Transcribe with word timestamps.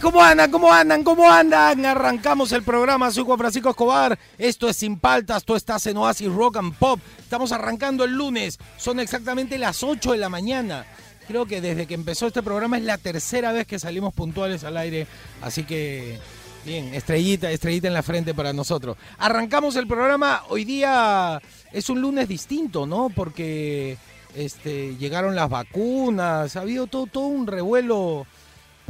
¿Cómo 0.00 0.20
andan? 0.20 0.50
¿Cómo 0.50 0.72
andan? 0.72 1.04
¿Cómo 1.04 1.30
andan? 1.30 1.84
Arrancamos 1.86 2.50
el 2.52 2.62
programa, 2.64 3.10
soy 3.12 3.24
Juan 3.24 3.38
Francisco 3.38 3.70
Escobar, 3.70 4.18
esto 4.36 4.68
es 4.68 4.76
Sin 4.76 4.98
Paltas, 4.98 5.44
tú 5.44 5.54
estás 5.54 5.86
en 5.86 5.96
Oasis 5.96 6.32
Rock 6.32 6.56
and 6.56 6.74
Pop, 6.74 6.98
estamos 7.20 7.52
arrancando 7.52 8.04
el 8.04 8.12
lunes, 8.12 8.58
son 8.76 8.98
exactamente 8.98 9.58
las 9.58 9.84
8 9.84 10.12
de 10.12 10.18
la 10.18 10.28
mañana. 10.28 10.86
Creo 11.28 11.46
que 11.46 11.60
desde 11.60 11.86
que 11.86 11.94
empezó 11.94 12.26
este 12.26 12.42
programa 12.42 12.78
es 12.78 12.84
la 12.84 12.98
tercera 12.98 13.52
vez 13.52 13.66
que 13.66 13.78
salimos 13.78 14.12
puntuales 14.12 14.64
al 14.64 14.76
aire, 14.76 15.06
así 15.40 15.62
que 15.62 16.18
bien, 16.64 16.92
estrellita, 16.92 17.50
estrellita 17.50 17.86
en 17.86 17.94
la 17.94 18.02
frente 18.02 18.34
para 18.34 18.52
nosotros. 18.52 18.96
Arrancamos 19.18 19.76
el 19.76 19.86
programa, 19.86 20.42
hoy 20.48 20.64
día 20.64 21.40
es 21.70 21.88
un 21.88 22.00
lunes 22.00 22.26
distinto, 22.26 22.86
¿no? 22.86 23.08
Porque 23.08 23.96
este, 24.34 24.96
llegaron 24.96 25.36
las 25.36 25.48
vacunas, 25.48 26.56
ha 26.56 26.62
habido 26.62 26.88
todo, 26.88 27.06
todo 27.06 27.26
un 27.26 27.46
revuelo 27.46 28.26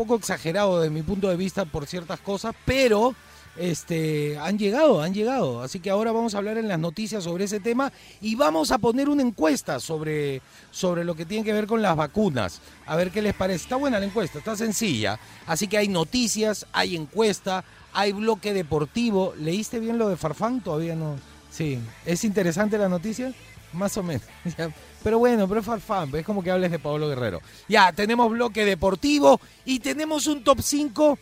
poco 0.00 0.16
exagerado 0.16 0.80
desde 0.80 0.95
mi 0.95 1.02
punto 1.02 1.28
de 1.28 1.36
vista 1.36 1.66
por 1.66 1.86
ciertas 1.86 2.20
cosas, 2.20 2.54
pero 2.64 3.14
este, 3.59 4.38
han 4.38 4.59
llegado, 4.59 5.02
han 5.02 5.12
llegado. 5.12 5.60
Así 5.60 5.78
que 5.78 5.90
ahora 5.90 6.10
vamos 6.10 6.34
a 6.34 6.38
hablar 6.38 6.56
en 6.56 6.68
las 6.68 6.78
noticias 6.78 7.24
sobre 7.24 7.45
ese 7.45 7.60
tema 7.60 7.92
y 8.23 8.34
vamos 8.34 8.70
a 8.70 8.79
poner 8.79 9.10
una 9.10 9.20
encuesta 9.20 9.79
sobre, 9.79 10.40
sobre 10.70 11.04
lo 11.04 11.15
que 11.15 11.26
tiene 11.26 11.45
que 11.45 11.52
ver 11.52 11.66
con 11.66 11.82
las 11.82 11.96
vacunas. 11.96 12.62
A 12.87 12.96
ver 12.96 13.10
qué 13.10 13.20
les 13.20 13.34
parece. 13.34 13.65
Está 13.65 13.76
buena 13.76 14.01
la 14.01 14.07
encuesta, 14.07 14.38
está 14.38 14.57
sencilla. 14.57 15.20
Así 15.46 15.68
que 15.68 15.76
hay 15.76 15.88
noticias, 15.88 16.66
hay 16.73 16.96
encuesta, 16.96 17.62
hay 17.92 18.12
bloque 18.12 18.54
deportivo. 18.54 19.35
¿Leíste 19.37 19.80
bien 19.80 19.98
lo 19.98 20.09
de 20.09 20.16
Farfán? 20.16 20.62
Todavía 20.62 20.95
no. 20.95 21.16
Sí. 21.51 21.79
¿Es 22.07 22.24
interesante 22.24 22.79
la 22.79 22.88
noticia? 22.88 23.35
Más 23.73 23.96
o 23.96 24.02
menos. 24.02 24.23
Pero 25.02 25.18
bueno, 25.18 25.49
pero 25.49 25.60
es 25.60 25.66
Farfán, 25.66 26.15
es 26.15 26.26
como 26.26 26.43
que 26.43 26.51
hables 26.51 26.71
de 26.71 26.79
Pablo 26.79 27.09
Guerrero. 27.09 27.40
Ya, 27.68 27.90
tenemos 27.90 28.30
bloque 28.30 28.66
deportivo 28.66 29.40
y 29.65 29.79
tenemos 29.79 30.26
un 30.26 30.45
top 30.45 30.60
5 30.60 31.18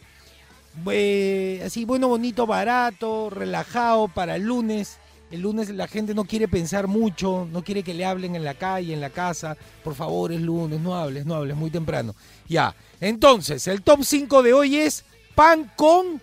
eh, 0.90 1.62
así 1.64 1.84
bueno, 1.84 2.08
bonito, 2.08 2.46
barato, 2.46 3.30
relajado 3.30 4.08
para 4.08 4.36
el 4.36 4.42
lunes. 4.42 4.98
El 5.30 5.42
lunes 5.42 5.68
la 5.68 5.86
gente 5.88 6.14
no 6.14 6.24
quiere 6.24 6.48
pensar 6.48 6.86
mucho, 6.86 7.46
no 7.52 7.62
quiere 7.62 7.82
que 7.82 7.92
le 7.92 8.04
hablen 8.04 8.34
en 8.34 8.44
la 8.44 8.54
calle, 8.54 8.94
en 8.94 9.00
la 9.00 9.10
casa. 9.10 9.56
Por 9.84 9.94
favor, 9.94 10.32
es 10.32 10.40
lunes, 10.40 10.80
no 10.80 10.94
hables, 10.96 11.26
no 11.26 11.34
hables, 11.34 11.56
muy 11.56 11.70
temprano. 11.70 12.14
Ya, 12.48 12.74
entonces, 13.00 13.66
el 13.68 13.82
top 13.82 14.02
5 14.02 14.42
de 14.42 14.52
hoy 14.54 14.76
es 14.76 15.04
pan 15.34 15.70
con... 15.76 16.20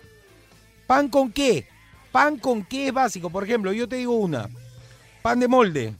¿Pan 0.86 1.08
con 1.08 1.32
qué? 1.32 1.66
¿Pan 2.12 2.38
con 2.38 2.64
qué 2.64 2.88
es 2.88 2.92
básico? 2.92 3.30
Por 3.30 3.44
ejemplo, 3.44 3.72
yo 3.72 3.88
te 3.88 3.96
digo 3.96 4.14
una. 4.14 4.48
Pan 5.22 5.40
de 5.40 5.48
molde 5.48 5.94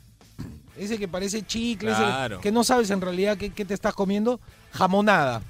ese 0.77 0.98
que 0.98 1.08
parece 1.08 1.44
chicle, 1.44 1.92
ese 1.92 2.38
que 2.41 2.52
no 2.52 2.64
sabes 2.64 2.91
en 2.91 3.00
realidad 3.00 3.36
qué, 3.36 3.50
te 3.50 3.74
estás 3.74 3.94
comiendo, 3.94 4.41
jamonada. 4.72 5.42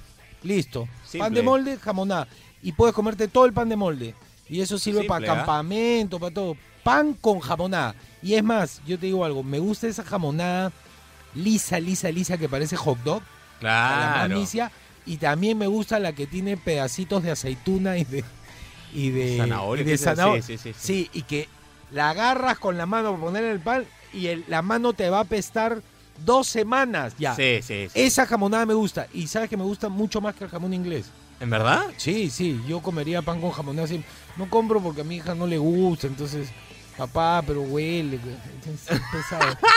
Listo. 0.43 0.87
Pan 1.17 1.33
de 1.33 1.41
molde, 1.41 1.77
jamonada. 1.77 2.27
Y 2.61 2.71
puedes 2.71 2.93
comerte 2.93 3.27
todo 3.27 3.45
el 3.45 3.53
pan 3.53 3.69
de 3.69 3.75
molde. 3.75 4.15
Y 4.49 4.61
eso 4.61 4.79
sirve 4.79 5.03
para 5.03 5.31
¿ah? 5.31 5.35
campamento, 5.35 6.19
para 6.19 6.33
todo. 6.33 6.55
Pan 6.83 7.13
con 7.13 7.39
jamonada. 7.39 7.95
Y 8.21 8.35
es 8.35 8.43
más, 8.43 8.81
yo 8.85 8.97
te 8.97 9.07
digo 9.07 9.25
algo, 9.25 9.43
me 9.43 9.59
gusta 9.59 9.87
esa 9.87 10.03
jamonada 10.03 10.71
lisa, 11.35 11.79
lisa, 11.79 12.11
lisa 12.11 12.37
que 12.37 12.49
parece 12.49 12.75
hot 12.75 12.97
dog. 13.03 13.21
Claro. 13.59 14.35
La 14.35 14.71
y 15.05 15.17
también 15.17 15.57
me 15.57 15.67
gusta 15.67 15.99
la 15.99 16.13
que 16.13 16.27
tiene 16.27 16.57
pedacitos 16.57 17.23
de 17.23 17.31
aceituna 17.31 17.97
y 17.97 18.03
de 18.03 18.23
y 18.93 19.09
de 19.09 19.37
zanahoria. 19.37 20.41
Sí, 20.41 20.41
sí, 20.41 20.57
sí, 20.57 20.73
sí, 20.77 21.09
y 21.13 21.21
que 21.23 21.47
la 21.91 22.09
agarras 22.09 22.59
con 22.59 22.77
la 22.77 22.85
mano 22.85 23.11
para 23.11 23.23
poner 23.23 23.43
el 23.45 23.59
pan 23.59 23.85
y 24.13 24.35
la 24.47 24.61
mano 24.61 24.93
te 24.93 25.09
va 25.09 25.21
a 25.21 25.23
pestar 25.25 25.81
dos 26.25 26.47
semanas 26.47 27.13
ya. 27.17 27.35
Sí, 27.35 27.59
sí, 27.61 27.87
Esa 27.93 28.25
jamonada 28.25 28.65
me 28.65 28.73
gusta. 28.73 29.07
Y 29.13 29.27
sabes 29.27 29.49
que 29.49 29.57
me 29.57 29.63
gusta 29.63 29.89
mucho 29.89 30.21
más 30.21 30.35
que 30.35 30.43
el 30.45 30.49
jamón 30.49 30.73
inglés. 30.73 31.09
¿En 31.39 31.49
verdad? 31.49 31.85
Sí, 31.97 32.29
sí. 32.29 32.59
Yo 32.67 32.81
comería 32.81 33.21
pan 33.21 33.39
con 33.39 33.51
jamonada. 33.51 33.85
Así. 33.85 34.03
No 34.37 34.49
compro 34.49 34.81
porque 34.81 35.01
a 35.01 35.03
mi 35.03 35.17
hija 35.17 35.35
no 35.35 35.45
le 35.45 35.57
gusta. 35.57 36.07
Entonces, 36.07 36.49
papá, 36.97 37.43
pero 37.45 37.61
huele. 37.61 38.19
Es 38.65 38.99
pesado. 39.11 39.57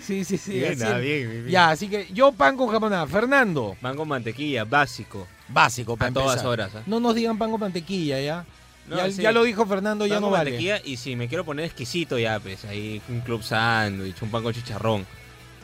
Sí, 0.00 0.24
sí, 0.24 0.38
sí. 0.38 0.52
Bien, 0.52 0.80
ah, 0.84 0.98
bien, 0.98 1.28
bien, 1.28 1.46
Ya, 1.48 1.70
así 1.70 1.88
que 1.88 2.06
yo 2.12 2.30
pan 2.30 2.56
con 2.56 2.68
jamonada. 2.68 3.04
Fernando. 3.06 3.76
Pan 3.80 3.96
con 3.96 4.06
mantequilla, 4.06 4.64
básico. 4.64 5.26
Básico, 5.48 5.96
para 5.96 6.10
A 6.10 6.14
todas 6.14 6.44
horas. 6.44 6.72
¿eh? 6.74 6.82
No 6.86 7.00
nos 7.00 7.16
digan 7.16 7.36
pan 7.36 7.50
con 7.50 7.58
mantequilla, 7.58 8.20
¿ya? 8.20 8.44
Ya, 8.88 9.32
lo 9.32 9.42
dijo 9.44 9.66
Fernando, 9.66 10.06
ya 10.06 10.20
no 10.20 10.30
vale. 10.30 10.80
Y 10.84 10.96
si 10.96 11.16
me 11.16 11.28
quiero 11.28 11.44
poner 11.44 11.66
exquisito, 11.66 12.18
ya, 12.18 12.40
pues 12.40 12.64
ahí 12.64 13.00
un 13.08 13.20
club 13.20 13.42
sándwich, 13.42 14.22
un 14.22 14.30
pan 14.30 14.42
con 14.42 14.52
chicharrón. 14.52 15.06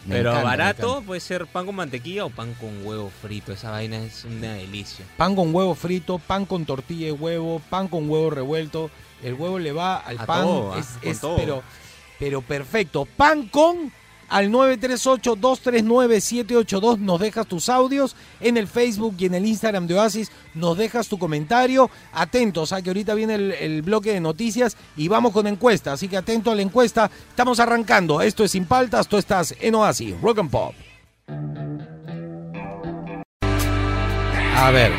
Pero 0.08 0.32
barato 0.42 1.02
puede 1.02 1.20
ser 1.20 1.46
pan 1.46 1.66
con 1.66 1.76
mantequilla 1.76 2.24
o 2.26 2.30
pan 2.30 2.54
con 2.54 2.86
huevo 2.86 3.10
frito. 3.22 3.52
Esa 3.52 3.70
vaina 3.70 3.98
es 3.98 4.24
una 4.24 4.54
delicia. 4.54 5.04
Pan 5.16 5.34
con 5.34 5.54
huevo 5.54 5.74
frito, 5.74 6.18
pan 6.18 6.44
con 6.44 6.66
tortilla 6.66 7.06
de 7.06 7.12
huevo, 7.12 7.60
pan 7.70 7.88
con 7.88 8.08
huevo 8.08 8.30
revuelto. 8.30 8.90
El 9.22 9.34
huevo 9.34 9.58
le 9.58 9.72
va 9.72 9.96
al 9.96 10.16
pan. 10.26 10.46
Ah, 10.74 10.82
es, 11.02 11.20
pero, 11.36 11.62
pero 12.18 12.42
perfecto. 12.42 13.06
Pan 13.16 13.48
con 13.48 13.90
al 14.28 14.50
938-239-782 14.50 16.98
nos 16.98 17.20
dejas 17.20 17.46
tus 17.46 17.68
audios 17.68 18.16
en 18.40 18.56
el 18.56 18.66
Facebook 18.66 19.14
y 19.18 19.26
en 19.26 19.34
el 19.34 19.46
Instagram 19.46 19.86
de 19.86 19.94
Oasis, 19.94 20.32
nos 20.54 20.76
dejas 20.76 21.08
tu 21.08 21.18
comentario. 21.18 21.90
Atentos 22.12 22.72
a 22.72 22.82
que 22.82 22.90
ahorita 22.90 23.14
viene 23.14 23.34
el, 23.34 23.82
bloque 23.82 24.12
de 24.12 24.20
noticias 24.20 24.76
y 24.96 25.08
vamos 25.08 25.32
con 25.32 25.46
encuesta, 25.46 25.92
así 25.92 26.08
que 26.08 26.16
atento 26.16 26.50
a 26.50 26.54
la 26.54 26.62
encuesta. 26.62 27.10
Estamos 27.28 27.60
arrancando, 27.60 28.20
esto 28.20 28.44
es 28.44 28.52
Sin 28.52 28.66
Paltas, 28.66 29.08
tú 29.08 29.16
estás 29.16 29.54
en 29.60 29.74
Oasis, 29.74 30.20
Rock 30.20 30.38
and 30.38 30.50
Pop. 30.50 30.74
A 34.56 34.70
ver, 34.70 34.92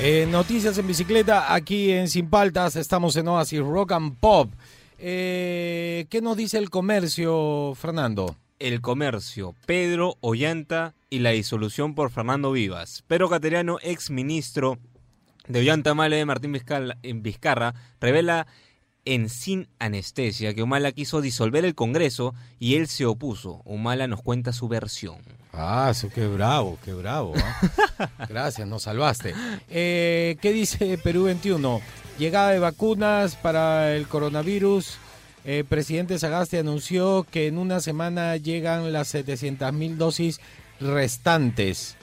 eh, 0.00 0.26
noticias 0.30 0.76
en 0.78 0.86
bicicleta 0.86 1.54
aquí 1.54 1.92
en 1.92 2.08
Sin 2.08 2.28
Paltas, 2.28 2.76
estamos 2.76 3.16
en 3.16 3.28
Oasis, 3.28 3.60
Rock 3.60 3.92
and 3.92 4.16
Pop. 4.18 4.50
Eh, 4.98 6.06
¿Qué 6.08 6.20
nos 6.20 6.36
dice 6.36 6.58
el 6.58 6.70
comercio, 6.70 7.74
Fernando? 7.74 8.36
El 8.58 8.80
Comercio, 8.80 9.54
Pedro 9.66 10.16
Ollanta 10.20 10.94
y 11.10 11.18
la 11.18 11.30
disolución 11.30 11.94
por 11.94 12.10
Fernando 12.10 12.52
Vivas. 12.52 13.02
Pedro 13.06 13.28
Cateriano, 13.28 13.78
ex 13.82 14.10
ministro 14.10 14.78
de 15.48 15.60
Ollanta 15.60 15.94
Mala 15.94 16.16
de 16.16 16.24
Martín 16.24 16.52
Vizcarra, 17.22 17.74
revela 18.00 18.46
en 19.04 19.28
Sin 19.28 19.68
Anestesia 19.78 20.54
que 20.54 20.62
Humala 20.62 20.92
quiso 20.92 21.20
disolver 21.20 21.64
el 21.64 21.74
Congreso 21.74 22.34
y 22.58 22.76
él 22.76 22.88
se 22.88 23.06
opuso. 23.06 23.60
Humala 23.64 24.06
nos 24.06 24.22
cuenta 24.22 24.52
su 24.52 24.68
versión. 24.68 25.18
Ah, 25.52 25.92
qué 26.14 26.26
bravo, 26.26 26.78
qué 26.84 26.92
bravo. 26.94 27.34
¿ah? 27.36 28.08
Gracias, 28.28 28.66
nos 28.66 28.82
salvaste. 28.82 29.34
Eh, 29.68 30.36
¿Qué 30.40 30.52
dice 30.52 30.98
Perú 30.98 31.24
21? 31.24 31.80
Llegada 32.18 32.50
de 32.50 32.58
vacunas 32.58 33.36
para 33.36 33.94
el 33.94 34.08
coronavirus 34.08 34.98
el 35.44 35.60
eh, 35.60 35.64
presidente 35.64 36.18
Sagasti 36.18 36.56
anunció 36.56 37.26
que 37.30 37.46
en 37.46 37.58
una 37.58 37.80
semana 37.80 38.36
llegan 38.38 38.92
las 38.92 39.08
700 39.08 39.72
mil 39.74 39.98
dosis 39.98 40.40
restantes. 40.80 41.96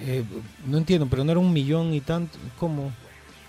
Eh, 0.00 0.24
no 0.66 0.76
entiendo, 0.76 1.06
pero 1.08 1.24
no 1.24 1.32
era 1.32 1.40
un 1.40 1.54
millón 1.54 1.94
y 1.94 2.02
tanto. 2.02 2.38
¿Cómo? 2.58 2.92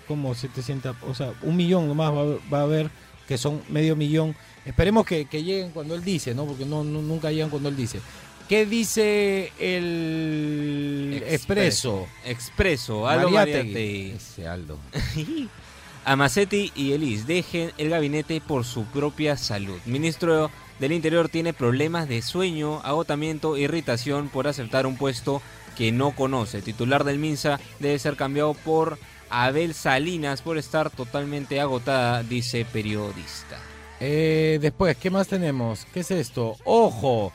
¿Cómo 0.08 0.34
700? 0.34 0.96
O 1.06 1.14
sea, 1.14 1.34
un 1.42 1.56
millón 1.56 1.88
nomás 1.88 2.12
va, 2.52 2.58
a 2.58 2.62
haber, 2.62 2.90
que 3.28 3.36
son 3.36 3.60
medio 3.68 3.96
millón. 3.96 4.34
Esperemos 4.64 5.04
que, 5.04 5.26
lleguen 5.30 5.70
cuando 5.72 5.94
él 5.94 6.02
dice, 6.02 6.34
¿no? 6.34 6.46
Porque 6.46 6.64
no, 6.64 6.82
nunca 6.82 7.30
llegan 7.30 7.50
cuando 7.50 7.68
él 7.68 7.76
dice. 7.76 8.00
¿Qué 8.48 8.64
dice 8.64 9.52
el 9.58 11.22
Expreso? 11.26 12.06
Expreso, 12.24 13.06
Aldo 13.06 13.30
Mariategui. 13.30 14.12
Ese 14.16 14.46
Aldo. 14.46 14.78
Amacetti 16.04 16.70
y 16.74 16.92
Elis 16.92 17.26
dejen 17.26 17.72
el 17.78 17.90
gabinete 17.90 18.40
por 18.40 18.64
su 18.64 18.84
propia 18.84 19.36
salud. 19.36 19.78
Ministro 19.86 20.50
del 20.78 20.92
Interior 20.92 21.28
tiene 21.28 21.52
problemas 21.52 22.08
de 22.08 22.20
sueño, 22.20 22.80
agotamiento, 22.84 23.56
irritación 23.56 24.28
por 24.28 24.46
aceptar 24.46 24.86
un 24.86 24.96
puesto 24.96 25.40
que 25.76 25.92
no 25.92 26.14
conoce. 26.14 26.62
titular 26.62 27.04
del 27.04 27.18
MINSA 27.18 27.58
debe 27.78 27.98
ser 27.98 28.16
cambiado 28.16 28.54
por 28.54 28.98
Abel 29.30 29.74
Salinas 29.74 30.42
por 30.42 30.58
estar 30.58 30.90
totalmente 30.90 31.60
agotada, 31.60 32.22
dice 32.22 32.66
periodista. 32.70 33.58
Eh, 34.00 34.58
después, 34.60 34.96
¿qué 34.96 35.10
más 35.10 35.28
tenemos? 35.28 35.86
¿Qué 35.92 36.00
es 36.00 36.10
esto? 36.10 36.56
Ojo, 36.64 37.32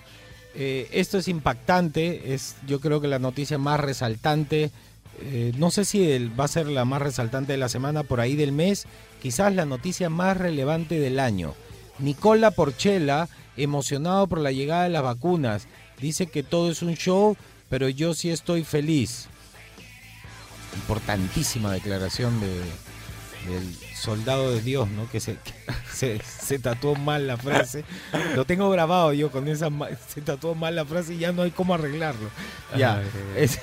eh, 0.54 0.88
esto 0.92 1.18
es 1.18 1.28
impactante, 1.28 2.34
es 2.34 2.56
yo 2.68 2.80
creo 2.80 3.02
que 3.02 3.08
la 3.08 3.20
noticia 3.20 3.58
más 3.58 3.80
resaltante 3.80 4.72
eh, 5.22 5.52
no 5.58 5.72
sé 5.72 5.86
si 5.86 6.28
va 6.40 6.46
a 6.46 6.50
ser 6.50 6.68
la 6.68 6.86
más 6.86 7.02
resaltante 7.02 7.52
de 7.54 7.58
la 7.58 7.70
semana, 7.70 8.04
por 8.04 8.20
ahí 8.20 8.36
del 8.36 8.52
mes, 8.52 8.86
quizás 9.22 9.54
la 9.54 9.66
noticia 9.66 10.10
más 10.10 10.38
relevante 10.38 11.00
del 11.00 11.20
año. 11.20 11.54
Nicola 12.00 12.52
Porchela, 12.52 13.28
emocionado 13.58 14.28
por 14.28 14.40
la 14.40 14.52
llegada 14.52 14.84
de 14.84 14.90
las 14.90 15.04
vacunas. 15.04 15.68
Dice 16.00 16.28
que 16.28 16.44
todo 16.44 16.72
es 16.72 16.82
un 16.82 16.96
show, 16.96 17.36
pero 17.70 17.90
yo 17.90 18.14
sí 18.14 18.30
estoy 18.30 18.64
feliz. 18.64 19.28
Importantísima 20.76 21.74
declaración 21.74 22.40
de, 22.40 22.48
del 23.52 23.76
soldado 23.96 24.52
de 24.54 24.62
Dios, 24.62 24.88
¿no? 24.90 25.10
Que 25.10 25.20
se, 25.20 25.34
que 25.36 25.54
se, 25.94 26.22
se 26.24 26.60
tatuó 26.60 26.96
mal 26.96 27.28
la 27.28 27.38
frase. 27.38 27.84
Lo 28.36 28.46
tengo 28.46 28.70
grabado 28.70 29.12
yo 29.14 29.32
con 29.32 29.48
esa... 29.48 29.70
Se 30.08 30.22
tatuó 30.22 30.56
mal 30.56 30.76
la 30.76 30.86
frase 30.86 31.16
y 31.16 31.20
ya 31.20 31.32
no 31.32 31.42
hay 31.42 31.52
cómo 31.52 31.74
arreglarlo. 31.74 32.30
Ya. 32.78 33.00
Ay, 33.00 33.08
es- 33.36 33.60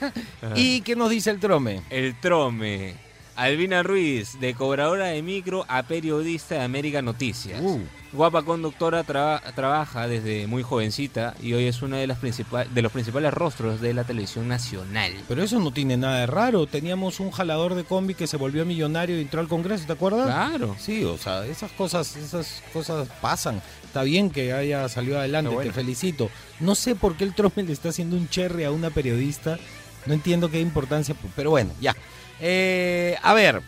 ¿Y 0.56 0.80
qué 0.82 0.96
nos 0.96 1.10
dice 1.10 1.30
el 1.30 1.40
trome? 1.40 1.82
El 1.90 2.18
trome. 2.20 2.94
Albina 3.36 3.82
Ruiz, 3.82 4.38
de 4.38 4.54
cobradora 4.54 5.06
de 5.06 5.20
micro 5.20 5.64
a 5.68 5.82
periodista 5.82 6.54
de 6.54 6.60
América 6.62 7.02
Noticias. 7.02 7.60
Uh. 7.60 7.80
Guapa 8.12 8.42
conductora, 8.44 9.02
traba- 9.02 9.42
trabaja 9.56 10.06
desde 10.06 10.46
muy 10.46 10.62
jovencita 10.62 11.34
y 11.42 11.52
hoy 11.54 11.64
es 11.66 11.82
una 11.82 11.96
de, 11.96 12.06
las 12.06 12.20
de 12.20 12.82
los 12.82 12.92
principales 12.92 13.34
rostros 13.34 13.80
de 13.80 13.92
la 13.92 14.04
televisión 14.04 14.46
nacional. 14.46 15.12
Pero 15.26 15.42
eso 15.42 15.58
no 15.58 15.72
tiene 15.72 15.96
nada 15.96 16.20
de 16.20 16.26
raro. 16.26 16.68
Teníamos 16.68 17.18
un 17.18 17.32
jalador 17.32 17.74
de 17.74 17.82
combi 17.82 18.14
que 18.14 18.28
se 18.28 18.36
volvió 18.36 18.64
millonario 18.64 19.18
y 19.18 19.22
entró 19.22 19.40
al 19.40 19.48
Congreso, 19.48 19.84
¿te 19.84 19.94
acuerdas? 19.94 20.26
Claro. 20.26 20.76
Sí, 20.78 21.02
o 21.02 21.18
sea, 21.18 21.44
esas 21.44 21.72
cosas, 21.72 22.14
esas 22.14 22.62
cosas 22.72 23.08
pasan. 23.20 23.60
Está 23.84 24.04
bien 24.04 24.30
que 24.30 24.52
haya 24.52 24.88
salido 24.88 25.18
adelante, 25.18 25.52
bueno. 25.52 25.68
te 25.68 25.74
felicito. 25.74 26.30
No 26.60 26.76
sé 26.76 26.94
por 26.94 27.16
qué 27.16 27.24
el 27.24 27.34
Trump 27.34 27.56
le 27.56 27.72
está 27.72 27.88
haciendo 27.88 28.14
un 28.16 28.28
cherry 28.28 28.62
a 28.62 28.70
una 28.70 28.90
periodista. 28.90 29.58
No 30.06 30.14
entiendo 30.14 30.50
qué 30.50 30.60
importancia, 30.60 31.14
pero 31.34 31.50
bueno, 31.50 31.72
ya. 31.80 31.96
Eh, 32.40 33.16
a 33.22 33.34
ver, 33.34 33.62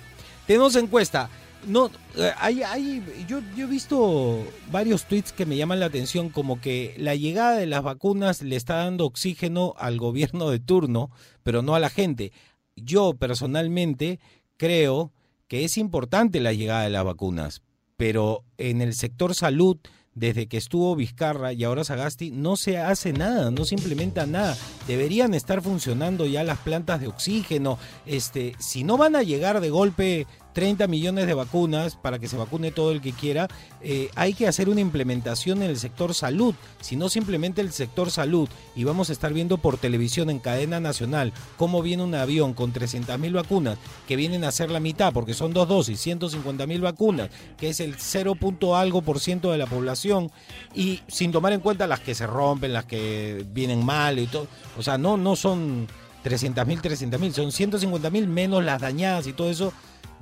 tenemos 0.47 0.77
encuesta. 0.77 1.31
No, 1.67 1.91
eh, 2.17 2.33
hay, 2.39 2.63
hay, 2.63 3.25
yo, 3.27 3.41
yo 3.57 3.65
he 3.67 3.69
visto 3.69 4.45
varios 4.71 5.05
tweets 5.07 5.33
que 5.33 5.47
me 5.47 5.57
llaman 5.57 5.81
la 5.81 5.87
atención, 5.87 6.29
como 6.29 6.61
que 6.61 6.95
la 6.99 7.15
llegada 7.15 7.57
de 7.57 7.67
las 7.67 7.83
vacunas 7.83 8.43
le 8.43 8.55
está 8.55 8.77
dando 8.77 9.05
oxígeno 9.05 9.75
al 9.79 9.99
gobierno 9.99 10.51
de 10.51 10.61
turno, 10.61 11.11
pero 11.43 11.63
no 11.63 11.75
a 11.75 11.81
la 11.81 11.91
gente. 11.91 12.33
Yo 12.77 13.15
personalmente 13.15 14.21
creo 14.57 15.13
que 15.49 15.65
es 15.65 15.77
importante 15.77 16.41
la 16.41 16.53
llegada 16.53 16.83
de 16.83 16.91
las 16.91 17.05
vacunas, 17.05 17.63
pero 17.97 18.45
en 18.59 18.81
el 18.81 18.95
sector 18.95 19.35
salud, 19.35 19.79
desde 20.17 20.49
que 20.49 20.57
estuvo 20.57 20.97
Vizcarra 20.97 21.53
y 21.53 21.63
ahora 21.63 21.85
Sagasti, 21.85 22.33
no 22.33 22.57
se 22.57 22.79
hace 22.79 23.13
nada, 23.13 23.51
no 23.53 23.65
se 23.65 23.77
implementa 23.77 24.27
nada. 24.27 24.57
Deberían 24.89 25.35
estar 25.35 25.63
funcionando 25.63 26.27
ya 26.27 26.43
las 26.43 26.59
plantas 26.59 27.01
de 27.01 27.07
oxígeno. 27.07 27.79
Este, 28.07 28.57
si 28.59 28.83
no 28.83 28.97
van 28.97 29.15
a 29.15 29.23
llegar 29.23 29.61
de 29.61 29.71
golpe 29.71 30.27
30 30.57 30.87
millones 30.87 31.27
de 31.27 31.35
vacunas 31.35 31.97
para 31.97 32.19
que 32.19 32.29
se 32.29 32.39
vacune 32.39 32.73
todo 32.73 32.91
el 32.91 33.03
que 33.03 33.13
quiera, 33.13 33.47
eh, 33.83 34.09
hay 34.15 34.33
que 34.33 34.49
hacer 34.49 34.71
una 34.71 34.81
implementación 34.81 35.63
en 35.63 35.69
el 35.69 35.79
sector 35.79 36.15
salud. 36.15 36.55
Si 36.81 36.97
no 36.97 37.11
se 37.11 37.19
implementa 37.19 37.61
el 37.61 37.73
sector 37.73 38.11
salud 38.11 38.49
y 38.75 38.85
vamos 38.85 39.11
a 39.11 39.13
estar 39.13 39.35
viendo 39.35 39.59
por 39.59 39.77
televisión 39.77 40.31
en 40.31 40.39
cadena 40.39 40.81
nacional 40.81 41.35
cómo 41.59 41.83
viene 41.83 42.05
un 42.05 42.15
avión 42.15 42.55
con 42.55 42.73
300 42.73 43.19
mil 43.19 43.35
vacunas 43.35 43.77
que 44.09 44.17
vienen 44.17 44.45
a 44.45 44.51
ser 44.51 44.71
la 44.71 44.81
mitad, 44.81 45.13
porque 45.13 45.35
son 45.35 45.53
dos 45.53 45.69
dosis, 45.69 46.01
150 46.01 46.67
mil 46.67 46.81
vacunas, 46.81 47.29
que 47.59 47.69
es 47.69 47.81
el 47.81 47.97
0. 47.99 48.37
punto 48.37 48.77
algo 48.77 49.03
por 49.03 49.21
ciento 49.21 49.53
de 49.53 49.59
la 49.59 49.67
población, 49.67 50.31
y 50.75 51.03
sin 51.07 51.33
tomar 51.33 51.53
en 51.53 51.61
cuenta 51.61 51.87
las 51.87 52.01
que 52.01 52.15
se 52.15 52.27
rompen, 52.27 52.73
las 52.73 52.87
que 52.87 53.45
vienen 53.53 53.85
mal 53.85 54.19
y 54.19 54.27
todo. 54.27 54.47
O 54.79 54.83
sea, 54.83 54.97
no, 54.97 55.19
no 55.19 55.37
son 55.37 55.87
300 56.23 56.67
mil, 56.67 56.81
300 56.81 57.21
mil, 57.21 57.35
son 57.35 57.53
150 57.53 58.09
mil 58.09 58.27
menos 58.27 58.65
las 58.65 58.81
dañadas 58.81 59.27
y 59.27 59.35
todo 59.35 59.51
eso. 59.51 59.75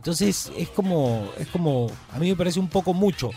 Entonces 0.04 0.52
es 0.54 0.68
como, 0.68 1.26
es 1.38 1.48
como, 1.48 1.86
a 2.12 2.18
mí 2.18 2.28
me 2.28 2.36
parece 2.36 2.60
un 2.60 2.68
poco 2.68 2.92
mucho. 2.92 3.30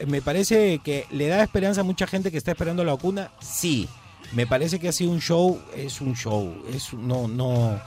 Eh, 0.00 0.06
Me 0.06 0.20
parece 0.20 0.80
que 0.80 1.06
le 1.12 1.28
da 1.28 1.44
esperanza 1.44 1.82
a 1.82 1.84
mucha 1.84 2.08
gente 2.08 2.32
que 2.32 2.38
está 2.38 2.50
esperando 2.50 2.82
la 2.82 2.94
vacuna, 2.94 3.30
sí. 3.40 3.88
Me 4.32 4.44
parece 4.44 4.80
que 4.80 4.88
ha 4.88 4.92
sido 4.92 5.12
un 5.12 5.20
show, 5.20 5.60
es 5.76 6.00
un 6.00 6.16
show, 6.16 6.52
es 6.74 6.92
no, 6.92 7.28
no, 7.28 7.80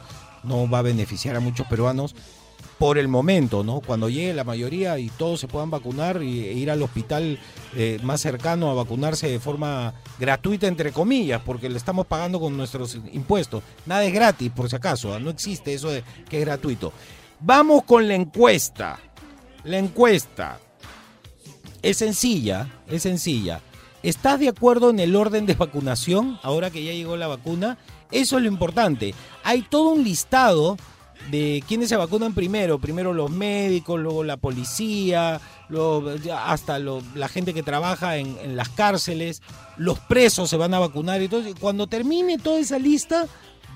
no 0.44 0.70
va 0.70 0.80
a 0.80 0.82
beneficiar 0.82 1.36
a 1.36 1.42
muchos 1.42 1.68
peruanos 1.68 2.16
por 2.80 2.98
el 2.98 3.10
momento, 3.10 3.66
¿no? 3.66 3.82
Cuando 3.82 4.08
llegue 4.08 4.34
la 4.34 4.46
mayoría 4.46 4.98
y 4.98 5.10
todos 5.10 5.42
se 5.42 5.50
puedan 5.50 5.70
vacunar 5.70 6.24
y, 6.24 6.46
e 6.46 6.54
ir 6.54 6.72
al 6.72 6.82
hospital 6.82 7.38
eh, 7.76 8.00
más 8.02 8.22
cercano 8.22 8.72
a 8.72 8.74
vacunarse 8.74 9.28
de 9.30 9.42
forma 9.42 9.94
gratuita, 10.18 10.68
entre 10.68 10.94
comillas, 10.94 11.42
porque 11.46 11.70
le 11.70 11.78
estamos 11.78 12.08
pagando 12.08 12.40
con 12.40 12.56
nuestros 12.56 12.98
impuestos. 13.12 13.62
Nada 13.86 14.06
es 14.06 14.14
gratis, 14.14 14.50
por 14.52 14.70
si 14.70 14.78
acaso, 14.78 15.14
¿ah? 15.14 15.20
no 15.20 15.32
existe 15.32 15.74
eso 15.74 15.90
de 15.90 16.02
que 16.30 16.40
es 16.40 16.46
gratuito. 16.46 16.94
Vamos 17.44 17.84
con 17.86 18.08
la 18.08 18.14
encuesta. 18.14 19.00
La 19.64 19.80
encuesta 19.80 20.60
es 21.82 21.98
sencilla, 21.98 22.68
es 22.88 23.02
sencilla. 23.02 23.62
¿Estás 24.04 24.40
de 24.40 24.50
acuerdo 24.50 24.92
en 24.92 25.00
el 25.00 25.16
orden 25.16 25.48
de 25.48 25.56
vacunación 25.56 26.40
ahora 26.44 26.70
que 26.70 26.84
ya 26.84 26.92
llegó 26.92 27.18
la 27.18 27.28
vacuna? 27.28 27.80
Eso 28.12 28.38
es 28.38 28.44
lo 28.44 28.48
importante. 28.48 29.16
Hay 29.44 29.64
todo 29.64 29.90
un 29.90 30.04
listado 30.04 30.78
de 31.32 31.64
quienes 31.68 31.90
se 31.90 31.96
vacunan 31.96 32.36
primero. 32.36 32.78
Primero 32.78 33.12
los 33.12 33.32
médicos, 33.32 34.00
luego 34.00 34.24
la 34.24 34.38
policía, 34.38 35.42
luego 35.68 36.12
hasta 36.36 36.78
la 36.78 37.28
gente 37.28 37.56
que 37.56 37.64
trabaja 37.64 38.18
en, 38.18 38.38
en 38.44 38.56
las 38.56 38.70
cárceles. 38.70 39.42
Los 39.78 39.98
presos 39.98 40.48
se 40.48 40.58
van 40.58 40.76
a 40.76 40.80
vacunar. 40.80 41.20
Entonces, 41.22 41.56
cuando 41.60 41.88
termine 41.88 42.38
toda 42.38 42.60
esa 42.60 42.78
lista, 42.78 43.26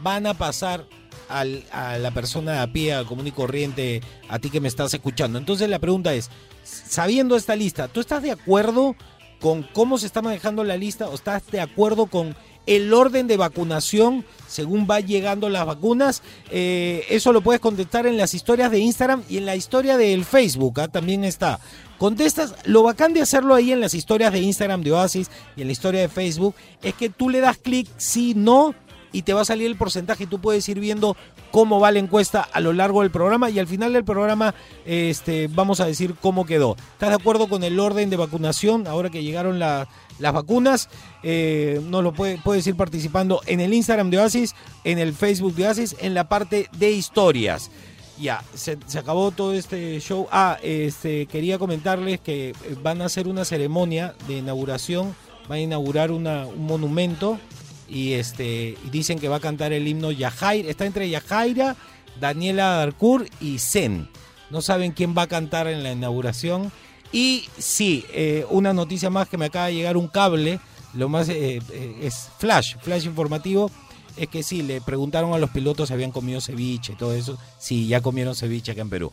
van 0.03 0.27
a 0.27 0.35
pasar 0.35 0.85
a 1.29 1.97
la 1.97 2.11
persona 2.11 2.61
a 2.61 2.67
pie, 2.67 2.93
al 2.93 3.05
común 3.05 3.27
y 3.27 3.31
corriente, 3.31 4.01
a 4.29 4.39
ti 4.39 4.49
que 4.49 4.61
me 4.61 4.67
estás 4.67 4.93
escuchando. 4.93 5.37
Entonces 5.37 5.69
la 5.69 5.79
pregunta 5.79 6.13
es, 6.13 6.29
sabiendo 6.63 7.35
esta 7.35 7.55
lista, 7.55 7.87
¿tú 7.87 7.99
estás 7.99 8.23
de 8.23 8.31
acuerdo 8.31 8.95
con 9.39 9.63
cómo 9.63 9.97
se 9.97 10.05
está 10.05 10.21
manejando 10.21 10.63
la 10.63 10.77
lista 10.77 11.07
o 11.07 11.15
estás 11.15 11.45
de 11.51 11.61
acuerdo 11.61 12.07
con 12.07 12.35
el 12.65 12.91
orden 12.93 13.27
de 13.27 13.37
vacunación 13.37 14.25
según 14.47 14.87
va 14.89 14.99
llegando 14.99 15.49
las 15.49 15.65
vacunas? 15.65 16.23
Eh, 16.51 17.05
eso 17.09 17.33
lo 17.33 17.41
puedes 17.41 17.61
contestar 17.61 18.07
en 18.07 18.17
las 18.17 18.33
historias 18.33 18.71
de 18.71 18.79
Instagram 18.79 19.23
y 19.29 19.37
en 19.37 19.45
la 19.45 19.55
historia 19.55 19.97
del 19.97 20.25
Facebook, 20.25 20.79
¿ah? 20.79 20.87
también 20.87 21.23
está. 21.23 21.59
Contestas, 21.97 22.55
lo 22.65 22.83
bacán 22.83 23.13
de 23.13 23.21
hacerlo 23.21 23.55
ahí 23.55 23.71
en 23.71 23.79
las 23.79 23.93
historias 23.93 24.33
de 24.33 24.39
Instagram 24.39 24.81
de 24.81 24.91
Oasis 24.91 25.29
y 25.55 25.61
en 25.61 25.67
la 25.67 25.73
historia 25.73 26.01
de 26.01 26.09
Facebook 26.09 26.55
es 26.81 26.93
que 26.93 27.09
tú 27.09 27.29
le 27.29 27.39
das 27.39 27.57
clic 27.57 27.87
sí, 27.97 28.33
no 28.35 28.75
y 29.15 29.21
te 29.21 29.33
va 29.33 29.41
a 29.41 29.45
salir 29.45 29.67
el 29.67 29.77
porcentaje 29.77 30.25
y 30.25 30.27
tú 30.27 30.39
puedes 30.39 30.67
ir 30.67 30.79
viendo 30.79 31.15
cómo 31.51 31.79
va 31.79 31.91
la 31.91 31.99
encuesta 31.99 32.41
a 32.51 32.59
lo 32.59 32.73
largo 32.73 33.01
del 33.01 33.11
programa 33.11 33.49
y 33.49 33.59
al 33.59 33.67
final 33.67 33.93
del 33.93 34.03
programa 34.03 34.53
este, 34.85 35.47
vamos 35.47 35.79
a 35.79 35.85
decir 35.85 36.15
cómo 36.21 36.45
quedó. 36.45 36.75
¿Estás 36.93 37.09
de 37.09 37.15
acuerdo 37.15 37.47
con 37.47 37.63
el 37.63 37.79
orden 37.79 38.09
de 38.09 38.17
vacunación 38.17 38.87
ahora 38.87 39.09
que 39.09 39.23
llegaron 39.23 39.57
la- 39.59 39.87
las 40.19 40.33
vacunas? 40.33 40.89
Eh, 41.23 41.81
no 41.89 42.01
lo 42.01 42.13
puede, 42.13 42.37
puedes 42.43 42.67
ir 42.67 42.75
participando 42.75 43.41
en 43.47 43.59
el 43.61 43.73
Instagram 43.73 44.09
de 44.09 44.19
Oasis, 44.19 44.53
en 44.83 44.99
el 44.99 45.13
Facebook 45.13 45.55
de 45.55 45.67
Oasis, 45.67 45.95
en 45.99 46.13
la 46.13 46.27
parte 46.27 46.69
de 46.77 46.91
historias. 46.91 47.71
Ya, 48.17 48.43
se, 48.53 48.77
acabó 48.97 49.31
todo 49.31 49.53
este 49.53 49.99
show. 49.99 50.27
Ah, 50.31 50.57
este, 50.63 51.25
quería 51.25 51.57
comentarles 51.59 52.19
que 52.21 52.49
eh, 52.49 52.55
van 52.81 53.01
a 53.01 53.05
hacer 53.05 53.27
una 53.27 53.43
ceremonia 53.43 54.13
de 54.27 54.37
inauguración, 54.37 55.15
van 55.49 55.57
a 55.57 55.61
inaugurar 55.61 56.11
un 56.11 56.23
monumento 56.57 57.37
y 57.87 58.13
este 58.13 58.77
dicen 58.91 59.19
que 59.19 59.27
va 59.27 59.37
a 59.37 59.41
cantar 59.41 59.73
el 59.73 59.87
himno 59.87 60.11
Yajaira, 60.11 60.69
está 60.69 60.85
entre 60.85 61.09
Yajaira, 61.09 61.75
Daniela 62.19 62.69
Darcourt 62.77 63.27
y 63.41 63.59
Zen. 63.59 64.09
No 64.49 64.61
saben 64.61 64.91
quién 64.91 65.15
va 65.17 65.23
a 65.23 65.27
cantar 65.27 65.67
en 65.67 65.83
la 65.83 65.91
inauguración. 65.91 66.71
Y 67.11 67.45
sí, 67.57 68.05
eh, 68.13 68.45
una 68.49 68.73
noticia 68.73 69.09
más 69.09 69.29
que 69.29 69.37
me 69.37 69.45
acaba 69.45 69.67
de 69.67 69.75
llegar 69.75 69.97
un 69.97 70.07
cable, 70.07 70.59
lo 70.93 71.09
más 71.09 71.29
eh, 71.29 71.61
eh, 71.71 71.99
es 72.01 72.29
flash, 72.39 72.75
flash 72.81 73.05
informativo, 73.05 73.71
es 74.17 74.27
que 74.27 74.43
sí, 74.43 74.61
le 74.61 74.81
preguntaron 74.81 75.33
a 75.33 75.37
los 75.37 75.49
pilotos 75.49 75.87
si 75.89 75.93
habían 75.93 76.11
comido 76.11 76.41
ceviche 76.41 76.95
todo 76.97 77.13
eso. 77.13 77.37
Sí, 77.59 77.87
ya 77.87 78.01
comieron 78.01 78.35
ceviche 78.35 78.71
acá 78.71 78.81
en 78.81 78.89
Perú. 78.89 79.11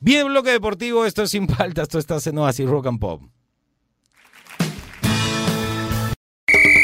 Bien, 0.00 0.26
bloque 0.26 0.50
deportivo, 0.50 1.06
esto 1.06 1.22
es 1.22 1.30
sin 1.30 1.48
falta, 1.48 1.82
esto 1.82 1.98
está 1.98 2.18
en 2.24 2.38
Oasis 2.38 2.68
Rock 2.68 2.86
and 2.86 3.00
Pop. 3.00 3.22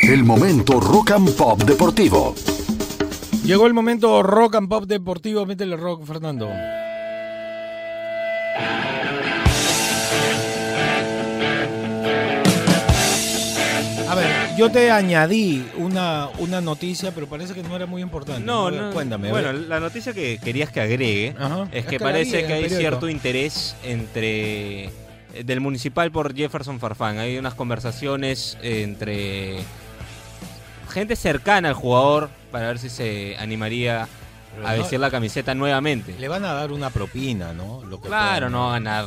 El 0.08 0.25
momento 0.25 0.80
rock 0.80 1.12
and 1.12 1.30
pop 1.37 1.62
deportivo. 1.64 2.34
Llegó 3.44 3.66
el 3.66 3.75
momento 3.75 4.23
rock 4.23 4.56
and 4.56 4.68
pop 4.68 4.84
deportivo, 4.84 5.44
métele 5.46 5.76
rock, 5.76 6.04
Fernando. 6.04 6.49
A 14.08 14.14
ver, 14.14 14.26
yo 14.56 14.70
te 14.70 14.90
añadí 14.90 15.66
una, 15.78 16.28
una 16.38 16.61
noticia, 16.61 17.12
pero 17.12 17.26
parece 17.26 17.54
que 17.54 17.62
no 17.62 17.75
era 17.75 17.87
muy 17.87 18.02
importante. 18.02 18.42
No, 18.44 18.70
no. 18.70 18.90
Cuéntame. 18.92 19.28
a 19.28 19.32
Bueno, 19.32 19.52
la 19.52 19.80
noticia 19.80 20.12
que 20.12 20.38
querías 20.38 20.70
que 20.70 20.80
agregue 20.80 21.34
Ajá. 21.38 21.68
es 21.73 21.87
que 21.87 21.99
la 21.99 22.06
vi 22.06 22.12
parece 22.12 22.40
en 22.40 22.46
que 22.46 22.52
el 22.52 22.56
hay 22.58 22.62
periódico. 22.64 22.80
cierto 22.80 23.08
interés 23.08 23.75
entre 23.82 24.84
eh, 24.84 24.90
del 25.44 25.61
municipal 25.61 26.12
por 26.12 26.34
Jefferson 26.34 26.78
Farfán. 26.78 27.18
Hay 27.18 27.38
unas 27.38 27.54
conversaciones 27.54 28.58
entre 28.62 29.61
gente 30.94 31.16
cercana 31.16 31.68
al 31.68 31.74
jugador 31.74 32.30
para 32.50 32.68
ver 32.68 32.78
si 32.78 32.88
se 32.88 33.36
animaría 33.38 34.08
Pero 34.54 34.66
a 34.66 34.72
no- 34.72 34.78
vestir 34.78 35.00
la 35.00 35.10
camiseta 35.10 35.54
nuevamente. 35.54 36.14
Le 36.18 36.28
van 36.28 36.44
a 36.44 36.52
dar 36.54 36.72
una 36.72 36.88
propina, 36.90 37.52
¿no? 37.52 37.82
Lo 37.84 38.00
que 38.00 38.08
Claro, 38.08 38.46
puedan, 38.46 38.52
no 38.52 38.60
va 38.60 38.68
a 38.70 38.72
ganar 38.78 39.04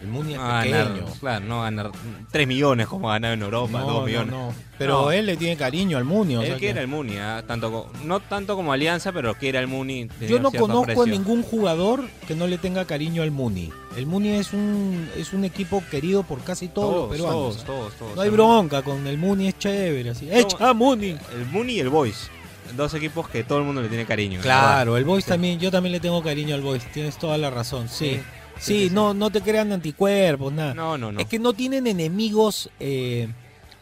El 0.00 0.06
Muni 0.08 0.32
es 0.34 0.38
No 0.38 0.44
a 0.44 0.64
ganar, 0.64 0.88
pequeño. 0.92 1.06
claro, 1.18 1.44
no 1.46 1.62
ganar 1.62 1.90
3 2.30 2.46
millones 2.46 2.86
como 2.86 3.10
ha 3.10 3.14
ganado 3.14 3.34
en 3.34 3.42
Europa, 3.42 3.80
No, 3.80 3.86
2 3.86 3.94
no, 4.00 4.06
millones. 4.06 4.30
no. 4.30 4.54
Pero 4.78 5.10
él 5.10 5.26
le 5.26 5.36
tiene 5.36 5.56
cariño 5.56 5.98
al 5.98 6.04
Muni. 6.04 6.36
o 6.36 6.40
Él 6.40 6.46
sea 6.46 6.54
que- 6.54 6.60
quiere 6.60 6.80
el 6.82 6.86
Muni, 6.86 7.16
ah, 7.16 7.42
tanto 7.46 7.90
no 8.04 8.20
tanto 8.20 8.54
como 8.54 8.72
Alianza, 8.72 9.10
pero 9.10 9.34
quiere 9.34 9.58
el 9.58 9.66
Muni. 9.66 10.08
Yo 10.20 10.38
no 10.38 10.52
conozco 10.52 11.02
a 11.02 11.06
ningún 11.06 11.42
jugador 11.42 12.04
que 12.28 12.36
no 12.36 12.46
le 12.46 12.58
tenga 12.58 12.84
cariño 12.84 13.22
al 13.22 13.32
Muni. 13.32 13.72
El 13.96 14.06
Muni 14.06 14.28
es 14.36 14.52
un, 14.52 15.10
es 15.16 15.32
un 15.32 15.44
equipo 15.44 15.82
querido 15.90 16.22
por 16.22 16.40
casi 16.44 16.68
todos, 16.68 16.92
los 16.92 16.94
Todos, 16.94 17.10
peruanos. 17.10 17.56
todos, 17.56 17.64
todos, 17.64 17.94
todos. 17.94 18.14
No 18.14 18.22
hay 18.22 18.30
bronca 18.30 18.82
con 18.82 19.04
el 19.06 19.18
Muni, 19.18 19.48
es 19.48 19.58
chévere. 19.58 20.10
Así. 20.10 20.28
¡Echa 20.30 20.72
Muni! 20.74 21.16
El 21.34 21.46
Muni 21.50 21.72
y 21.72 21.80
el 21.80 21.88
Boys. 21.88 22.30
Dos 22.76 22.92
equipos 22.94 23.28
que 23.30 23.42
todo 23.44 23.58
el 23.58 23.64
mundo 23.64 23.80
le 23.82 23.88
tiene 23.88 24.04
cariño. 24.04 24.40
Claro, 24.42 24.96
el 24.98 25.04
Boys 25.04 25.24
Sí. 25.24 25.30
también, 25.30 25.58
yo 25.58 25.70
también 25.72 25.90
le 25.92 26.00
tengo 26.00 26.22
cariño 26.22 26.54
al 26.54 26.60
Boys, 26.60 26.84
tienes 26.92 27.16
toda 27.18 27.36
la 27.38 27.48
razón, 27.50 27.88
sí. 27.88 28.10
Sí, 28.16 28.20
Sí, 28.58 28.90
no, 28.92 29.14
no 29.14 29.30
te 29.30 29.40
crean 29.40 29.72
anticuerpos, 29.72 30.52
nada. 30.52 30.74
No, 30.74 30.98
no, 30.98 31.12
no. 31.12 31.20
Es 31.20 31.26
que 31.26 31.38
no 31.38 31.52
tienen 31.52 31.86
enemigos, 31.86 32.70
eh, 32.80 33.28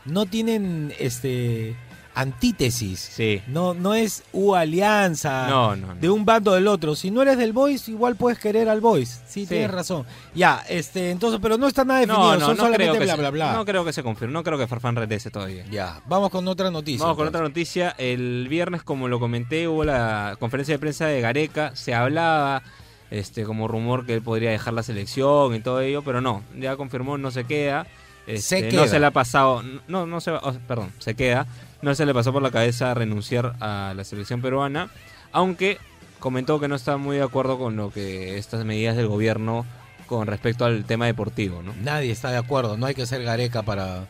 no 0.04 0.26
tienen 0.26 0.92
este 0.98 1.74
antítesis. 2.14 2.98
Sí. 2.98 3.42
No, 3.46 3.74
no 3.74 3.94
es 3.94 4.22
U 4.32 4.54
alianza 4.54 5.48
No, 5.48 5.76
no, 5.76 5.88
no. 5.88 5.94
de 5.96 6.08
un 6.08 6.24
bando 6.24 6.52
del 6.54 6.66
otro. 6.66 6.94
Si 6.96 7.10
no 7.10 7.20
eres 7.20 7.36
del 7.36 7.52
Boys, 7.52 7.88
igual 7.90 8.16
puedes 8.16 8.38
querer 8.38 8.70
al 8.70 8.80
Boys. 8.80 9.20
Sí, 9.28 9.42
Sí. 9.42 9.46
tienes 9.48 9.70
razón. 9.70 10.06
Ya, 10.34 10.64
este, 10.68 11.10
entonces, 11.10 11.40
pero 11.42 11.58
no 11.58 11.68
está 11.68 11.84
nada 11.84 12.00
definido, 12.00 12.22
No, 12.24 12.34
no, 12.38 12.46
son 12.46 12.56
no 12.56 12.64
solamente 12.64 12.98
bla 12.98 13.14
se, 13.14 13.20
bla 13.20 13.30
bla. 13.30 13.52
No 13.52 13.66
creo 13.66 13.84
que 13.84 13.92
se 13.92 14.02
confirme. 14.02 14.32
No 14.32 14.42
creo 14.42 14.56
que 14.56 14.66
Farfán 14.66 14.96
regrese 14.96 15.30
todavía. 15.30 15.66
Ya, 15.70 16.00
vamos 16.06 16.30
con 16.30 16.48
otra 16.48 16.70
noticia. 16.70 17.02
Vamos 17.04 17.18
con 17.18 17.28
otra 17.28 17.42
noticia. 17.42 17.94
El 17.98 18.46
viernes, 18.48 18.82
como 18.82 19.08
lo 19.08 19.20
comenté, 19.20 19.68
hubo 19.68 19.84
la 19.84 20.36
conferencia 20.40 20.74
de 20.74 20.78
prensa 20.78 21.06
de 21.06 21.20
Gareca. 21.20 21.76
Se 21.76 21.92
hablaba 21.92 22.62
este 23.10 23.44
como 23.44 23.68
rumor 23.68 24.04
que 24.06 24.14
él 24.14 24.22
podría 24.22 24.50
dejar 24.50 24.74
la 24.74 24.82
selección 24.82 25.54
y 25.54 25.60
todo 25.60 25.80
ello, 25.80 26.02
pero 26.02 26.20
no. 26.20 26.42
Ya 26.58 26.76
confirmó, 26.76 27.18
no 27.18 27.30
se 27.30 27.44
queda. 27.44 27.86
Este, 28.26 28.42
Se 28.62 28.68
queda. 28.68 28.82
No 28.82 28.88
se 28.88 28.98
le 28.98 29.06
ha 29.06 29.10
pasado. 29.12 29.62
No, 29.88 30.06
no 30.06 30.20
se 30.20 30.32
va- 30.32 30.40
oh, 30.42 30.52
perdón, 30.66 30.92
se 30.98 31.14
queda. 31.14 31.46
No 31.82 31.94
se 31.94 32.04
le 32.06 32.12
pasó 32.14 32.32
por 32.32 32.42
la 32.42 32.50
cabeza 32.50 32.92
renunciar 32.94 33.54
a 33.60 33.92
la 33.96 34.02
selección 34.04 34.40
peruana. 34.42 34.90
Aunque 35.32 35.78
comentó 36.18 36.58
que 36.58 36.66
no 36.68 36.74
está 36.74 36.96
muy 36.96 37.16
de 37.18 37.22
acuerdo 37.22 37.58
con 37.58 37.76
lo 37.76 37.90
que 37.90 38.38
estas 38.38 38.64
medidas 38.64 38.96
del 38.96 39.06
gobierno 39.06 39.64
con 40.06 40.26
respecto 40.26 40.64
al 40.64 40.84
tema 40.84 41.06
deportivo, 41.06 41.62
¿no? 41.62 41.74
Nadie 41.82 42.10
está 42.12 42.30
de 42.30 42.36
acuerdo, 42.38 42.76
no 42.76 42.86
hay 42.86 42.94
que 42.94 43.06
ser 43.06 43.22
gareca 43.22 43.62
para, 43.62 44.06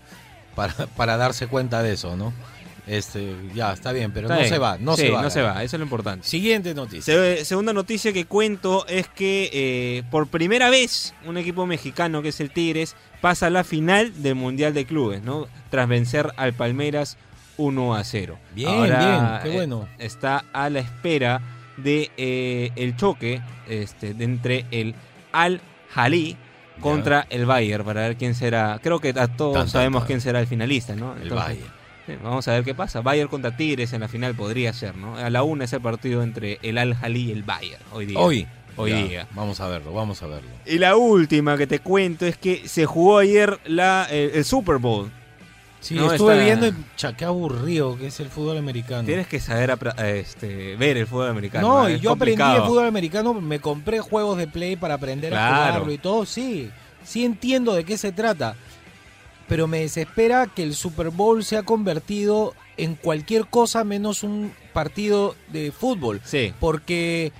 para, 0.54 0.74
para 0.96 1.16
darse 1.16 1.46
cuenta 1.48 1.82
de 1.82 1.94
eso, 1.94 2.16
¿no? 2.16 2.32
Este, 2.86 3.34
ya, 3.54 3.72
está 3.72 3.90
bien, 3.92 4.12
pero 4.12 4.26
Está 4.26 4.34
no 4.34 4.40
bien. 4.42 4.52
se 4.52 4.58
va, 4.58 4.78
no 4.78 4.94
Sí, 4.96 5.02
se 5.02 5.10
va. 5.10 5.22
No 5.22 5.30
se 5.30 5.42
va, 5.42 5.62
eso 5.64 5.76
es 5.76 5.80
lo 5.80 5.84
importante. 5.84 6.26
Siguiente 6.26 6.72
noticia. 6.74 7.02
Se- 7.14 7.44
segunda 7.44 7.72
noticia 7.72 8.12
que 8.12 8.26
cuento 8.26 8.86
es 8.86 9.08
que 9.08 9.50
eh, 9.52 10.02
por 10.10 10.28
primera 10.28 10.70
vez 10.70 11.12
un 11.26 11.36
equipo 11.36 11.66
mexicano 11.66 12.22
que 12.22 12.28
es 12.28 12.40
el 12.40 12.50
Tigres 12.50 12.94
pasa 13.20 13.46
a 13.46 13.50
la 13.50 13.64
final 13.64 14.22
del 14.22 14.36
Mundial 14.36 14.72
de 14.72 14.84
Clubes, 14.84 15.22
¿no? 15.22 15.48
Tras 15.70 15.88
vencer 15.88 16.30
al 16.36 16.52
Palmeiras 16.52 17.16
1 17.56 17.94
a 17.96 18.04
0. 18.04 18.38
Bien, 18.54 18.68
Ahora, 18.68 18.98
bien, 18.98 19.42
qué 19.42 19.48
eh, 19.50 19.56
bueno. 19.56 19.88
está 19.98 20.44
a 20.52 20.70
la 20.70 20.78
espera 20.80 21.40
de 21.78 22.10
eh, 22.16 22.70
el 22.76 22.96
choque 22.96 23.40
este, 23.68 24.14
de 24.14 24.24
entre 24.24 24.64
el 24.70 24.94
Al 25.32 25.60
Jalí 25.90 26.36
contra 26.80 27.26
el 27.30 27.46
Bayern 27.46 27.84
para 27.84 28.02
ver 28.02 28.16
quién 28.16 28.34
será. 28.34 28.78
Creo 28.82 29.00
que 29.00 29.08
a 29.16 29.26
todos 29.28 29.54
Tan, 29.54 29.68
sabemos 29.68 30.02
tan. 30.02 30.06
quién 30.06 30.20
será 30.20 30.38
el 30.40 30.46
finalista, 30.46 30.94
¿no? 30.94 31.16
El 31.16 31.30
Bayern. 31.30 31.74
Vamos 32.22 32.46
a 32.48 32.52
ver 32.52 32.64
qué 32.64 32.75
pasa. 32.75 33.00
Bayern 33.00 33.28
contra 33.28 33.56
Tigres 33.56 33.92
en 33.92 34.00
la 34.00 34.08
final 34.08 34.34
podría 34.34 34.72
ser, 34.72 34.96
¿no? 34.96 35.16
A 35.16 35.28
la 35.30 35.42
una 35.42 35.64
es 35.64 35.72
el 35.72 35.80
partido 35.80 36.22
entre 36.22 36.58
el 36.62 36.78
Al 36.78 36.94
Jalí 36.94 37.26
y 37.28 37.32
el 37.32 37.42
Bayern 37.42 37.82
hoy 37.92 38.06
día. 38.06 38.18
Hoy. 38.18 38.46
Hoy 38.78 38.90
Ya, 38.90 39.02
día. 39.04 39.26
Vamos 39.34 39.58
a 39.60 39.68
verlo, 39.68 39.92
vamos 39.94 40.22
a 40.22 40.26
verlo. 40.26 40.50
Y 40.66 40.78
la 40.78 40.96
última 40.96 41.56
que 41.56 41.66
te 41.66 41.78
cuento 41.78 42.26
es 42.26 42.36
que 42.36 42.68
se 42.68 42.84
jugó 42.84 43.18
ayer 43.18 43.58
la, 43.64 44.06
el, 44.10 44.32
el 44.34 44.44
Super 44.44 44.76
Bowl. 44.76 45.10
Sí, 45.80 45.94
No, 45.94 46.10
estuve 46.12 46.32
está- 46.34 46.44
viendo 46.44 46.66
y 46.68 46.75
cha, 46.96 47.16
qué 47.16 47.25
aburrido 47.25 47.96
que 47.96 48.08
es 48.08 48.20
el 48.20 48.28
fútbol 48.28 48.58
americano. 48.58 49.04
Tienes 49.04 49.26
que 49.28 49.40
saber 49.40 49.78
este, 50.04 50.76
ver 50.76 50.96
el 50.98 51.06
fútbol 51.06 51.28
americano. 51.30 51.68
No, 51.68 51.88
¿eh? 51.88 51.92
y 51.92 51.94
Es 51.94 52.00
yo 52.02 52.12
aprendí 52.12 52.42
el 52.42 52.62
fútbol 52.62 52.86
americano, 52.86 53.32
me 53.34 53.60
compré 53.60 54.00
juegos 54.00 54.36
de 54.36 54.46
play 54.46 54.76
para 54.76 54.94
aprender 54.94 55.34
a 55.34 55.48
jugarlo 55.48 55.92
y 55.92 55.98
todo, 55.98 56.26
sí. 56.26 56.70
Sí 57.04 57.25
entiendo 57.25 57.72
de 57.75 57.84
qué 57.84 57.96
se 57.96 58.10
trata. 58.12 58.56
Pero 59.48 59.66
me 59.68 59.80
desespera 59.80 60.46
que 60.46 60.62
el 60.62 60.74
Super 60.74 61.10
Bowl 61.10 61.44
se 61.44 61.56
ha 61.56 61.62
convertido 61.62 62.54
en 62.76 62.94
cualquier 62.94 63.46
cosa 63.46 63.84
menos 63.84 64.22
un 64.22 64.52
partido 64.72 65.34
de 65.52 65.72
fútbol. 65.72 66.20
Sí. 66.24 66.52
Porque 66.60 67.32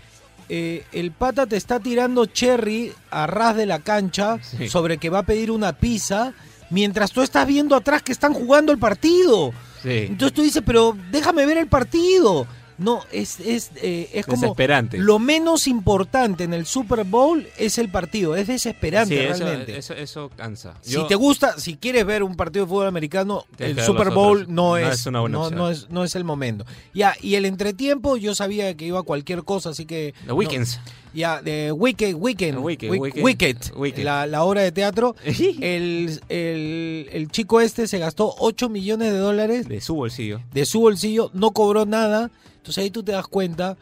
eh, 0.49 0.85
el 0.93 1.11
pata 1.11 1.47
te 1.47 1.57
está 1.57 1.81
tirando 1.81 2.27
cherry 2.27 2.93
a 3.11 3.27
ras 3.27 3.57
de 3.57 3.67
la 3.67 3.81
cancha 3.81 4.39
Sí. 4.43 4.69
sobre 4.69 4.99
que 4.99 5.11
va 5.11 5.19
a 5.21 5.23
pedir 5.25 5.51
una 5.51 5.73
pizza, 5.73 6.33
mientras 6.71 7.11
tú 7.13 7.23
estás 7.23 7.47
viendo 7.47 7.75
atrás 7.75 8.03
que 8.03 8.13
están 8.13 8.33
jugando 8.33 8.71
el 8.73 8.79
partido. 8.79 9.53
Sí. 9.83 10.07
Entonces 10.09 10.33
tú 10.35 10.43
dices, 10.43 10.63
pero 10.65 10.97
déjame 11.11 11.45
ver 11.47 11.59
el 11.59 11.67
partido. 11.67 12.47
No, 12.79 13.03
es, 13.11 13.41
es, 13.41 13.71
eh, 13.77 14.11
es 14.13 14.27
como 14.27 14.43
Desesperante. 14.43 14.99
lo 14.99 15.19
menos 15.19 15.67
importante 15.67 16.45
en 16.45 16.53
el 16.53 16.67
Super 16.67 17.05
Bowl 17.05 17.47
es 17.57 17.79
el 17.79 17.91
partido. 17.91 18.37
Es 18.37 18.49
desesperante 18.49 19.17
Sí, 19.17 19.23
eso, 19.25 19.45
realmente. 19.45 19.79
eso, 19.79 19.95
eso 19.95 20.31
cansa. 20.37 20.75
Si 20.83 20.93
Yo- 20.93 21.07
te 21.07 21.15
gusta, 21.15 21.59
si 21.59 21.77
quieres 21.77 22.05
ver 22.05 22.23
un 22.23 22.37
partido 22.37 22.67
de 22.67 22.69
fútbol 22.69 22.87
americano, 22.87 23.45
el 23.59 23.81
Super 23.83 24.07
los 24.09 24.15
Bowl 24.15 24.41
no, 24.49 24.55
No 24.73 24.77
es, 24.77 25.01
es 25.01 25.07
una 25.07 25.21
buena 25.21 25.39
no, 25.39 25.51
no 25.51 25.71
es 25.71 25.89
no 25.89 26.05
es 26.05 26.15
el 26.17 26.25
momento. 26.25 26.67
Ya, 26.93 27.15
y 27.23 27.37
el 27.37 27.47
entretiempo 27.47 28.17
yo 28.19 28.35
sabía 28.35 28.77
que 28.77 28.85
iba 28.85 29.01
a 29.01 29.05
cualquier 29.05 29.43
cosa, 29.45 29.71
así 29.71 29.87
que 29.87 30.15
The 30.27 30.33
Weekends. 30.33 30.79
Ya 31.17 31.43
de 31.43 31.73
Wicked, 31.73 32.15
Weekend, 32.15 32.55
The 32.59 32.59
Weekend, 32.59 32.93
Wick- 32.93 33.01
Weekend, 33.01 33.25
Wicked, 33.25 33.57
Wicked. 33.77 34.05
La, 34.05 34.27
la 34.27 34.45
obra 34.45 34.61
de 34.63 34.71
teatro. 34.71 35.17
El, 35.25 36.21
el, 36.29 37.09
el 37.13 37.29
chico 37.31 37.61
este 37.61 37.89
se 37.89 37.99
gastó 37.99 38.35
8 38.39 38.69
millones 38.69 39.11
de 39.13 39.19
dólares 39.19 39.67
de 39.69 39.81
su 39.81 39.95
bolsillo. 39.95 40.41
de 40.53 40.65
su 40.67 40.81
bolsillo, 40.81 41.31
no 41.35 41.51
cobró 41.53 41.87
nada. 41.87 42.31
Entonces 42.57 42.85
ahí 42.85 42.91
tú 42.91 43.03
te 43.03 43.13
das 43.13 43.27
cuenta 43.27 43.77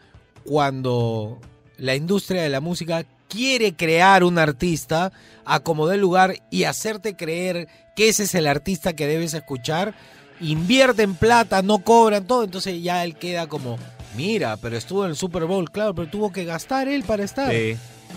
cuando 0.45 1.39
la 1.77 1.95
industria 1.95 2.41
de 2.43 2.49
la 2.49 2.61
música 2.61 3.05
quiere 3.27 3.75
crear 3.75 4.23
un 4.23 4.37
artista, 4.39 5.11
acomodar 5.43 5.95
el 5.95 6.01
lugar 6.01 6.35
y 6.51 6.63
hacerte 6.63 7.15
creer 7.15 7.67
que 7.95 8.07
ese 8.09 8.23
es 8.23 8.35
el 8.35 8.47
artista 8.47 8.93
que 8.93 9.07
debes 9.07 9.33
escuchar. 9.33 9.93
Invierten 10.39 11.15
plata, 11.15 11.61
no 11.61 11.79
cobran 11.79 12.27
todo, 12.27 12.43
entonces 12.43 12.81
ya 12.83 13.03
él 13.03 13.15
queda 13.15 13.47
como, 13.47 13.77
mira, 14.15 14.57
pero 14.57 14.75
estuvo 14.77 15.03
en 15.05 15.11
el 15.11 15.15
Super 15.15 15.45
Bowl, 15.45 15.69
claro, 15.71 15.93
pero 15.95 16.07
tuvo 16.09 16.31
que 16.31 16.45
gastar 16.45 16.87
él 16.87 17.03
para 17.03 17.23
estar. 17.23 17.51
Sí. 17.51 17.75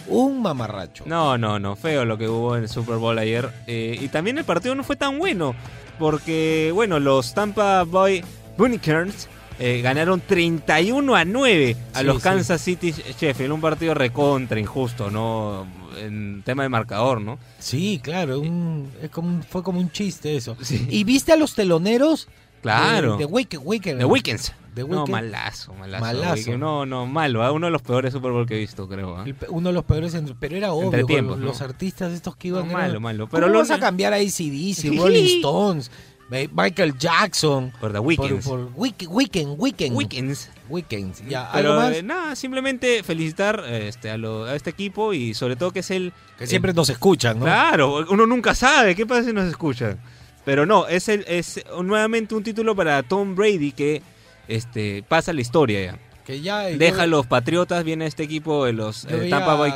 Un 0.09 0.41
mamarracho. 0.43 1.05
No, 1.07 1.37
no, 1.39 1.59
no, 1.59 1.75
feo 1.77 2.05
lo 2.05 2.17
que 2.19 2.29
hubo 2.29 2.57
en 2.57 2.63
el 2.65 2.69
Super 2.69 2.97
Bowl 2.97 3.19
ayer. 3.19 3.51
Eh, 3.67 3.99
y 4.01 4.09
también 4.09 4.39
el 4.39 4.45
partido 4.45 4.75
no 4.75 4.85
fue 4.85 4.97
tan 4.97 5.19
bueno, 5.19 5.55
porque, 5.99 6.71
bueno, 6.75 7.01
los 7.01 7.35
Tampa 7.35 7.85
Bay 7.85 8.23
Buccaneers 8.57 9.29
eh, 9.59 9.81
ganaron 9.83 10.21
31 10.21 11.17
a 11.17 11.25
9 11.25 11.77
a 11.95 11.99
Sí, 12.01 12.05
los 12.05 12.17
sí. 12.17 12.23
Kansas 12.23 12.61
City 12.61 12.93
Sheffield. 12.93 13.53
Un 13.53 13.61
partido 13.61 13.93
recontra 13.95 14.61
injusto, 14.61 15.11
¿no? 15.11 15.67
En 15.99 16.43
tema 16.45 16.63
de 16.63 16.69
marcador, 16.69 17.21
¿no? 17.21 17.39
Sí, 17.59 17.99
claro, 18.03 18.39
un- 18.41 18.89
es 19.03 19.11
como 19.11 19.43
fue 19.43 19.65
como 19.65 19.81
un 19.81 19.91
chiste 19.91 20.37
eso. 20.37 20.57
Sí. 20.63 20.87
¿Y 20.91 21.03
viste 21.03 21.33
a 21.33 21.37
los 21.37 21.55
teloneros? 21.55 22.29
Claro. 22.63 23.13
De, 23.13 23.19
de 23.19 23.25
Wicked, 23.25 23.59
Wicked. 23.63 23.99
The 23.99 24.05
Weekends. 24.05 24.53
The 24.79 24.89
No, 24.89 25.03
Weeknd. 25.05 25.11
malazo, 25.11 25.75
malazo. 25.75 26.05
Malazo. 26.05 26.35
Weeknd. 26.35 26.59
No, 26.59 26.87
no, 26.87 27.07
malo. 27.07 27.43
¿ah? 27.43 27.53
Uno 27.53 27.67
de 27.67 27.73
los 27.73 27.83
peores 27.83 28.13
Super 28.13 28.31
Bowl 28.33 28.47
que 28.47 28.55
he 28.57 28.59
visto, 28.61 28.89
creo. 28.89 29.25
El 29.25 29.35
pe- 29.35 29.47
uno 29.49 29.69
de 29.71 29.75
los 29.75 29.85
peores, 29.85 30.15
entre- 30.15 30.35
pero 30.39 30.57
era 30.57 30.73
obvio, 30.73 30.87
Entre 30.87 31.05
tiempos, 31.05 31.39
los, 31.39 31.59
¿no? 31.61 31.65
artistas 31.67 32.13
estos 32.13 32.37
que 32.37 32.49
No, 32.51 32.59
iban... 32.61 32.73
malo, 32.73 32.91
eran- 32.91 33.03
malo. 33.03 33.27
¿Cómo 33.29 33.41
Pero 33.41 33.49
lo 33.53 33.59
vas 33.59 33.71
a 33.71 33.79
cambiar 33.81 34.13
a 34.13 34.17
ACDC, 34.17 34.93
Rolling 34.97 35.25
Stones, 35.39 35.91
eh, 36.31 36.49
Michael 36.55 36.97
Jackson? 36.99 37.73
Por 37.81 37.91
The 37.93 37.99
Por, 37.99 38.07
Weekends. 38.07 38.47
por 38.47 38.71
Week- 38.77 39.07
Weekend, 39.09 39.55
Weekend, 39.59 39.97
Weekends. 39.97 40.51
Weekends. 40.69 41.23
Ya, 41.29 41.51
Pero 41.53 41.71
algo 41.73 41.83
más 41.83 41.97
eh, 41.97 42.03
nada, 42.03 42.37
simplemente 42.37 43.03
felicitar 43.03 43.65
eh, 43.67 43.89
este, 43.89 44.11
a, 44.11 44.17
lo- 44.19 44.45
a 44.45 44.55
este 44.55 44.71
equipo 44.71 45.13
y 45.15 45.35
sobre 45.35 45.57
todo 45.57 45.71
que 45.73 45.81
es 45.81 45.91
el... 45.91 46.13
que 46.39 46.47
siempre 46.47 46.73
nos 46.73 46.89
escuchan, 46.91 47.39
¿no? 47.39 47.47
Claro, 47.47 48.05
uno 48.11 48.27
nunca 48.27 48.55
sabe 48.55 48.95
qué 48.95 49.07
pasa 49.07 49.25
si 49.25 49.33
nos 49.33 49.49
escuchan. 49.49 49.99
Pero 50.45 50.65
no, 50.65 50.87
es 50.87 51.09
el 51.11 51.25
es 51.29 51.63
nuevamente 51.83 52.35
un 52.35 52.43
título 52.43 52.75
para 52.75 53.03
Tom 53.03 53.35
Brady 53.35 53.73
que 53.73 54.03
este 54.49 55.05
pasa 55.09 55.33
la 55.33 55.41
historia 55.41 55.85
ya. 55.93 55.99
Que 56.25 56.43
ya 56.43 56.69
yo- 56.69 56.77
Deja 56.77 57.07
los 57.07 57.27
Patriotas, 57.27 57.85
viene 57.85 58.05
este 58.07 58.23
equipo 58.23 58.67
de 58.67 58.75
los 58.75 59.07
eh, 59.07 59.29
Tampa 59.31 59.55
Bay. 59.55 59.73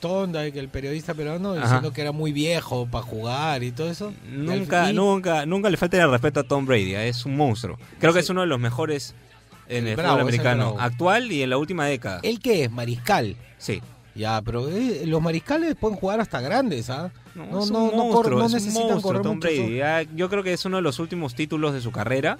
Thorndike, 0.00 0.56
el 0.56 0.68
periodista 0.68 1.14
peruano, 1.14 1.52
Ajá. 1.54 1.62
diciendo 1.62 1.92
que 1.92 2.00
era 2.02 2.12
muy 2.12 2.32
viejo 2.32 2.86
para 2.86 3.04
jugar 3.04 3.62
y 3.64 3.72
todo 3.72 3.90
eso. 3.90 4.12
Nunca, 4.30 4.92
nunca, 4.92 5.46
nunca 5.46 5.70
le 5.70 5.76
falta 5.76 6.00
el 6.00 6.10
respeto 6.10 6.40
a 6.40 6.42
Tom 6.44 6.64
Brady, 6.64 6.94
¿eh? 6.94 7.08
es 7.08 7.24
un 7.26 7.36
monstruo. 7.36 7.76
Creo 7.98 8.12
que 8.12 8.20
es 8.20 8.30
uno 8.30 8.42
de 8.42 8.46
los 8.46 8.60
mejores 8.60 9.14
en 9.68 9.84
El 9.88 9.92
el, 9.92 9.96
fútbol 9.96 10.14
el 10.14 10.20
americano 10.20 10.76
actual 10.78 11.32
y 11.32 11.42
en 11.42 11.50
la 11.50 11.56
última 11.58 11.86
década. 11.86 12.20
¿Él 12.22 12.38
qué 12.38 12.64
es? 12.64 12.70
Mariscal. 12.70 13.36
Sí. 13.58 13.82
Ya, 14.14 14.40
pero 14.42 14.68
eh, 14.68 15.02
los 15.06 15.20
mariscales 15.20 15.74
pueden 15.74 15.96
jugar 15.98 16.20
hasta 16.20 16.40
grandes, 16.40 16.88
¿ah? 16.88 17.10
No, 17.34 17.46
No, 17.46 17.66
no, 17.66 17.90
monstruo, 17.90 18.38
no 18.38 18.48
necesitan 18.48 18.82
monstruo, 18.90 19.02
correr 19.02 19.22
Tom 19.22 19.36
mucho. 19.38 19.48
Brady. 19.48 19.76
Ya, 19.78 20.02
yo 20.02 20.28
creo 20.30 20.44
que 20.44 20.52
es 20.52 20.64
uno 20.66 20.76
de 20.76 20.82
los 20.82 21.00
últimos 21.00 21.34
títulos 21.34 21.72
de 21.74 21.80
su 21.80 21.90
carrera 21.90 22.38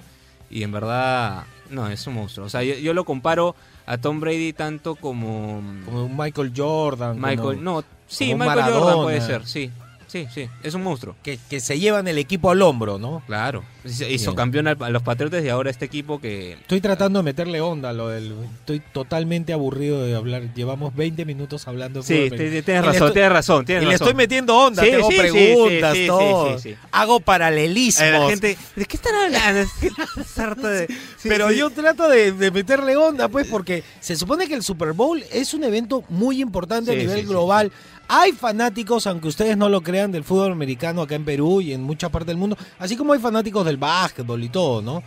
y 0.50 0.62
en 0.62 0.72
verdad, 0.72 1.44
no, 1.70 1.88
es 1.88 2.06
un 2.06 2.14
monstruo. 2.14 2.46
O 2.46 2.50
sea, 2.50 2.62
yo, 2.62 2.74
yo 2.74 2.94
lo 2.94 3.04
comparo 3.04 3.54
a 3.86 3.98
Tom 3.98 4.20
Brady 4.20 4.52
tanto 4.52 4.94
como... 4.94 5.62
Como 5.84 6.04
un 6.06 6.16
Michael 6.16 6.52
Jordan. 6.56 7.16
Michael, 7.20 7.38
como- 7.38 7.52
no, 7.62 7.84
sí, 8.06 8.34
Michael 8.34 8.72
Jordan 8.72 9.02
puede 9.02 9.20
ser, 9.20 9.46
sí, 9.46 9.70
sí, 10.14 10.26
sí, 10.32 10.48
es 10.62 10.74
un 10.74 10.82
monstruo. 10.82 11.16
que, 11.22 11.38
que 11.50 11.60
se 11.60 11.78
llevan 11.78 12.06
el 12.08 12.18
equipo 12.18 12.50
al 12.50 12.62
hombro, 12.62 12.98
¿no? 12.98 13.22
Claro, 13.26 13.64
hizo 13.84 14.06
Bien. 14.06 14.34
campeón 14.34 14.68
a 14.68 14.74
los 14.90 15.02
Patriotas 15.02 15.44
y 15.44 15.48
ahora 15.48 15.70
este 15.70 15.84
equipo 15.84 16.20
que... 16.20 16.52
Estoy 16.52 16.80
tratando 16.80 17.18
de 17.18 17.22
meterle 17.24 17.60
onda 17.60 17.90
a 17.90 17.92
lo 17.92 18.08
del. 18.08 18.34
Estoy 18.60 18.80
totalmente 18.92 19.52
aburrido 19.52 20.02
de 20.04 20.14
hablar. 20.14 20.54
Llevamos 20.54 20.94
20 20.94 21.24
minutos 21.24 21.66
hablando. 21.68 22.00
de 22.02 22.06
Sí, 22.06 22.30
tienes 22.30 22.66
razón, 22.84 22.92
estoy- 22.94 23.12
tienes 23.12 23.32
razón, 23.32 23.64
tienes 23.66 23.84
Y 23.84 23.88
le 23.88 23.94
estoy 23.94 24.14
metiendo 24.14 24.56
onda, 24.56 24.82
Sí, 24.82 24.90
tengo 24.90 25.08
sí, 25.10 25.14
sí, 25.14 25.20
preguntas, 25.20 25.92
sí, 25.94 26.00
sí, 26.02 26.06
todo. 26.06 26.58
sí, 26.58 26.70
sí. 26.70 26.76
Hago 26.92 27.20
paralelismos. 27.20 28.06
Eh, 28.08 28.12
la 28.12 28.28
gente, 28.28 28.56
¿de 28.76 28.84
qué 28.86 28.96
están 28.96 29.14
hablando? 29.14 29.60
De- 29.60 30.88
Pero 31.22 31.50
sí. 31.50 31.56
yo 31.56 31.70
trato 31.70 32.08
de, 32.08 32.32
de 32.32 32.50
meterle 32.50 32.96
onda, 32.96 33.28
pues, 33.28 33.46
porque 33.48 33.82
se 34.00 34.16
supone 34.16 34.46
que 34.46 34.54
el 34.54 34.62
Super 34.62 34.92
Bowl 34.92 35.22
es 35.32 35.54
un 35.54 35.64
evento 35.64 36.04
muy 36.08 36.40
importante 36.40 36.92
a 36.92 36.94
nivel 36.94 37.16
sí, 37.16 37.22
sí, 37.22 37.28
global. 37.28 37.72
Hay 38.08 38.32
fanáticos, 38.32 39.06
aunque 39.06 39.28
ustedes 39.28 39.56
no 39.56 39.68
lo 39.68 39.82
crean, 39.82 40.12
del 40.12 40.24
fútbol 40.24 40.52
americano 40.52 41.02
acá 41.02 41.14
en 41.14 41.24
Perú 41.24 41.60
y 41.60 41.72
en 41.72 41.82
muchas 41.82 42.10
partes 42.10 42.28
del 42.28 42.36
mundo, 42.36 42.56
así 42.78 42.96
como 42.96 43.12
hay 43.12 43.18
fanáticos 43.18 43.64
del 43.64 43.76
básquetbol 43.76 44.42
y 44.42 44.48
todo, 44.48 44.82
¿no? 44.82 45.02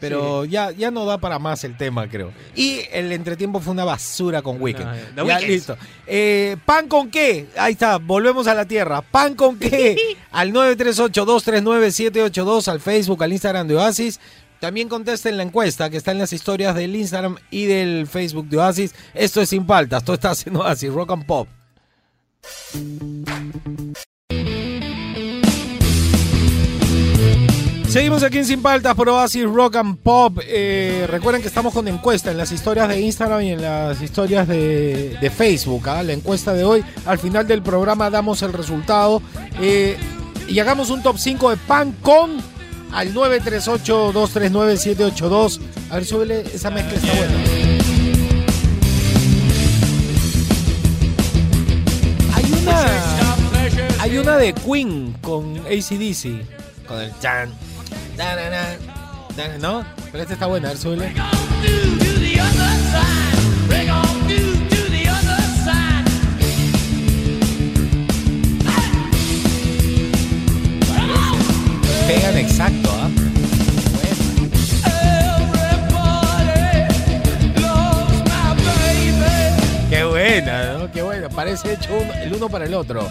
Pero 0.00 0.44
ya, 0.46 0.72
ya 0.72 0.90
no 0.90 1.04
da 1.04 1.18
para 1.18 1.38
más 1.38 1.62
el 1.64 1.76
tema, 1.76 2.08
creo. 2.08 2.32
Y 2.56 2.80
el 2.90 3.12
entretiempo 3.12 3.60
fue 3.60 3.72
una 3.72 3.84
basura 3.84 4.40
con 4.42 4.60
Weekend. 4.60 5.14
No, 5.14 5.24
ya, 5.26 5.38
listo. 5.40 5.76
Eh, 6.06 6.56
¿Pan 6.64 6.88
con 6.88 7.10
qué? 7.10 7.48
Ahí 7.56 7.74
está, 7.74 7.98
volvemos 7.98 8.46
a 8.46 8.54
la 8.54 8.64
tierra. 8.64 9.02
¿Pan 9.02 9.34
con 9.34 9.58
qué? 9.58 10.16
al 10.32 10.52
938-239-782, 10.52 12.68
al 12.68 12.80
Facebook, 12.80 13.22
al 13.22 13.32
Instagram 13.32 13.68
de 13.68 13.76
Oasis. 13.76 14.18
También 14.58 14.88
contesten 14.88 15.36
la 15.36 15.42
encuesta 15.42 15.90
que 15.90 15.98
está 15.98 16.12
en 16.12 16.18
las 16.18 16.32
historias 16.32 16.74
del 16.74 16.96
Instagram 16.96 17.36
y 17.50 17.66
del 17.66 18.06
Facebook 18.06 18.48
de 18.48 18.56
Oasis. 18.58 18.94
Esto 19.14 19.40
es 19.40 19.48
Sin 19.50 19.66
Paltas, 19.66 20.04
tú 20.04 20.12
estás 20.12 20.46
en 20.46 20.54
Oasis, 20.56 20.92
Rock 20.92 21.12
and 21.12 21.24
Pop. 21.26 21.48
Seguimos 27.90 28.22
aquí 28.22 28.38
en 28.38 28.44
Sin 28.44 28.62
Paltas 28.62 28.94
por 28.94 29.08
Oasis 29.08 29.44
Rock 29.44 29.74
and 29.74 29.98
Pop. 29.98 30.38
Eh, 30.46 31.08
recuerden 31.10 31.42
que 31.42 31.48
estamos 31.48 31.74
con 31.74 31.88
encuesta 31.88 32.30
en 32.30 32.36
las 32.36 32.52
historias 32.52 32.88
de 32.88 33.00
Instagram 33.00 33.42
y 33.42 33.50
en 33.50 33.62
las 33.62 34.00
historias 34.00 34.46
de, 34.46 35.32
Facebook. 35.36 35.88
¿ah? 35.88 36.04
La 36.04 36.12
encuesta 36.12 36.52
de 36.52 36.62
hoy, 36.62 36.84
al 37.04 37.18
final 37.18 37.48
del 37.48 37.62
programa 37.62 38.08
damos 38.08 38.42
el 38.42 38.52
resultado. 38.52 39.20
Eh, 39.60 39.96
y 40.46 40.60
hagamos 40.60 40.90
un 40.90 41.02
top 41.02 41.18
5 41.18 41.50
de 41.50 41.56
pan 41.56 41.90
con 42.00 42.36
al 42.92 43.12
938-239-782. 43.12 45.60
A 45.90 45.96
ver, 45.96 46.04
súbele, 46.04 46.44
esa 46.54 46.70
mezcla 46.70 46.94
está 46.94 47.12
buena. 47.12 47.34
Hay 54.10 54.18
una 54.18 54.36
de 54.38 54.52
Queen 54.52 55.14
con 55.22 55.56
ACDC. 55.66 56.44
Con 56.86 57.00
el 57.00 57.12
chan. 57.20 57.50
¿No? 59.60 59.84
Pero 60.10 60.22
esta 60.22 60.34
está 60.34 60.46
buena, 60.46 60.68
a 60.68 60.72
ver, 60.72 60.78
súbele. 60.80 61.12
Pegan 72.06 72.36
exacto, 72.38 72.90
¿ah? 72.92 73.08
Qué 79.88 80.04
buena, 80.04 80.74
¿no? 80.74 80.92
Qué 80.92 81.02
buena. 81.02 81.28
Parece 81.28 81.72
hecho 81.72 81.88
uno- 82.00 82.12
el 82.14 82.32
uno 82.32 82.48
para 82.48 82.64
el 82.64 82.74
otro. 82.74 83.08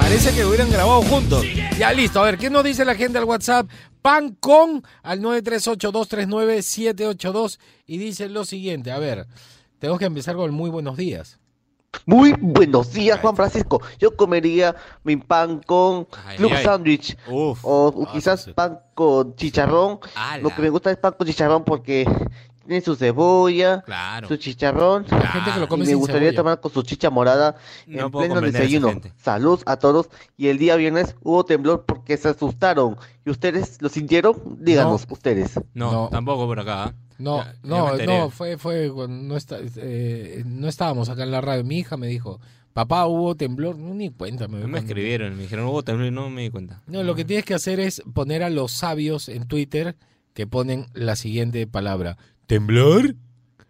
Parece 0.00 0.32
que 0.34 0.44
hubieran 0.44 0.70
grabado 0.70 1.02
juntos. 1.02 1.44
Ya 1.78 1.92
listo, 1.92 2.20
a 2.20 2.24
ver, 2.24 2.36
¿qué 2.38 2.50
nos 2.50 2.64
dice 2.64 2.84
la 2.84 2.94
gente 2.94 3.18
al 3.18 3.24
WhatsApp? 3.24 3.68
Pan 4.02 4.36
con 4.40 4.82
al 5.02 5.20
938-239-782 5.20 7.58
y 7.86 7.98
dice 7.98 8.28
lo 8.28 8.44
siguiente, 8.44 8.90
a 8.90 8.98
ver, 8.98 9.26
tengo 9.78 9.98
que 9.98 10.06
empezar 10.06 10.34
con 10.36 10.46
el 10.46 10.52
muy 10.52 10.70
buenos 10.70 10.96
días. 10.96 11.38
Muy 12.06 12.32
buenos 12.38 12.92
días, 12.92 13.18
Juan 13.20 13.34
Francisco. 13.34 13.82
Yo 13.98 14.14
comería 14.16 14.76
mi 15.02 15.16
pan 15.16 15.60
con 15.66 16.06
Ay, 16.24 16.36
club 16.36 16.52
ay. 16.54 16.62
sandwich 16.64 17.16
Uf, 17.28 17.58
o 17.64 18.04
Ah, 18.06 18.10
quizás 18.12 18.44
sí. 18.44 18.52
pan 18.52 18.78
con 18.94 19.34
chicharrón. 19.34 19.98
ala, 20.14 20.40
Lo 20.42 20.54
que 20.54 20.62
me 20.62 20.70
gusta 20.70 20.90
es 20.92 20.98
pan 20.98 21.14
con 21.18 21.26
chicharrón 21.26 21.64
porque 21.64 22.04
tiene 22.70 22.84
su 22.84 22.94
cebolla, 22.94 23.82
Claro. 23.82 24.28
su 24.28 24.36
chicharrón. 24.36 25.04
La 25.10 25.26
gente 25.26 25.50
que 25.52 25.58
lo 25.60 25.66
Y 25.76 25.86
me 25.88 25.94
gustaría 25.94 26.20
cebolla. 26.28 26.36
tomar 26.36 26.60
con 26.60 26.72
su 26.72 26.82
chicha 26.82 27.10
morada 27.10 27.56
No 27.86 28.06
en 28.06 28.10
pleno 28.12 28.40
desayuno. 28.40 28.92
Salud 29.16 29.60
a 29.66 29.76
todos. 29.76 30.08
Y 30.36 30.46
el 30.48 30.58
día 30.58 30.76
viernes 30.76 31.16
hubo 31.22 31.44
temblor 31.44 31.84
porque 31.84 32.16
se 32.16 32.28
asustaron. 32.28 32.96
¿Y 33.26 33.30
ustedes 33.30 33.82
lo 33.82 33.88
sintieron? 33.88 34.36
Díganos, 34.60 35.04
ustedes. 35.10 35.58
No, 35.74 35.90
No. 35.92 36.08
tampoco 36.10 36.46
por 36.46 36.60
acá. 36.60 36.84
¿ah? 36.84 36.94
No, 37.18 37.38
Ya- 37.38 37.54
no, 37.64 37.96
no, 37.98 38.30
fue, 38.30 38.56
fue 38.56 38.90
cuando 38.92 39.16
no, 39.28 39.36
está, 39.36 39.58
eh, 39.76 40.42
no 40.46 40.68
estábamos 40.68 41.08
acá 41.08 41.24
en 41.24 41.32
la 41.32 41.40
radio. 41.40 41.64
Mi 41.64 41.78
hija 41.80 41.96
me 41.96 42.06
dijo, 42.06 42.40
papá, 42.72 43.06
hubo 43.06 43.34
temblor. 43.34 43.76
No, 43.76 43.92
ni 43.94 44.10
cuenta. 44.10 44.46
Me, 44.48 44.60
No 44.60 44.68
me 44.68 44.78
escribieron, 44.78 45.36
me 45.36 45.42
dijeron, 45.42 45.66
hubo 45.66 45.82
temblor 45.82 46.06
y 46.06 46.10
no 46.12 46.30
me 46.30 46.42
di 46.42 46.50
cuenta. 46.50 46.82
No, 46.86 47.02
lo 47.02 47.14
que 47.16 47.24
tienes 47.24 47.44
que 47.44 47.54
hacer 47.54 47.80
es 47.80 48.00
poner 48.14 48.42
a 48.44 48.48
los 48.48 48.70
sabios 48.72 49.28
en 49.28 49.48
Twitter 49.48 49.96
que 50.34 50.46
ponen 50.46 50.86
la 50.94 51.16
siguiente 51.16 51.66
palabra. 51.66 52.16
¿Temblor? 52.50 53.14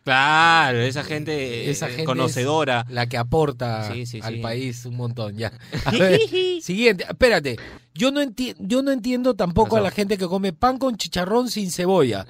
Claro, 0.05 0.79
esa 0.79 1.05
gente, 1.05 1.69
Esa 1.71 1.87
eh, 1.87 1.91
gente 1.91 2.05
conocedora. 2.05 2.87
La 2.89 3.07
que 3.07 3.19
aporta 3.19 3.93
Sí, 3.93 4.07
sí, 4.07 4.21
al 4.23 4.37
sí. 4.37 4.41
país 4.41 4.87
un 4.87 4.97
montón, 4.97 5.37
ya. 5.37 5.53
A 5.85 5.91
ver, 5.91 6.19
siguiente, 6.63 7.05
espérate. 7.09 7.59
Yo 7.95 8.11
no, 8.11 8.23
enti- 8.23 8.57
yo 8.59 8.81
no 8.83 8.91
entiendo 8.91 9.35
tampoco 9.35 9.77
a 9.77 9.81
la 9.83 9.91
gente 9.91 10.17
que 10.17 10.27
come 10.27 10.55
pan 10.55 10.79
con 10.79 10.97
chicharrón 10.97 11.51
sin 11.51 11.71
cebolla. 11.71 12.27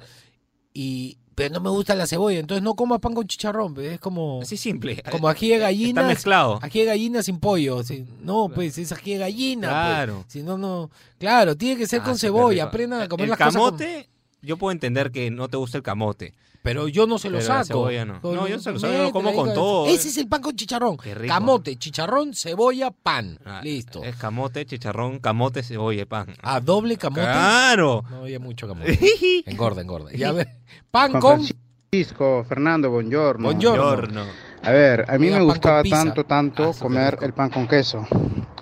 Y, 0.73 1.17
pero 1.33 1.53
no 1.53 1.61
me 1.61 1.69
gusta 1.69 1.95
la 1.95 2.05
cebolla, 2.07 2.39
entonces 2.39 2.61
no 2.61 2.73
comas 2.75 2.99
pan 2.99 3.13
con 3.13 3.25
chicharrón. 3.25 3.73
pues, 3.73 3.93
Es 3.93 3.99
como, 4.01 4.41
Así 4.41 4.57
simple. 4.57 5.01
como 5.09 5.29
ají 5.29 5.47
de 5.47 5.55
Está 5.55 5.67
gallina. 5.67 6.03
mezclado. 6.03 6.59
Ají 6.61 6.79
de 6.81 6.85
gallina 6.85 7.23
sin 7.23 7.39
pollo. 7.39 7.81
sí. 7.83 8.05
No, 8.21 8.49
pues 8.53 8.77
es 8.77 8.91
ají 8.91 9.13
de 9.13 9.17
gallina. 9.19 9.67
pues. 9.69 9.71
Claro. 9.71 10.25
Si 10.27 10.43
no, 10.43 10.57
no. 10.57 10.91
Claro, 11.17 11.55
tiene 11.55 11.77
que 11.77 11.87
ser 11.87 12.01
Ah, 12.01 12.03
con 12.03 12.13
qué 12.13 12.19
cebolla. 12.19 12.65
Aprendan 12.65 13.01
a 13.01 13.07
comer 13.07 13.23
el 13.23 13.29
las 13.29 13.39
cosas. 13.39 13.55
con- 13.55 13.63
camote, 13.77 14.09
yo 14.41 14.57
puedo 14.57 14.71
entender 14.71 15.11
que 15.11 15.29
no 15.31 15.47
te 15.47 15.57
gusta 15.57 15.77
el 15.77 15.83
camote. 15.83 16.33
Pero 16.63 16.87
yo 16.87 17.07
no 17.07 17.17
se 17.17 17.31
lo 17.31 17.39
Pero 17.39 17.49
la 17.55 17.63
saco. 17.63 17.79
cebolla 17.79 18.05
no. 18.05 18.21
Con- 18.21 18.35
No, 18.35 18.47
yo 18.47 18.59
se 18.59 18.69
lo 18.69 18.73
con 18.75 18.81
saco, 18.81 18.93
yo 18.93 19.03
lo 19.03 19.11
como 19.11 19.33
con 19.33 19.51
todo. 19.51 19.87
Ese 19.87 20.09
es 20.09 20.17
el 20.17 20.27
pan 20.27 20.41
con 20.43 20.55
chicharrón. 20.55 20.95
Qué 20.97 21.15
rico. 21.15 21.33
Camote, 21.33 21.75
chicharrón, 21.75 22.35
cebolla, 22.35 22.91
pan. 22.91 23.39
Ah, 23.43 23.61
Listo. 23.63 24.03
Es 24.03 24.15
camote, 24.15 24.63
chicharrón, 24.67 25.17
camote, 25.19 25.63
cebolla, 25.63 26.03
y 26.03 26.05
pan. 26.05 26.27
A 26.43 26.59
doble 26.59 26.97
camote. 26.97 27.21
¡Claro! 27.23 28.03
No 28.11 28.17
había 28.17 28.39
mucho 28.39 28.67
camote. 28.67 28.99
engorda, 29.47 29.81
engorda. 29.81 30.11
Ya 30.13 30.29
a 30.29 30.31
ver. 30.33 30.49
Pan 30.91 31.11
Juan 31.13 31.21
con. 31.21 31.47
Francisco, 31.89 32.45
Fernando, 32.47 32.91
buongiorno. 32.91 33.43
Buongiorno. 33.43 33.83
Giorno. 33.83 34.25
A 34.61 34.69
ver, 34.71 35.05
a 35.09 35.17
mí 35.17 35.25
Oiga, 35.27 35.39
me 35.39 35.45
con 35.45 35.47
gustaba 35.53 35.83
tanto, 35.83 36.23
tanto 36.25 36.69
Ah, 36.69 36.73
comer 36.79 37.17
el 37.23 37.33
pan 37.33 37.49
con 37.49 37.67
queso. 37.67 38.07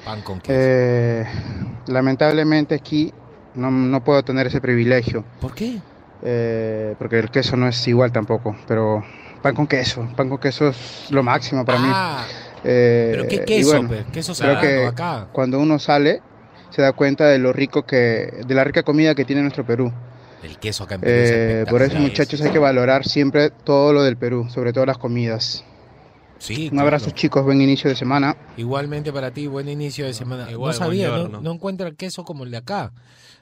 Pan 0.06 0.22
con 0.22 0.40
queso. 0.40 0.52
Eh, 0.58 1.26
lamentablemente 1.88 2.76
aquí 2.76 3.12
no, 3.56 3.72
no 3.72 4.04
puedo 4.04 4.24
tener 4.24 4.48
ese 4.48 4.62
privilegio, 4.62 5.24
¿Por 5.42 5.54
qué? 5.54 5.80
eh, 6.24 6.96
porque 7.00 7.20
el 7.20 7.30
queso 7.30 7.56
no 7.58 7.68
es 7.68 7.88
igual 7.88 8.12
tampoco, 8.12 8.56
pero 8.68 9.04
pan 9.42 9.56
con 9.56 9.68
queso, 9.68 10.08
pan 10.16 10.30
con 10.30 10.38
queso 10.38 10.70
es 10.70 11.08
lo 11.12 11.24
máximo 11.24 11.64
para 11.66 11.80
mí. 11.80 11.88
ah, 11.92 12.26
Eh, 12.64 13.10
pero 13.12 13.28
qué 13.30 13.46
queso, 13.46 13.70
bueno, 13.70 13.90
pe? 13.90 14.06
queso 14.12 14.34
creo 14.34 14.60
que 14.60 14.86
acá. 14.88 15.28
cuando 15.32 15.60
uno 15.60 15.80
sale 15.80 16.22
se 16.72 16.82
da 16.82 16.92
cuenta 16.92 17.26
de 17.28 17.40
lo 17.40 17.54
rico 17.54 17.86
que, 17.86 18.42
de 18.46 18.54
la 18.54 18.64
rica 18.66 18.84
comida 18.84 19.16
que 19.16 19.24
tiene 19.26 19.42
nuestro 19.42 19.66
Perú. 19.66 19.92
El 20.44 20.58
queso 20.60 20.84
acá 20.84 20.96
en 20.96 21.02
Perú 21.02 21.14
es 21.22 21.32
Eh, 21.32 21.66
por 21.70 21.82
eso 21.82 21.98
muchachos 22.00 22.42
hay 22.42 22.52
que 22.52 22.60
valorar 22.60 23.06
siempre 23.06 23.50
todo 23.50 23.94
lo 23.94 24.04
del 24.04 24.18
Perú, 24.18 24.48
sobre 24.50 24.72
todo 24.74 24.86
las 24.86 24.98
comidas. 24.98 25.64
Sí, 26.38 26.64
Un 26.66 26.70
claro. 26.70 26.88
abrazo 26.88 27.12
chicos, 27.12 27.44
buen 27.44 27.62
inicio 27.62 27.90
de 27.90 27.96
semana. 27.98 28.36
Igualmente 28.56 29.12
para 29.12 29.32
ti, 29.32 29.48
buen 29.48 29.68
inicio 29.68 30.06
de 30.06 30.14
semana. 30.14 30.50
Igual, 30.50 30.72
no 30.74 30.78
sabía, 30.78 31.10
no, 31.10 31.42
no 31.42 31.52
encuentra 31.52 31.92
queso 31.92 32.24
como 32.24 32.44
el 32.46 32.52
de 32.52 32.58
acá. 32.58 32.92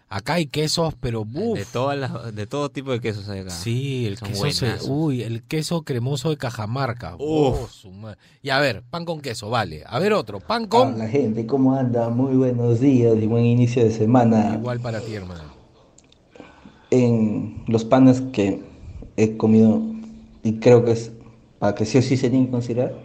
Acá 0.09 0.35
hay 0.35 0.45
quesos, 0.47 0.93
pero 1.01 1.25
buf. 1.25 1.59
De, 1.59 1.65
todas 1.65 1.97
las, 1.97 2.33
de 2.33 2.47
todo 2.47 2.69
tipo 2.69 2.91
de 2.91 3.01
quesos 3.01 3.27
hay 3.27 3.39
acá. 3.41 3.49
Sí, 3.49 4.05
el 4.05 4.17
Son 4.17 4.29
queso 4.29 4.49
se- 4.51 4.89
uy, 4.89 5.21
el 5.21 5.43
queso 5.43 5.81
cremoso 5.81 6.29
de 6.29 6.37
Cajamarca. 6.37 7.15
Uf. 7.19 7.85
Oh, 7.85 8.13
y 8.41 8.49
a 8.49 8.59
ver, 8.59 8.83
pan 8.89 9.03
con 9.03 9.19
queso, 9.19 9.49
vale. 9.49 9.83
A 9.85 9.99
ver 9.99 10.13
otro, 10.13 10.39
pan 10.39 10.67
con 10.67 10.93
Hola 10.95 11.07
gente, 11.09 11.45
¿cómo 11.45 11.73
anda? 11.75 12.07
Muy 12.09 12.37
buenos 12.37 12.79
días 12.79 13.17
y 13.21 13.27
buen 13.27 13.45
inicio 13.45 13.83
de 13.83 13.91
semana. 13.91 14.55
igual 14.57 14.79
para 14.79 15.01
ti, 15.01 15.13
hermano. 15.13 15.43
En 16.89 17.63
los 17.67 17.83
panes 17.83 18.21
que 18.31 18.63
he 19.17 19.35
comido 19.35 19.81
y 20.43 20.53
creo 20.59 20.85
que 20.85 20.91
es 20.91 21.11
para 21.59 21.75
que 21.75 21.85
sí 21.85 21.97
o 21.97 22.01
sí 22.01 22.15
se 22.15 22.29
tienen 22.29 22.45
que 22.45 22.51
considerar, 22.51 22.95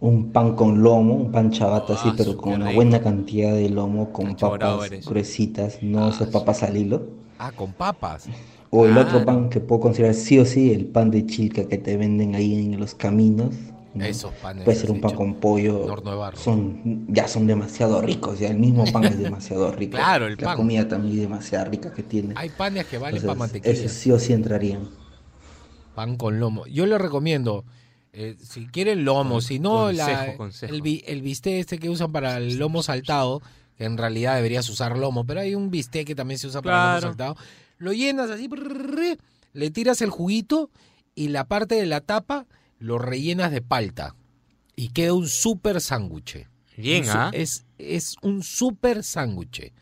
un 0.00 0.32
pan 0.32 0.54
con 0.56 0.82
lomo, 0.82 1.14
un 1.14 1.32
pan 1.32 1.50
chabata 1.50 1.94
así, 1.94 2.08
Ah, 2.10 2.14
pero 2.16 2.36
con 2.36 2.54
una 2.54 2.66
rico. 2.66 2.76
buena 2.76 3.00
cantidad 3.00 3.54
de 3.54 3.68
lomo, 3.70 4.12
con 4.12 4.36
papas 4.36 4.90
gruesitas, 5.06 5.82
no 5.82 6.06
Ah, 6.06 6.08
esas 6.10 6.28
papas 6.28 6.62
al 6.62 6.76
hilo. 6.76 7.02
Ah, 7.38 7.52
con 7.52 7.72
papas. 7.72 8.28
O 8.70 8.86
el 8.86 8.96
otro 8.98 9.10
Claro. 9.22 9.24
pan 9.26 9.50
que 9.50 9.60
puedo 9.60 9.80
considerar 9.80 10.14
sí 10.14 10.38
o 10.38 10.44
sí, 10.44 10.72
el 10.72 10.86
pan 10.86 11.10
de 11.10 11.26
chilca 11.26 11.66
que 11.68 11.78
te 11.78 11.96
venden 11.96 12.34
ahí 12.34 12.54
en 12.72 12.78
los 12.80 12.94
caminos. 12.94 13.54
¿no? 13.94 14.04
Esos 14.04 14.32
panes 14.42 14.64
Puede 14.64 14.76
ser 14.76 14.90
un 14.90 15.00
pan 15.00 15.14
con 15.14 15.34
pollo. 15.34 15.84
horno 15.84 16.10
de 16.10 16.16
barro. 16.16 16.36
Son, 16.36 17.06
ya 17.08 17.28
son 17.28 17.46
demasiado 17.46 18.02
ricos, 18.02 18.40
ya 18.40 18.48
el 18.48 18.58
mismo 18.58 18.84
pan 18.92 19.04
es 19.04 19.18
demasiado 19.18 19.70
rico. 19.70 19.96
Claro, 19.96 20.26
el 20.26 20.36
La 20.36 20.48
pan. 20.48 20.56
comida 20.56 20.88
también 20.88 21.14
es 21.14 21.20
demasiado 21.20 21.70
rica 21.70 21.92
que 21.92 22.02
tiene. 22.02 22.34
Hay 22.36 22.48
panes 22.50 22.86
que 22.86 22.98
valen 22.98 23.16
Entonces, 23.16 23.26
para 23.28 23.38
mantequilla. 23.38 23.72
esos 23.72 23.92
sí 23.92 24.10
o 24.10 24.18
sí 24.18 24.32
entrarían. 24.32 24.88
Pan 25.94 26.16
con 26.16 26.40
lomo. 26.40 26.66
Yo 26.66 26.86
le 26.86 26.98
recomiendo, 26.98 27.64
eh, 28.14 28.36
si 28.40 28.66
quieren 28.68 29.04
lomo, 29.04 29.40
si 29.40 29.58
no, 29.58 29.90
la- 29.92 30.06
consejo. 30.36 30.72
El, 30.74 31.02
el 31.06 31.22
bistec 31.22 31.54
este 31.54 31.78
que 31.78 31.90
usan 31.90 32.12
para 32.12 32.36
el 32.38 32.56
lomo 32.58 32.82
saltado, 32.82 33.42
que 33.76 33.84
en 33.84 33.98
realidad 33.98 34.36
deberías 34.36 34.68
usar 34.70 34.96
lomo, 34.96 35.24
pero 35.26 35.40
hay 35.40 35.54
un 35.54 35.70
bistec 35.70 36.06
que 36.06 36.14
también 36.14 36.38
se 36.38 36.46
usa 36.46 36.62
para 36.62 36.76
el 36.76 36.82
lomo 36.82 37.00
saltado. 37.08 37.36
Lo 37.78 37.92
llenas 37.92 38.30
así, 38.30 38.46
brrr, 38.48 39.18
le 39.52 39.70
tiras 39.70 40.00
el 40.00 40.10
juguito 40.10 40.70
y 41.14 41.28
la 41.28 41.44
parte 41.48 41.74
de 41.74 41.86
la 41.86 42.00
tapa 42.00 42.46
lo 42.78 42.98
rellenas 42.98 43.50
de 43.50 43.62
palta. 43.62 44.14
Y 44.76 44.88
queda 44.88 45.12
un 45.12 45.28
súper 45.28 45.80
sándwich. 45.80 46.46
Bien, 46.76 47.04
¿ah? 47.08 47.30
Es, 47.32 47.64
es 47.78 48.16
un 48.22 48.42
súper 48.42 49.04
sándwich. 49.04 49.72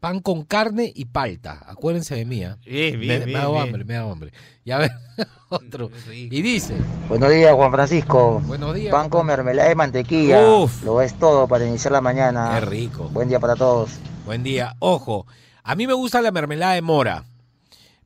Pan 0.00 0.20
con 0.20 0.44
carne 0.44 0.92
y 0.94 1.06
palta. 1.06 1.64
Acuérdense 1.66 2.14
de 2.14 2.24
mí. 2.24 2.44
¿ah? 2.44 2.58
Bien, 2.64 3.00
bien, 3.00 3.18
me, 3.20 3.24
bien, 3.24 3.32
me 3.32 3.38
hago 3.38 3.52
bien. 3.54 3.62
hambre, 3.64 3.84
me 3.84 3.96
hago 3.96 4.12
hambre. 4.12 4.32
Ya 4.64 4.78
ven, 4.78 4.90
otro. 5.48 5.90
Y 6.12 6.42
dice, 6.42 6.74
Buenos 7.08 7.30
días, 7.32 7.52
Juan 7.54 7.72
Francisco. 7.72 8.40
buenos 8.46 8.74
días. 8.74 8.92
Pan 8.92 9.08
con 9.08 9.26
mermelada 9.26 9.70
y 9.72 9.74
mantequilla. 9.74 10.48
Uf. 10.48 10.84
Lo 10.84 11.00
es 11.00 11.14
todo 11.18 11.48
para 11.48 11.66
iniciar 11.66 11.92
la 11.92 12.00
mañana. 12.00 12.56
Qué 12.60 12.66
rico. 12.66 13.08
Buen 13.08 13.28
día 13.28 13.40
para 13.40 13.56
todos. 13.56 13.90
Buen 14.26 14.42
día. 14.42 14.76
Ojo, 14.80 15.26
a 15.62 15.74
mí 15.74 15.86
me 15.86 15.94
gusta 15.94 16.20
la 16.20 16.30
mermelada 16.30 16.74
de 16.74 16.82
mora, 16.82 17.24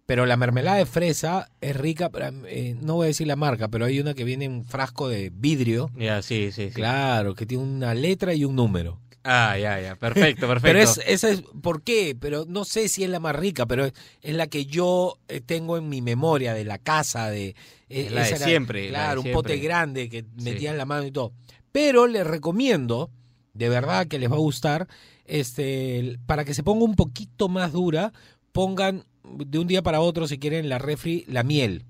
pero 0.06 0.26
la 0.26 0.36
mermelada 0.36 0.76
de 0.76 0.86
fresa 0.86 1.50
es 1.60 1.76
rica. 1.76 2.10
pero, 2.10 2.30
eh, 2.46 2.76
no 2.80 2.94
voy 2.94 3.04
a 3.04 3.08
decir 3.08 3.26
la 3.26 3.36
marca, 3.36 3.68
pero 3.68 3.86
hay 3.86 4.00
una 4.00 4.14
que 4.14 4.24
viene 4.24 4.44
en 4.44 4.52
un 4.52 4.64
frasco 4.64 5.08
de 5.08 5.30
vidrio. 5.34 5.90
Ya, 5.96 6.22
sí, 6.22 6.50
sí, 6.52 6.68
sí. 6.68 6.74
Claro, 6.74 7.34
que 7.34 7.46
tiene 7.46 7.64
una 7.64 7.94
letra 7.94 8.32
y 8.34 8.44
un 8.44 8.54
número. 8.54 8.98
Ah, 9.22 9.56
ya, 9.58 9.80
ya. 9.80 9.96
Perfecto, 9.96 10.46
perfecto. 10.48 10.62
Pero 10.62 10.78
es, 10.80 11.00
esa 11.06 11.28
es, 11.30 11.42
¿por 11.62 11.82
qué? 11.82 12.16
Pero 12.18 12.44
no 12.48 12.64
sé 12.64 12.88
si 12.88 13.04
es 13.04 13.10
la 13.10 13.20
más 13.20 13.36
rica, 13.36 13.66
pero 13.66 13.84
es, 13.86 13.92
es 14.22 14.34
la 14.34 14.46
que 14.46 14.64
yo 14.66 15.18
eh, 15.28 15.40
tengo 15.40 15.76
en 15.76 15.88
mi 15.88 16.00
memoria 16.02 16.54
de 16.54 16.64
la 16.64 16.78
casa, 16.78 17.28
de... 17.30 17.54
Es 17.88 18.10
la 18.12 18.22
de 18.22 18.28
era- 18.28 18.38
siempre, 18.46 18.82
de 18.82 18.88
Claro, 18.88 19.20
un 19.20 19.24
siempre. 19.24 19.32
pote 19.34 19.56
grande 19.58 20.08
que 20.08 20.20
Sí. 20.20 20.44
metía 20.44 20.70
en 20.70 20.78
la 20.78 20.86
mano 20.86 21.04
y 21.06 21.10
todo. 21.10 21.32
Pero 21.72 22.06
les 22.06 22.26
recomiendo, 22.26 23.10
de 23.52 23.68
verdad 23.68 24.06
que 24.06 24.18
les 24.18 24.30
va 24.30 24.36
a 24.36 24.40
gustar, 24.40 24.88
este, 25.26 26.18
para 26.26 26.44
que 26.44 26.54
se 26.54 26.62
ponga 26.62 26.84
un 26.84 26.96
poquito 26.96 27.48
más 27.48 27.72
dura, 27.72 28.12
pongan 28.52 29.04
de 29.24 29.58
un 29.58 29.66
día 29.66 29.82
para 29.82 30.00
otro, 30.00 30.26
si 30.26 30.38
quieren, 30.38 30.68
la 30.68 30.78
refri, 30.78 31.24
la 31.28 31.42
miel. 31.42 31.84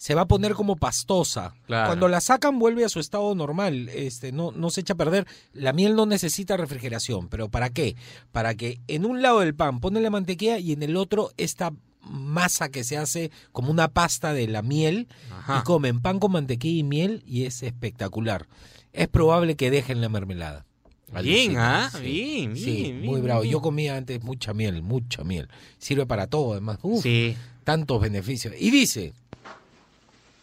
Se 0.00 0.14
va 0.14 0.22
a 0.22 0.26
poner 0.28 0.54
como 0.54 0.76
pastosa. 0.76 1.52
Claro. 1.66 1.88
Cuando 1.88 2.08
la 2.08 2.22
sacan 2.22 2.58
vuelve 2.58 2.86
a 2.86 2.88
su 2.88 3.00
estado 3.00 3.34
normal, 3.34 3.90
este, 3.90 4.32
no, 4.32 4.50
no 4.50 4.70
se 4.70 4.80
echa 4.80 4.94
a 4.94 4.96
perder. 4.96 5.26
La 5.52 5.74
miel 5.74 5.94
no 5.94 6.06
necesita 6.06 6.56
refrigeración, 6.56 7.28
pero 7.28 7.50
¿para 7.50 7.68
qué? 7.68 7.96
Para 8.32 8.54
que 8.54 8.80
en 8.88 9.04
un 9.04 9.20
lado 9.20 9.40
del 9.40 9.54
pan 9.54 9.78
ponen 9.80 10.02
la 10.02 10.08
mantequilla 10.08 10.56
y 10.58 10.72
en 10.72 10.82
el 10.82 10.96
otro 10.96 11.32
esta 11.36 11.74
masa 12.00 12.70
que 12.70 12.82
se 12.82 12.96
hace 12.96 13.30
como 13.52 13.70
una 13.70 13.88
pasta 13.88 14.32
de 14.32 14.48
la 14.48 14.62
miel 14.62 15.06
Ajá. 15.38 15.58
y 15.60 15.64
comen 15.64 16.00
pan 16.00 16.18
con 16.18 16.32
mantequilla 16.32 16.78
y 16.80 16.82
miel 16.82 17.22
y 17.26 17.44
es 17.44 17.62
espectacular. 17.62 18.48
Es 18.94 19.08
probable 19.08 19.54
que 19.54 19.70
dejen 19.70 20.00
la 20.00 20.08
mermelada. 20.08 20.64
Bien, 21.22 21.58
¿ah? 21.58 21.90
sí. 21.92 22.00
Bien, 22.00 22.56
Sí, 22.56 22.64
bien, 22.84 22.96
muy 23.00 23.08
bien, 23.16 23.24
bravo. 23.24 23.42
bien. 23.42 23.52
Yo 23.52 23.60
comía 23.60 23.98
antes 23.98 24.22
mucha 24.24 24.54
miel, 24.54 24.80
mucha 24.82 25.24
miel. 25.24 25.48
Sirve 25.76 26.06
para 26.06 26.26
todo, 26.26 26.52
además. 26.52 26.78
Uf, 26.80 27.02
Sí. 27.02 27.36
tantos 27.64 28.00
beneficios. 28.00 28.54
Y 28.58 28.70
dice, 28.70 29.12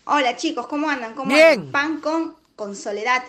Hola 0.07 0.35
chicos, 0.37 0.67
¿cómo 0.67 0.89
andan? 0.89 1.13
¿Cómo 1.15 1.33
Bien. 1.33 1.59
andan? 1.59 1.71
Pan 1.71 2.01
con, 2.01 2.35
con 2.55 2.75
soledad. 2.75 3.23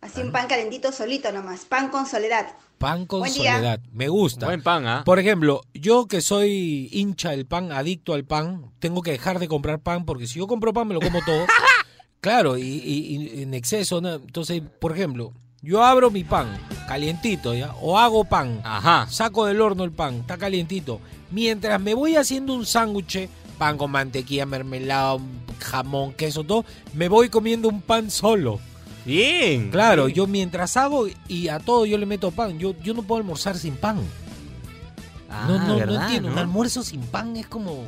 Así 0.00 0.20
un 0.22 0.32
pan 0.32 0.46
calentito 0.48 0.92
solito 0.92 1.30
nomás. 1.32 1.64
Pan 1.66 1.88
con 1.90 2.06
soledad. 2.06 2.54
pan 2.78 3.04
con 3.04 3.20
Buen 3.20 3.34
día. 3.34 3.54
soledad. 3.56 3.80
Me 3.92 4.08
gusta. 4.08 4.46
Buen 4.46 4.62
pan, 4.62 4.86
¿ah? 4.86 5.02
Por 5.04 5.18
ejemplo, 5.18 5.60
yo 5.74 6.06
que 6.06 6.20
soy 6.22 6.88
hincha 6.92 7.30
del 7.30 7.46
pan, 7.46 7.70
adicto 7.72 8.14
al 8.14 8.24
pan, 8.24 8.70
tengo 8.78 9.02
que 9.02 9.10
dejar 9.12 9.38
de 9.38 9.48
comprar 9.48 9.80
pan 9.80 10.06
porque 10.06 10.26
si 10.26 10.38
yo 10.38 10.46
compro 10.46 10.72
pan 10.72 10.88
me 10.88 10.94
lo 10.94 11.00
como 11.00 11.18
todo. 11.26 11.44
claro, 12.20 12.56
y, 12.56 12.62
y- 12.62 13.16
y 13.40 13.42
en 13.42 13.52
exceso. 13.52 14.00
¿no? 14.00 14.14
Entonces, 14.14 14.62
por 14.80 14.92
ejemplo, 14.92 15.32
yo 15.60 15.84
abro 15.84 16.10
mi 16.10 16.24
pan 16.24 16.46
calientito, 16.88 17.52
¿ya? 17.52 17.74
O 17.82 17.98
hago 17.98 18.24
pan. 18.24 18.60
Ajá. 18.64 19.06
Saco 19.10 19.44
del 19.46 19.60
horno 19.60 19.84
el 19.84 19.92
pan, 19.92 20.20
está 20.20 20.38
calientito. 20.38 21.00
Mientras 21.30 21.78
me 21.80 21.92
voy 21.92 22.16
haciendo 22.16 22.54
un 22.54 22.64
sándwich, 22.64 23.28
pan 23.60 23.76
con 23.76 23.90
mantequilla, 23.90 24.46
mermelada, 24.46 25.18
jamón, 25.58 26.14
queso, 26.14 26.44
todo, 26.44 26.64
me 26.94 27.10
voy 27.10 27.28
comiendo 27.28 27.68
un 27.68 27.82
pan 27.82 28.10
solo. 28.10 28.58
Bien. 29.04 29.70
Claro, 29.70 30.06
bien. 30.06 30.16
yo 30.16 30.26
mientras 30.26 30.78
hago 30.78 31.08
y 31.28 31.48
a 31.48 31.58
todo 31.58 31.84
yo 31.84 31.98
le 31.98 32.06
meto 32.06 32.30
pan. 32.30 32.58
Yo, 32.58 32.74
yo 32.82 32.94
no 32.94 33.02
puedo 33.02 33.18
almorzar 33.18 33.58
sin 33.58 33.76
pan. 33.76 33.98
Ah, 35.28 35.44
no, 35.46 35.58
no, 35.58 35.66
no 35.66 35.76
¿verdad, 35.76 36.04
entiendo. 36.04 36.30
Un 36.30 36.38
almuerzo 36.38 36.82
sin 36.82 37.02
pan 37.02 37.36
es 37.36 37.46
como. 37.48 37.84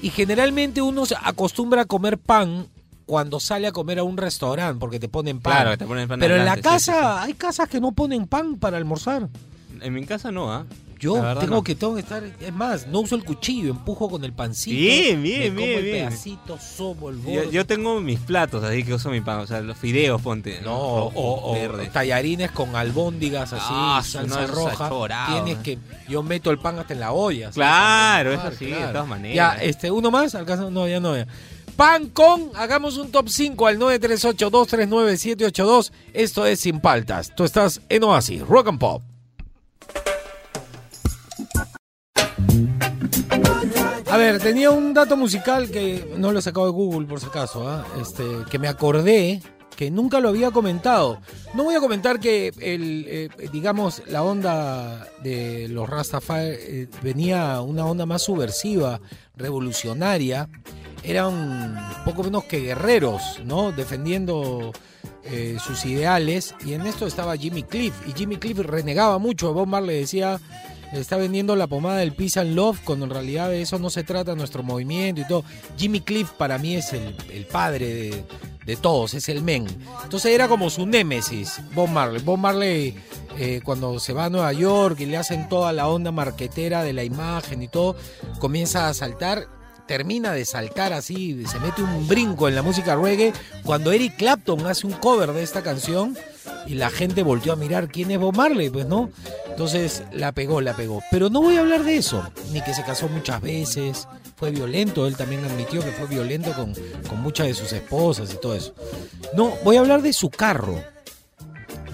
Y 0.00 0.08
generalmente 0.08 0.80
uno 0.80 1.04
se 1.04 1.14
acostumbra 1.22 1.82
a 1.82 1.84
comer 1.84 2.16
pan 2.16 2.66
cuando 3.04 3.38
sale 3.38 3.66
a 3.66 3.72
comer 3.72 3.98
a 3.98 4.04
un 4.04 4.16
restaurante 4.16 4.80
porque 4.80 4.98
te 4.98 5.10
ponen 5.10 5.40
pan. 5.40 5.52
Claro, 5.52 5.76
te 5.76 5.84
ponen 5.84 6.08
pan 6.08 6.20
Pero 6.20 6.36
en 6.36 6.46
la 6.46 6.54
sí, 6.54 6.62
casa 6.62 7.22
hay 7.22 7.34
casas 7.34 7.68
que 7.68 7.82
no 7.82 7.92
ponen 7.92 8.26
pan 8.26 8.56
para 8.56 8.78
almorzar. 8.78 9.28
En 9.78 9.92
mi 9.92 10.06
casa 10.06 10.32
no, 10.32 10.50
¿ah? 10.50 10.64
Yo 11.02 11.14
tengo 11.40 11.56
no. 11.56 11.64
que 11.64 11.74
tengo 11.74 11.94
que 11.94 12.00
estar, 12.00 12.22
es 12.24 12.52
más, 12.52 12.86
no 12.86 13.00
uso 13.00 13.16
el 13.16 13.24
cuchillo, 13.24 13.70
empujo 13.70 14.08
con 14.08 14.22
el 14.24 14.32
pancito. 14.32 14.76
Bien, 14.76 15.20
bien, 15.22 15.52
me 15.54 15.60
como 15.60 15.66
bien, 15.66 15.78
el 15.78 15.84
bien. 15.84 16.06
pedacito, 16.08 16.58
sobo 16.58 17.10
el 17.10 17.16
borde. 17.16 17.34
Yo, 17.46 17.50
yo 17.50 17.66
tengo 17.66 18.00
mis 18.00 18.20
platos, 18.20 18.62
así 18.62 18.84
que 18.84 18.94
uso 18.94 19.10
mi 19.10 19.20
pan. 19.20 19.40
O 19.40 19.46
sea, 19.46 19.60
los 19.62 19.76
fideos, 19.76 20.22
ponte. 20.22 20.60
No, 20.62 20.76
o, 20.78 21.52
o- 21.52 21.56
tallarines 21.92 22.52
con 22.52 22.76
albóndigas 22.76 23.52
así, 23.52 23.64
Ah, 23.68 24.00
salsa 24.04 24.42
no, 24.42 24.46
roja. 24.46 24.86
achorado, 24.86 25.42
Tienes 25.44 25.58
eh. 25.58 25.62
que, 25.64 25.78
yo 26.08 26.22
meto 26.22 26.50
el 26.52 26.58
pan 26.58 26.78
hasta 26.78 26.92
en 26.94 27.00
la 27.00 27.10
olla. 27.12 27.50
Claro, 27.50 28.32
eso 28.34 28.52
sí, 28.56 28.66
de 28.66 28.76
claro. 28.76 28.92
todas 28.92 29.08
maneras. 29.08 29.34
Ya, 29.36 29.56
este, 29.62 29.90
uno 29.90 30.10
más, 30.12 30.34
alcanza, 30.36 30.70
no, 30.70 30.86
ya 30.86 31.00
no, 31.00 31.16
ya. 31.16 31.26
Pan 31.76 32.08
con, 32.10 32.50
hagamos 32.54 32.96
un 32.98 33.10
top 33.10 33.28
5 33.28 33.66
al 33.66 33.78
938-239-782. 33.78 35.90
Esto 36.12 36.46
es 36.46 36.60
Sin 36.60 36.80
Paltas. 36.80 37.34
Tú 37.34 37.42
estás 37.44 37.80
en 37.88 38.04
Oasis, 38.04 38.42
Rock 38.42 38.68
and 38.68 38.78
Pop. 38.78 39.02
A 44.10 44.16
ver, 44.18 44.38
tenía 44.40 44.70
un 44.70 44.92
dato 44.92 45.16
musical 45.16 45.70
que 45.70 46.14
no 46.18 46.32
lo 46.32 46.38
he 46.38 46.42
sacado 46.42 46.66
de 46.66 46.72
Google 46.72 47.06
por 47.06 47.18
si 47.18 47.26
acaso, 47.26 47.66
¿ah? 47.66 47.86
este, 48.00 48.24
que 48.50 48.58
me 48.58 48.68
acordé 48.68 49.40
que 49.76 49.90
nunca 49.90 50.20
lo 50.20 50.28
había 50.28 50.50
comentado. 50.50 51.18
No 51.54 51.64
voy 51.64 51.74
a 51.74 51.80
comentar 51.80 52.20
que 52.20 52.52
eh, 52.60 53.28
digamos, 53.52 54.02
la 54.06 54.22
onda 54.22 55.08
de 55.22 55.66
los 55.68 55.88
Rastafari 55.88 56.50
eh, 56.50 56.88
venía 57.02 57.60
una 57.62 57.86
onda 57.86 58.06
más 58.06 58.22
subversiva, 58.22 59.00
revolucionaria. 59.36 60.48
Eran 61.02 61.76
poco 62.04 62.22
menos 62.22 62.44
que 62.44 62.60
guerreros, 62.60 63.40
¿no? 63.44 63.72
Defendiendo 63.72 64.72
eh, 65.24 65.56
sus 65.64 65.84
ideales. 65.84 66.54
Y 66.64 66.74
en 66.74 66.86
esto 66.86 67.06
estaba 67.06 67.36
Jimmy 67.36 67.62
Cliff. 67.62 67.94
Y 68.06 68.12
Jimmy 68.12 68.36
Cliff 68.36 68.58
renegaba 68.58 69.18
mucho. 69.18 69.52
Bob 69.52 69.66
Marley 69.66 70.00
decía, 70.00 70.38
está 70.92 71.16
vendiendo 71.16 71.56
la 71.56 71.66
pomada 71.66 71.98
del 71.98 72.14
Peace 72.14 72.38
and 72.38 72.54
Love, 72.54 72.80
cuando 72.84 73.06
en 73.06 73.10
realidad 73.10 73.48
de 73.48 73.62
eso 73.62 73.78
no 73.78 73.90
se 73.90 74.04
trata 74.04 74.34
nuestro 74.34 74.62
movimiento 74.62 75.20
y 75.20 75.26
todo. 75.26 75.44
Jimmy 75.76 76.00
Cliff 76.00 76.30
para 76.30 76.58
mí 76.58 76.74
es 76.76 76.92
el, 76.92 77.46
padre 77.50 77.86
de, 77.86 78.24
de 78.66 78.76
todos, 78.76 79.14
es 79.14 79.28
el 79.28 79.42
men. 79.42 79.66
Entonces 80.02 80.32
era 80.32 80.48
como 80.48 80.70
su 80.70 80.86
némesis, 80.86 81.60
Bob 81.74 81.88
Marley. 81.88 82.22
Bob 82.22 82.38
Marley 82.38 82.94
eh, 83.38 83.60
cuando 83.64 83.98
se 83.98 84.12
va 84.12 84.26
a 84.26 84.30
Nueva 84.30 84.52
York 84.52 85.00
y 85.00 85.06
le 85.06 85.16
hacen 85.16 85.48
toda 85.48 85.72
la 85.72 85.88
onda 85.88 86.12
marquetera 86.12 86.82
de 86.82 86.92
la 86.92 87.04
imagen 87.04 87.62
y 87.62 87.68
todo, 87.68 87.96
comienza 88.38 88.88
a 88.88 88.94
saltar. 88.94 89.48
Termina 89.86 90.32
de 90.32 90.44
saltar 90.44 90.92
así, 90.92 91.44
se 91.46 91.58
mete 91.58 91.82
un 91.82 92.06
brinco 92.06 92.48
en 92.48 92.54
la 92.54 92.62
música 92.62 92.94
reggae. 92.94 93.32
Cuando 93.64 93.92
Eric 93.92 94.16
Clapton 94.16 94.64
hace 94.66 94.86
un 94.86 94.92
cover 94.92 95.32
de 95.32 95.42
esta 95.42 95.62
canción, 95.62 96.16
y 96.66 96.74
la 96.74 96.90
gente 96.90 97.22
volteó 97.22 97.52
a 97.52 97.56
mirar 97.56 97.88
quién 97.88 98.10
es 98.10 98.18
Bob 98.18 98.36
Marley, 98.36 98.70
pues 98.70 98.86
no. 98.86 99.10
Entonces 99.48 100.02
la 100.12 100.32
pegó, 100.32 100.60
la 100.60 100.74
pegó. 100.74 101.02
Pero 101.10 101.30
no 101.30 101.42
voy 101.42 101.56
a 101.56 101.60
hablar 101.60 101.84
de 101.84 101.96
eso, 101.96 102.22
ni 102.52 102.62
que 102.62 102.74
se 102.74 102.84
casó 102.84 103.08
muchas 103.08 103.40
veces, 103.40 104.08
fue 104.36 104.50
violento, 104.50 105.06
él 105.06 105.16
también 105.16 105.44
admitió 105.44 105.82
que 105.82 105.92
fue 105.92 106.06
violento 106.06 106.52
con, 106.52 106.74
con 107.08 107.20
muchas 107.22 107.46
de 107.46 107.54
sus 107.54 107.72
esposas 107.72 108.32
y 108.32 108.36
todo 108.38 108.54
eso. 108.54 108.74
No, 109.34 109.52
voy 109.64 109.76
a 109.76 109.80
hablar 109.80 110.02
de 110.02 110.12
su 110.12 110.30
carro. 110.30 110.82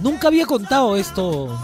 Nunca 0.01 0.29
había 0.29 0.47
contado 0.47 0.97
esto. 0.97 1.59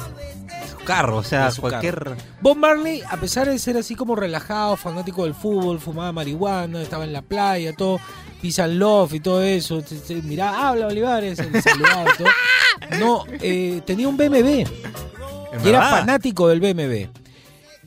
Su 0.70 0.84
carro, 0.84 1.18
o 1.18 1.22
sea, 1.22 1.50
cualquier. 1.58 2.16
Bob 2.40 2.56
Marley, 2.56 3.02
a 3.08 3.16
pesar 3.16 3.48
de 3.48 3.58
ser 3.58 3.76
así 3.76 3.94
como 3.94 4.16
relajado, 4.16 4.76
fanático 4.76 5.24
del 5.24 5.34
fútbol, 5.34 5.80
fumaba 5.80 6.12
marihuana, 6.12 6.82
estaba 6.82 7.04
en 7.04 7.12
la 7.12 7.22
playa, 7.22 7.72
todo, 7.74 7.98
Peace 8.44 8.60
and 8.60 8.74
Love 8.74 9.14
y 9.14 9.20
todo 9.20 9.42
eso. 9.42 9.82
Mirá, 10.24 10.68
habla 10.68 10.88
Olivares, 10.88 11.38
el 11.38 11.62
saludado 11.62 12.04
todo. 12.18 12.28
No, 13.00 13.24
eh, 13.40 13.80
tenía 13.86 14.06
un 14.08 14.16
BMW 14.18 14.60
¿En 14.60 14.66
y 15.64 15.68
era 15.68 15.88
fanático 15.88 16.48
del 16.48 16.60
BMW. 16.60 17.06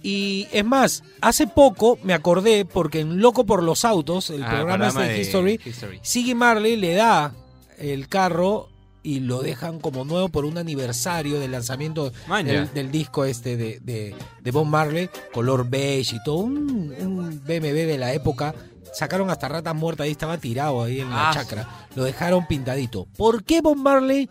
Y 0.02 0.48
es 0.52 0.66
más, 0.66 1.04
hace 1.22 1.46
poco 1.46 2.00
me 2.02 2.14
acordé 2.16 2.66
porque 2.66 3.02
en 3.02 3.22
Loco 3.22 3.46
por 3.46 3.62
los 3.62 3.86
Autos, 3.86 4.32
el 4.32 4.42
Ah, 4.44 4.50
programa, 4.50 4.86
programa 4.90 5.02
de 5.08 5.22
History, 5.22 5.60
History. 5.64 6.00
Siggy 6.02 6.34
Marley 6.34 6.76
le 6.78 6.94
da 6.96 7.36
el 7.78 8.08
carro 8.08 8.70
y 9.04 9.20
lo 9.20 9.42
dejan 9.44 9.80
como 9.80 10.04
nuevo 10.04 10.30
por 10.30 10.46
un 10.46 10.58
aniversario 10.58 11.40
del 11.40 11.52
lanzamiento 11.52 12.12
del, 12.44 12.74
del 12.74 12.92
disco 12.92 13.24
este 13.26 13.56
de, 13.56 13.80
de, 13.82 14.16
de 14.42 14.52
Bob 14.52 14.66
Marley, 14.66 15.10
color 15.32 15.70
beige 15.70 16.16
y 16.16 16.24
todo, 16.24 16.38
un, 16.38 16.94
un 17.00 17.42
BMW 17.46 17.86
de 17.86 17.98
la 18.00 18.14
época. 18.14 18.56
Sacaron 18.94 19.30
hasta 19.30 19.48
ratas 19.48 19.76
muertas, 19.76 20.06
ahí 20.06 20.12
estaba 20.12 20.38
tirado 20.38 20.84
ahí 20.84 21.02
en 21.02 21.10
la 21.10 21.30
Ah, 21.30 21.34
chacra. 21.34 21.68
Lo 21.96 22.04
dejaron 22.04 22.48
pintadito. 22.48 23.06
¿Por 23.18 23.44
qué 23.44 23.62
Bob 23.62 23.78
Marley 23.78 24.30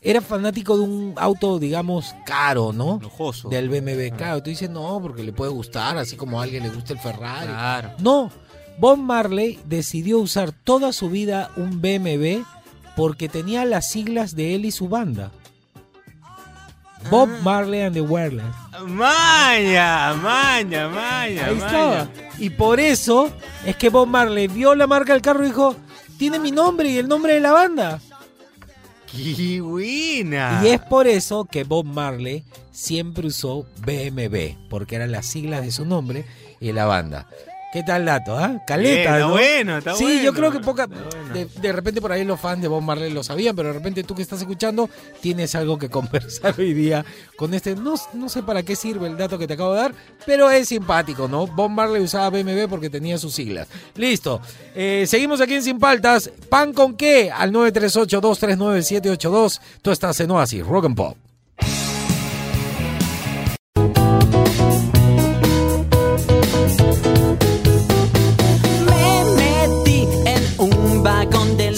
era 0.00 0.20
fanático 0.20 0.76
de 0.76 0.82
un 0.84 1.14
auto, 1.16 1.58
digamos, 1.58 2.14
caro, 2.24 2.72
¿no? 2.72 2.98
Lujoso. 3.02 3.48
Del 3.48 3.68
BMW. 3.68 4.16
Claro, 4.16 4.42
tú 4.42 4.50
dices, 4.50 4.70
no, 4.70 4.98
porque 5.02 5.22
le 5.22 5.32
puede 5.32 5.50
gustar, 5.50 5.98
así 5.98 6.16
como 6.16 6.40
a 6.40 6.44
alguien 6.44 6.62
le 6.62 6.70
gusta 6.70 6.92
el 6.92 6.98
Ferrari. 7.00 7.46
Claro. 7.48 7.90
No, 7.98 8.30
Bob 8.78 8.98
Marley 8.98 9.58
decidió 9.64 10.18
usar 10.18 10.52
toda 10.52 10.92
su 10.92 11.10
vida 11.10 11.50
un 11.56 11.80
BMW 11.80 12.42
porque 12.96 13.28
tenía 13.28 13.64
las 13.64 13.90
siglas 13.90 14.34
de 14.36 14.54
él 14.54 14.64
y 14.64 14.70
su 14.70 14.88
banda. 14.88 15.30
Bob 17.10 17.28
Ah. 17.32 17.40
Marley 17.42 17.80
and 17.82 17.94
the 17.94 18.00
Wailers. 18.00 18.44
Maña, 18.86 20.14
maña, 20.14 20.88
maña, 20.88 21.46
Ahí 21.46 21.54
maña. 21.54 21.66
estaba. 21.66 22.08
Y 22.38 22.50
por 22.50 22.80
eso 22.80 23.30
es 23.64 23.76
que 23.76 23.88
Bob 23.90 24.06
Marley 24.08 24.48
vio 24.48 24.74
la 24.74 24.86
marca 24.86 25.12
del 25.12 25.22
carro 25.22 25.44
y 25.44 25.48
dijo, 25.48 25.76
tiene 26.18 26.38
mi 26.38 26.50
nombre 26.52 26.88
y 26.90 26.98
el 26.98 27.08
nombre 27.08 27.34
de 27.34 27.40
la 27.40 27.52
banda. 27.52 28.00
¡Qué 29.10 29.60
buena! 29.60 30.60
Y 30.62 30.68
es 30.68 30.80
por 30.80 31.06
eso 31.06 31.44
que 31.46 31.64
Bob 31.64 31.86
Marley 31.86 32.44
siempre 32.70 33.26
usó 33.28 33.66
BMW, 33.84 34.54
porque 34.68 34.96
eran 34.96 35.12
las 35.12 35.26
siglas 35.26 35.62
de 35.62 35.72
su 35.72 35.84
nombre 35.84 36.24
y 36.60 36.72
la 36.72 36.84
banda. 36.84 37.26
¿Qué 37.70 37.82
tal 37.82 38.06
dato, 38.06 38.34
ah? 38.34 38.62
Caleta, 38.66 39.18
Bien, 39.18 39.28
bueno, 39.30 39.76
está 39.76 39.94
sí, 39.94 40.04
bueno. 40.04 40.22
yo 40.22 40.32
creo 40.32 40.50
que 40.50 40.60
poca, 40.60 40.86
bueno. 40.86 41.34
de, 41.34 41.44
de 41.44 41.72
repente 41.72 42.00
por 42.00 42.10
ahí 42.12 42.24
los 42.24 42.40
fans 42.40 42.62
de 42.62 42.68
Bob 42.68 42.80
Marley 42.80 43.12
lo 43.12 43.22
sabían, 43.22 43.54
pero 43.54 43.68
de 43.68 43.74
repente 43.74 44.02
tú 44.04 44.14
que 44.14 44.22
estás 44.22 44.40
escuchando 44.40 44.88
tienes 45.20 45.54
algo 45.54 45.76
que 45.78 45.90
conversar 45.90 46.54
hoy 46.58 46.72
día 46.72 47.04
con 47.36 47.52
este. 47.52 47.76
No, 47.76 47.96
no 48.14 48.30
sé 48.30 48.42
para 48.42 48.62
qué 48.62 48.74
sirve 48.74 49.06
el 49.06 49.18
dato 49.18 49.38
que 49.38 49.46
te 49.46 49.52
acabo 49.52 49.74
de 49.74 49.80
dar, 49.82 49.92
pero 50.24 50.50
es 50.50 50.66
simpático, 50.68 51.28
¿no? 51.28 51.46
Bob 51.46 51.68
Marley 51.70 52.00
usaba 52.02 52.30
BMW 52.30 52.68
porque 52.70 52.88
tenía 52.88 53.18
sus 53.18 53.34
siglas. 53.34 53.68
Listo. 53.96 54.40
Eh, 54.74 55.04
seguimos 55.06 55.42
aquí 55.42 55.52
en 55.54 55.62
Sin 55.62 55.78
Paltas. 55.78 56.30
¿Pan 56.48 56.72
con 56.72 56.96
qué? 56.96 57.30
Al 57.30 57.52
938-239-782. 57.52 59.60
Tú 59.82 59.90
estás 59.90 60.18
en 60.20 60.30
Oasis, 60.30 60.66
Rock 60.66 60.86
and 60.86 60.96
Pop. 60.96 61.18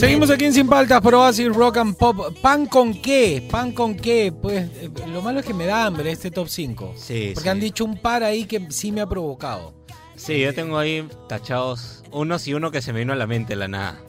Seguimos 0.00 0.30
aquí 0.30 0.46
en 0.46 0.54
Sin 0.54 0.66
Paltas 0.66 1.02
por 1.02 1.14
Oasis 1.14 1.54
Rock 1.54 1.76
and 1.76 1.94
Pop. 1.94 2.34
¿Pan 2.40 2.64
con 2.64 2.94
qué? 2.94 3.46
¿Pan 3.50 3.72
con 3.72 3.94
qué? 3.94 4.32
Pues 4.32 4.70
eh, 4.76 4.88
lo 5.12 5.20
malo 5.20 5.40
es 5.40 5.44
que 5.44 5.52
me 5.52 5.66
da 5.66 5.84
hambre 5.84 6.10
este 6.10 6.30
top 6.30 6.48
5. 6.48 6.94
Sí, 6.96 7.32
Porque 7.34 7.44
sí. 7.44 7.48
han 7.50 7.60
dicho 7.60 7.84
un 7.84 7.98
par 7.98 8.22
ahí 8.22 8.46
que 8.46 8.66
sí 8.70 8.92
me 8.92 9.02
ha 9.02 9.06
provocado. 9.06 9.74
Sí, 10.16 10.40
yo 10.40 10.54
tengo 10.54 10.78
ahí 10.78 11.06
tachados 11.28 12.02
unos 12.12 12.48
y 12.48 12.54
uno 12.54 12.70
que 12.70 12.80
se 12.80 12.94
me 12.94 13.00
vino 13.00 13.12
a 13.12 13.16
la 13.16 13.26
mente 13.26 13.54
la 13.56 13.68
nada. 13.68 14.00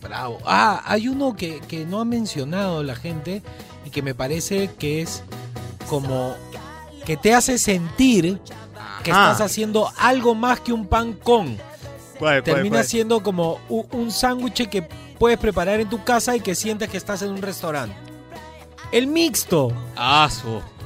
Bravo. 0.00 0.38
Ah, 0.46 0.84
hay 0.86 1.08
uno 1.08 1.34
que, 1.34 1.58
que 1.66 1.84
no 1.84 2.00
ha 2.00 2.04
mencionado 2.04 2.84
la 2.84 2.94
gente 2.94 3.42
y 3.84 3.90
que 3.90 4.02
me 4.02 4.14
parece 4.14 4.70
que 4.78 5.02
es 5.02 5.24
como 5.88 6.36
que 7.04 7.16
te 7.16 7.34
hace 7.34 7.58
sentir 7.58 8.38
que 9.02 9.10
Ajá. 9.10 9.32
estás 9.32 9.50
haciendo 9.50 9.90
algo 9.98 10.36
más 10.36 10.60
que 10.60 10.72
un 10.72 10.86
pan 10.86 11.14
con. 11.14 11.58
¿Cuál, 12.20 12.44
Termina 12.44 12.84
siendo 12.84 13.20
como 13.24 13.58
un 13.68 14.12
sándwich 14.12 14.68
que 14.68 14.86
puedes 15.18 15.38
preparar 15.38 15.80
en 15.80 15.88
tu 15.88 16.04
casa 16.04 16.36
y 16.36 16.40
que 16.40 16.54
sientes 16.54 16.88
que 16.88 16.96
estás 16.96 17.22
en 17.22 17.30
un 17.30 17.42
restaurante. 17.42 17.96
El 18.92 19.06
mixto. 19.08 19.72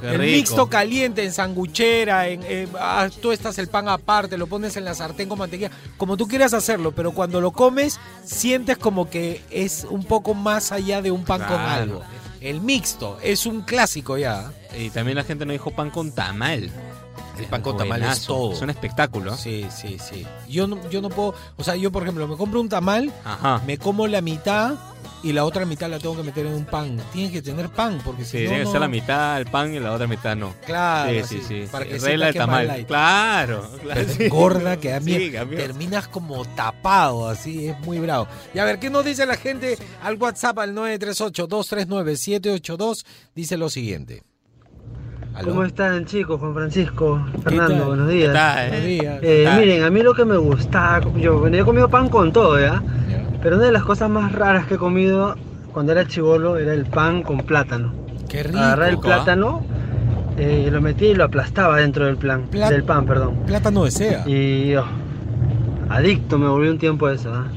Qué 0.01 0.07
el 0.07 0.19
rico. 0.19 0.37
mixto 0.37 0.67
caliente 0.67 1.23
en 1.23 1.31
sanguchera, 1.31 2.27
en, 2.27 2.41
eh, 2.43 2.67
ah, 2.79 3.09
tú 3.21 3.31
estás 3.31 3.57
el 3.59 3.67
pan 3.67 3.87
aparte, 3.89 4.37
lo 4.37 4.47
pones 4.47 4.75
en 4.77 4.85
la 4.85 4.95
sartén 4.95 5.29
con 5.29 5.37
mantequilla, 5.37 5.69
como 5.97 6.17
tú 6.17 6.27
quieras 6.27 6.53
hacerlo, 6.53 6.91
pero 6.91 7.11
cuando 7.11 7.41
lo 7.41 7.51
comes 7.51 7.99
sientes 8.23 8.77
como 8.77 9.09
que 9.09 9.43
es 9.51 9.85
un 9.89 10.03
poco 10.03 10.33
más 10.33 10.71
allá 10.71 11.01
de 11.01 11.11
un 11.11 11.23
pan 11.23 11.41
con 11.41 11.59
algo. 11.59 12.01
El 12.41 12.61
mixto 12.61 13.19
es 13.21 13.45
un 13.45 13.61
clásico 13.61 14.17
ya. 14.17 14.53
Y 14.77 14.89
también 14.89 15.17
la 15.17 15.23
gente 15.23 15.45
no 15.45 15.51
dijo 15.51 15.71
pan 15.71 15.91
con 15.91 16.11
tamal. 16.11 16.71
El 17.39 17.45
pan 17.45 17.61
con 17.61 17.77
tamal 17.77 18.03
es 18.03 18.25
todo. 18.25 18.53
Es 18.53 18.61
un 18.61 18.69
espectáculo. 18.69 19.35
Sí, 19.37 19.65
sí, 19.75 19.97
sí. 19.99 20.25
Yo 20.47 20.67
no, 20.67 20.77
yo 20.89 21.01
no 21.01 21.09
puedo, 21.09 21.33
o 21.57 21.63
sea, 21.63 21.75
yo 21.75 21.91
por 21.91 22.03
ejemplo 22.03 22.27
me 22.27 22.37
compro 22.37 22.59
un 22.61 22.69
tamal, 22.69 23.11
Ajá. 23.23 23.61
me 23.65 23.77
como 23.77 24.07
la 24.07 24.21
mitad 24.21 24.75
y 25.21 25.33
la 25.33 25.43
otra 25.43 25.65
mitad 25.65 25.89
la 25.89 25.99
tengo 25.99 26.15
que 26.15 26.23
meter 26.23 26.45
en 26.45 26.53
un 26.53 26.63
pan. 26.65 26.97
Tiene 27.11 27.29
que 27.31 27.41
tener 27.41 27.67
pan 27.69 27.99
porque 28.05 28.23
si 28.23 28.37
Sí, 28.37 28.43
no, 28.43 28.49
tiene 28.49 28.63
que 28.65 28.71
ser 28.71 28.79
la 28.81 28.87
mitad 28.87 29.37
el 29.37 29.47
pan 29.47 29.73
y 29.73 29.79
la 29.79 29.91
otra 29.91 30.07
mitad 30.07 30.35
no. 30.35 30.53
Claro, 30.65 31.11
sí, 31.25 31.39
sí, 31.39 31.43
sí. 31.47 31.65
para 31.71 31.85
que 31.85 31.97
Regla 31.97 32.27
del 32.27 32.35
tamal. 32.35 32.85
Claro, 32.87 33.69
claro. 33.81 34.01
Sí. 34.07 34.29
gorda 34.29 34.77
que 34.77 34.93
a 34.93 34.99
mí 35.01 35.13
Sí, 35.13 35.31
terminas 35.55 36.07
como 36.07 36.45
tapado, 36.45 37.27
así 37.27 37.67
es 37.67 37.77
muy 37.81 37.99
bravo. 37.99 38.27
Y 38.53 38.59
a 38.59 38.65
ver, 38.65 38.79
¿qué 38.79 38.89
nos 38.89 39.03
dice 39.03 39.25
la 39.25 39.35
gente 39.35 39.77
al 40.03 40.15
WhatsApp 40.15 40.57
al 40.59 40.73
938-239-782? 40.75 43.03
Dice 43.35 43.57
lo 43.57 43.69
siguiente. 43.69 44.23
¿Aló? 45.33 45.49
¿Cómo 45.49 45.63
están 45.63 46.05
chicos? 46.05 46.39
Juan 46.39 46.53
Francisco? 46.53 47.25
Fernando, 47.43 47.85
buenos 47.87 48.09
días. 48.09 48.29
¿Qué 48.29 48.33
tal, 48.33 48.69
Buenos 48.69 48.85
eh? 48.85 48.87
días. 48.87 49.19
Eh, 49.21 49.49
miren, 49.57 49.83
a 49.83 49.89
mí 49.89 50.01
lo 50.01 50.13
que 50.13 50.25
me 50.25 50.37
gusta, 50.37 50.99
yo, 51.17 51.39
bueno, 51.39 51.55
yo 51.55 51.63
he 51.63 51.65
comido 51.65 51.89
pan 51.89 52.09
con 52.09 52.33
todo, 52.33 52.59
¿ya? 52.59 52.81
Pero 53.41 53.55
una 53.55 53.65
de 53.65 53.71
las 53.71 53.83
cosas 53.83 54.09
más 54.09 54.31
raras 54.33 54.65
que 54.65 54.73
he 54.73 54.77
comido 54.77 55.35
cuando 55.71 55.91
era 55.93 56.05
chivolo 56.05 56.57
era 56.57 56.73
el 56.73 56.85
pan 56.85 57.23
con 57.23 57.37
plátano. 57.39 57.93
Qué 58.27 58.43
rico. 58.43 58.57
Agarrar 58.59 58.89
el 58.89 58.95
¿ah? 58.95 59.01
plátano, 59.01 59.65
eh, 60.37 60.67
lo 60.71 60.81
metí 60.81 61.05
y 61.07 61.15
lo 61.15 61.23
aplastaba 61.25 61.77
dentro 61.77 62.05
del, 62.05 62.17
plan, 62.17 62.47
Pla- 62.49 62.69
del 62.69 62.83
pan, 62.83 63.05
perdón. 63.05 63.35
Plátano 63.45 63.85
de 63.85 63.91
sea. 63.91 64.27
Y 64.27 64.75
oh, 64.75 64.85
adicto 65.89 66.37
me 66.37 66.49
volví 66.49 66.67
un 66.67 66.79
tiempo 66.79 67.05
a 67.07 67.13
eso. 67.13 67.33
¿ah? 67.33 67.47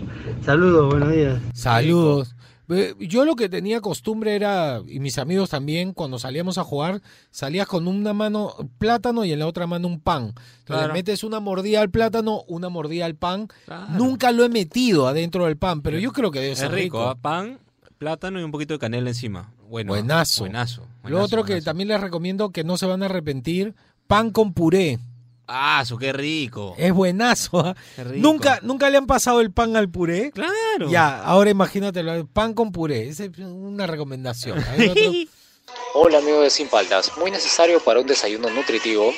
Saludos, 0.44 0.88
buenos 0.90 1.11
días. 1.11 1.38
Saludos. 1.52 2.37
Eh, 2.74 2.94
Yo 3.00 3.24
lo 3.24 3.35
que 3.37 3.48
tenía 3.48 3.80
costumbre 3.80 4.35
era, 4.35 4.80
y 4.87 5.00
mis 5.00 5.18
amigos 5.18 5.50
también, 5.50 5.92
cuando 5.92 6.18
salíamos 6.18 6.58
a 6.58 6.64
jugar, 6.64 7.00
salías 7.30 7.66
con 7.66 7.87
una 7.88 8.12
mano 8.12 8.54
plátano 8.78 9.24
y 9.24 9.32
en 9.32 9.38
la 9.38 9.46
otra 9.46 9.66
mano 9.66 9.88
un 9.88 10.00
pan. 10.00 10.22
Entonces, 10.26 10.64
Claro. 10.64 10.92
metes 10.94 11.24
una 11.24 11.40
mordida 11.40 11.80
al 11.80 11.90
plátano, 11.90 12.42
una 12.48 12.68
mordida 12.68 13.04
al 13.06 13.14
pan. 13.16 13.48
Claro. 13.66 13.87
Nunca 13.94 14.32
lo 14.32 14.44
he 14.44 14.48
metido 14.48 15.06
adentro 15.08 15.46
del 15.46 15.56
pan, 15.56 15.82
pero 15.82 15.98
yo 15.98 16.12
creo 16.12 16.30
que 16.30 16.40
debe 16.40 16.52
Es 16.52 16.58
ser 16.61 16.70
rico, 16.72 16.98
rico. 16.98 17.08
¿ah? 17.08 17.14
pan, 17.14 17.58
plátano 17.98 18.40
y 18.40 18.42
un 18.42 18.50
poquito 18.52 18.74
de 18.74 18.78
canela 18.80 19.11
encima. 19.11 19.52
Bueno, 19.68 19.92
Buenazo. 19.92 20.44
Buenazo. 20.44 20.82
Lo 21.04 21.11
buenazo, 21.11 21.24
otro 21.24 21.44
que 21.44 21.62
también 21.62 21.88
les 21.88 22.00
recomiendo 22.00 22.50
que 22.50 22.62
no 22.64 22.76
se 22.76 22.87
van 22.87 23.02
a 23.02 23.06
arrepentir, 23.06 23.74
pan 24.06 24.30
con 24.30 24.52
puré. 24.52 24.98
Ah, 25.46 25.85
su 25.85 25.98
qué 25.98 26.12
rico. 26.12 26.74
Es 26.78 26.92
buenazo. 26.92 27.61
¿ah? 27.61 27.74
Qué 27.96 28.05
rico. 28.05 28.16
¿Nunca, 28.28 28.61
¿Nunca 28.62 28.88
le 28.90 28.96
han 28.98 29.07
pasado 29.07 29.40
el 29.40 29.50
pan 29.52 29.76
al 29.76 29.88
puré? 29.90 30.31
Claro. 30.31 30.88
Ya, 30.88 31.22
ahora 31.22 31.50
imagínatelo, 31.50 32.26
pan 32.26 32.55
con 32.55 32.72
puré. 32.72 33.09
Esa 33.09 33.24
es 33.24 33.38
una 33.38 33.87
recomendación. 33.87 34.62
Hola 35.94 36.18
amigos 36.18 36.42
de 36.42 36.50
Sin 36.50 36.68
Paltas, 36.68 37.12
muy 37.18 37.31
necesario 37.31 37.81
para 37.81 38.00
un 38.00 38.07
desayuno 38.07 38.50
nutritivo, 38.50 39.12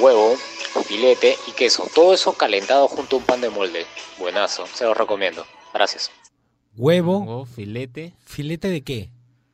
huevo, 0.00 0.34
filete 0.84 1.36
y 1.46 1.52
queso, 1.52 1.88
todo 1.94 2.12
eso 2.14 2.32
calentado 2.34 2.86
junto 2.88 3.16
a 3.16 3.18
un 3.20 3.24
pan 3.24 3.40
de 3.40 3.48
molde. 3.50 3.86
Buenazo, 4.18 4.66
se 4.66 4.84
los 4.84 4.96
recomiendo. 4.96 5.46
Gracias. 5.72 6.10
Huevo, 6.76 7.18
Huevo, 7.18 7.44
filete. 7.46 8.14
filete 8.24 8.68
de 8.68 8.82
qué? 8.82 9.10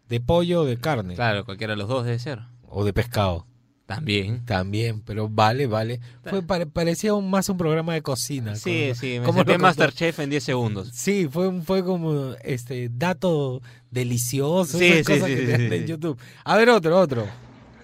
¿De 0.09 0.21
pollo 0.21 0.63
o 0.63 0.65
de 0.65 0.79
carne? 0.79 1.15
Claro, 1.15 1.45
cualquiera 1.45 1.73
de 1.73 1.79
los 1.79 1.89
dos 1.89 2.05
debe 2.05 2.19
ser. 2.19 2.41
¿O 2.69 2.85
de 2.85 2.93
pescado? 2.93 3.47
También. 3.87 4.45
También, 4.47 5.01
pero 5.03 5.29
vale, 5.29 5.67
vale. 5.67 6.01
Fue, 6.25 6.43
pare- 6.43 6.67
parecía 6.67 7.13
un- 7.13 7.29
más 7.31 7.49
un 7.51 7.59
programa 7.59 7.93
de 7.93 8.01
cocina. 8.03 8.57
Sí, 8.57 8.85
como- 8.89 8.95
sí, 8.95 9.19
me 9.21 9.27
como 9.27 9.45
lo. 9.45 9.59
Masterchef 9.59 10.21
en 10.21 10.31
10 10.31 10.43
segundos. 10.45 10.89
Sí, 10.93 11.29
fue, 11.31 11.49
un- 11.49 11.63
fue 11.63 11.85
como 11.85 12.33
este 12.43 12.89
dato 12.91 13.61
delicioso. 13.91 14.79
Sí, 14.79 14.87
esas 14.87 15.07
sí, 15.07 15.13
cosas 15.21 15.29
sí, 15.29 15.35
que 15.47 15.57
sí, 15.69 15.75
en. 15.75 15.87
YouTube. 15.87 16.19
A 16.45 16.57
ver, 16.57 16.71
otro, 16.71 16.99
otro. 16.99 17.27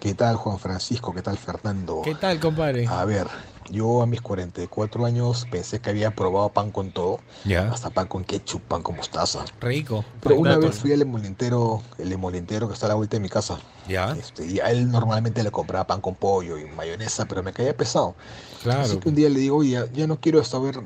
¿Qué 0.00 0.14
tal 0.14 0.36
Juan 0.36 0.58
Francisco? 0.58 1.14
¿Qué 1.14 1.20
tal 1.20 1.36
Fernando? 1.36 2.00
¿Qué 2.02 2.14
tal, 2.14 2.40
compadre? 2.40 2.86
A 2.86 3.04
ver, 3.04 3.26
yo 3.68 4.02
a 4.02 4.06
mis 4.06 4.20
44 4.20 5.04
años 5.04 5.46
pensé 5.50 5.80
que 5.80 5.90
había 5.90 6.14
probado 6.14 6.48
pan 6.48 6.70
con 6.70 6.90
todo, 6.92 7.20
Ya. 7.44 7.70
hasta 7.70 7.90
pan 7.90 8.06
con 8.08 8.24
ketchup, 8.24 8.62
pan 8.62 8.82
con 8.82 8.96
mostaza. 8.96 9.44
Rico. 9.60 10.04
Pero 10.22 10.36
una 10.36 10.56
vez 10.56 10.78
fui 10.78 10.92
al 10.92 11.02
emolintero, 11.02 11.82
el 11.98 12.12
emolintero 12.12 12.68
que 12.68 12.74
está 12.74 12.86
a 12.86 12.90
la 12.90 12.94
vuelta 12.94 13.16
de 13.16 13.20
mi 13.20 13.28
casa. 13.28 13.58
Ya. 13.88 14.12
Este, 14.12 14.46
y 14.46 14.60
a 14.60 14.70
él 14.70 14.90
normalmente 14.90 15.42
le 15.42 15.50
compraba 15.50 15.86
pan 15.86 16.00
con 16.00 16.14
pollo 16.14 16.58
y 16.58 16.64
mayonesa, 16.64 17.26
pero 17.26 17.42
me 17.42 17.52
caía 17.52 17.76
pesado. 17.76 18.14
Claro. 18.62 18.82
Así 18.82 18.98
que 18.98 19.08
un 19.08 19.14
día 19.14 19.28
le 19.28 19.40
digo, 19.40 19.58
oye, 19.58 19.84
ya, 19.92 20.06
no 20.06 20.20
quiero 20.20 20.42
saber 20.44 20.80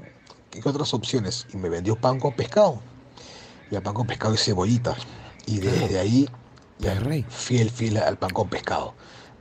¿qué 0.50 0.68
otras 0.68 0.94
opciones? 0.94 1.46
Y 1.52 1.56
me 1.56 1.68
vendió 1.68 1.96
pan 1.96 2.20
con 2.20 2.32
pescado. 2.34 2.80
Y 3.70 3.76
el 3.76 3.82
pan 3.82 3.94
con 3.94 4.06
pescado 4.06 4.34
y 4.34 4.38
cebollita. 4.38 4.96
Y 5.46 5.58
desde 5.58 5.98
ahí, 5.98 6.28
ya, 6.78 6.94
fiel, 7.28 7.70
fiel 7.70 7.96
al 7.98 8.18
pan 8.18 8.30
con 8.30 8.48
pescado. 8.48 8.94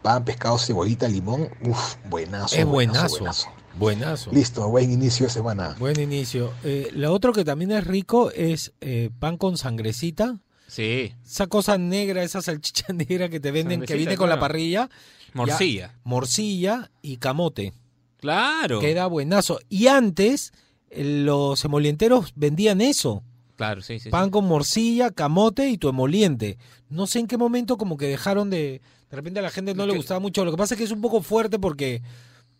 Pan, 0.04 0.26
pescado, 0.26 0.58
cebollita, 0.58 1.08
limón, 1.08 1.50
uff, 1.66 1.96
buenazo. 2.10 2.58
Es 2.58 2.66
buenazo, 2.66 3.20
buenazo. 3.20 3.48
Buenazo. 3.80 4.32
Listo, 4.34 4.68
buen 4.68 4.92
inicio 4.92 5.28
de 5.28 5.32
semana. 5.32 5.78
Buen 5.80 5.98
inicio. 5.98 6.52
Eh, 6.66 6.89
lo 6.94 7.13
otro 7.13 7.32
que 7.32 7.46
también 7.46 7.72
es 7.72 7.88
rico 7.88 8.30
es 8.32 8.74
eh, 8.82 9.10
pan 9.18 9.38
con 9.38 9.58
sangrecita. 9.58 10.39
Sí. 10.68 11.13
Esa 11.26 11.48
cosa 11.48 11.78
negra, 11.78 12.22
esa 12.22 12.42
salchicha 12.42 12.88
negra 12.94 13.30
que 13.30 13.39
te 13.39 13.52
venden, 13.52 13.82
que 13.84 13.96
viene 13.96 14.18
con 14.18 14.28
la 14.28 14.39
parrilla. 14.39 14.89
Morcilla. 15.34 15.88
Ya, 15.88 16.00
morcilla 16.04 16.92
y 17.02 17.18
camote. 17.18 17.74
Claro. 18.18 18.82
Queda 18.82 19.08
buenazo. 19.08 19.60
Y 19.70 19.88
antes, 19.88 20.52
eh, 20.89 21.04
los 21.24 21.63
emolienteros 21.63 22.34
vendían 22.36 22.82
eso. 22.82 23.24
Claro, 23.56 23.82
sí, 23.82 24.00
sí. 24.00 24.10
Pan 24.10 24.26
sí. 24.26 24.32
con 24.32 24.46
morcilla, 24.46 25.12
camote 25.12 25.70
y 25.70 25.78
tu 25.78 25.88
emoliente. 25.89 26.58
No 26.89 27.06
sé 27.08 27.20
en 27.20 27.28
qué 27.28 27.38
momento 27.38 27.78
como 27.78 27.98
que 27.98 28.08
dejaron 28.08 28.50
de... 28.50 28.82
De 29.10 29.16
repente 29.16 29.39
a 29.39 29.44
la 29.44 29.52
gente 29.52 29.76
no 29.76 29.86
le 29.86 29.96
gustaba 29.96 30.20
mucho. 30.20 30.44
Lo 30.44 30.50
que 30.52 30.58
pasa 30.58 30.74
es 30.74 30.78
que 30.80 30.84
es 30.86 30.92
un 30.92 31.02
poco 31.02 31.22
fuerte 31.22 31.60
porque 31.60 32.02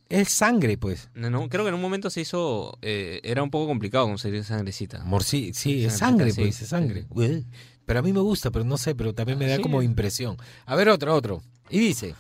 es 0.08 0.30
sangre, 0.30 0.78
pues. 0.78 1.10
No, 1.16 1.32
no, 1.32 1.50
creo 1.50 1.64
que 1.64 1.70
en 1.70 1.74
un 1.76 1.82
momento 1.82 2.12
se 2.12 2.22
hizo. 2.22 2.78
eh, 2.84 3.20
era 3.24 3.42
un 3.42 3.50
poco 3.50 3.66
complicado 3.66 4.06
conseguir 4.06 4.44
sangrecita. 4.44 5.04
Morci 5.04 5.52
sí, 5.56 5.84
es 5.86 5.98
sangre, 5.98 6.32
sí. 6.32 6.42
pues, 6.42 6.62
es 6.62 6.68
sangre. 6.70 7.08
Pero 7.86 8.00
a 8.00 8.02
mí 8.04 8.14
me 8.14 8.20
gusta, 8.20 8.52
pero 8.52 8.64
no 8.66 8.78
sé, 8.78 8.94
pero 8.94 9.14
también 9.16 9.40
me 9.40 9.48
da 9.48 9.56
Sí. 9.56 9.62
como 9.64 9.82
impresión. 9.82 10.38
A 10.68 10.76
ver, 10.76 10.90
otro, 10.90 11.16
otro. 11.16 11.42
Y 11.72 11.80
dice, 11.80 12.14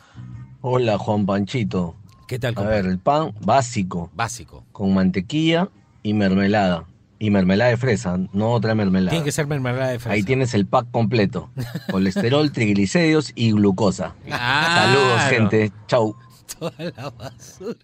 Hola 0.61 0.97
Juan 0.97 1.25
Panchito. 1.27 1.95
¿qué 2.27 2.39
tal? 2.39 2.53
A 2.53 2.55
compadre? 2.55 2.81
ver, 2.81 2.91
el 2.91 2.97
pan 2.99 3.35
básico. 3.41 4.09
Básico. 4.15 4.65
Con 4.71 4.93
mantequilla 4.95 5.69
y 6.01 6.13
mermelada. 6.13 6.87
Y 7.23 7.29
mermelada 7.29 7.69
de 7.69 7.77
fresa, 7.77 8.19
no 8.33 8.51
otra 8.51 8.75
mermelada. 8.75 9.11
Tiene 9.11 9.23
que 9.23 9.31
ser 9.31 9.47
mermelada 9.47 9.91
de 9.91 9.99
fresa. 9.99 10.13
Ahí 10.13 10.23
tienes 10.23 10.53
el 10.53 10.65
pack 10.65 10.91
completo. 10.91 11.49
Colesterol, 11.89 12.51
triglicéridos 12.51 13.31
y 13.33 13.53
glucosa. 13.53 14.13
Saludos, 14.27 15.21
gente. 15.29 15.71
Chau. 15.87 16.17
Toda 16.59 16.73
la 16.77 17.09
basura. 17.11 17.77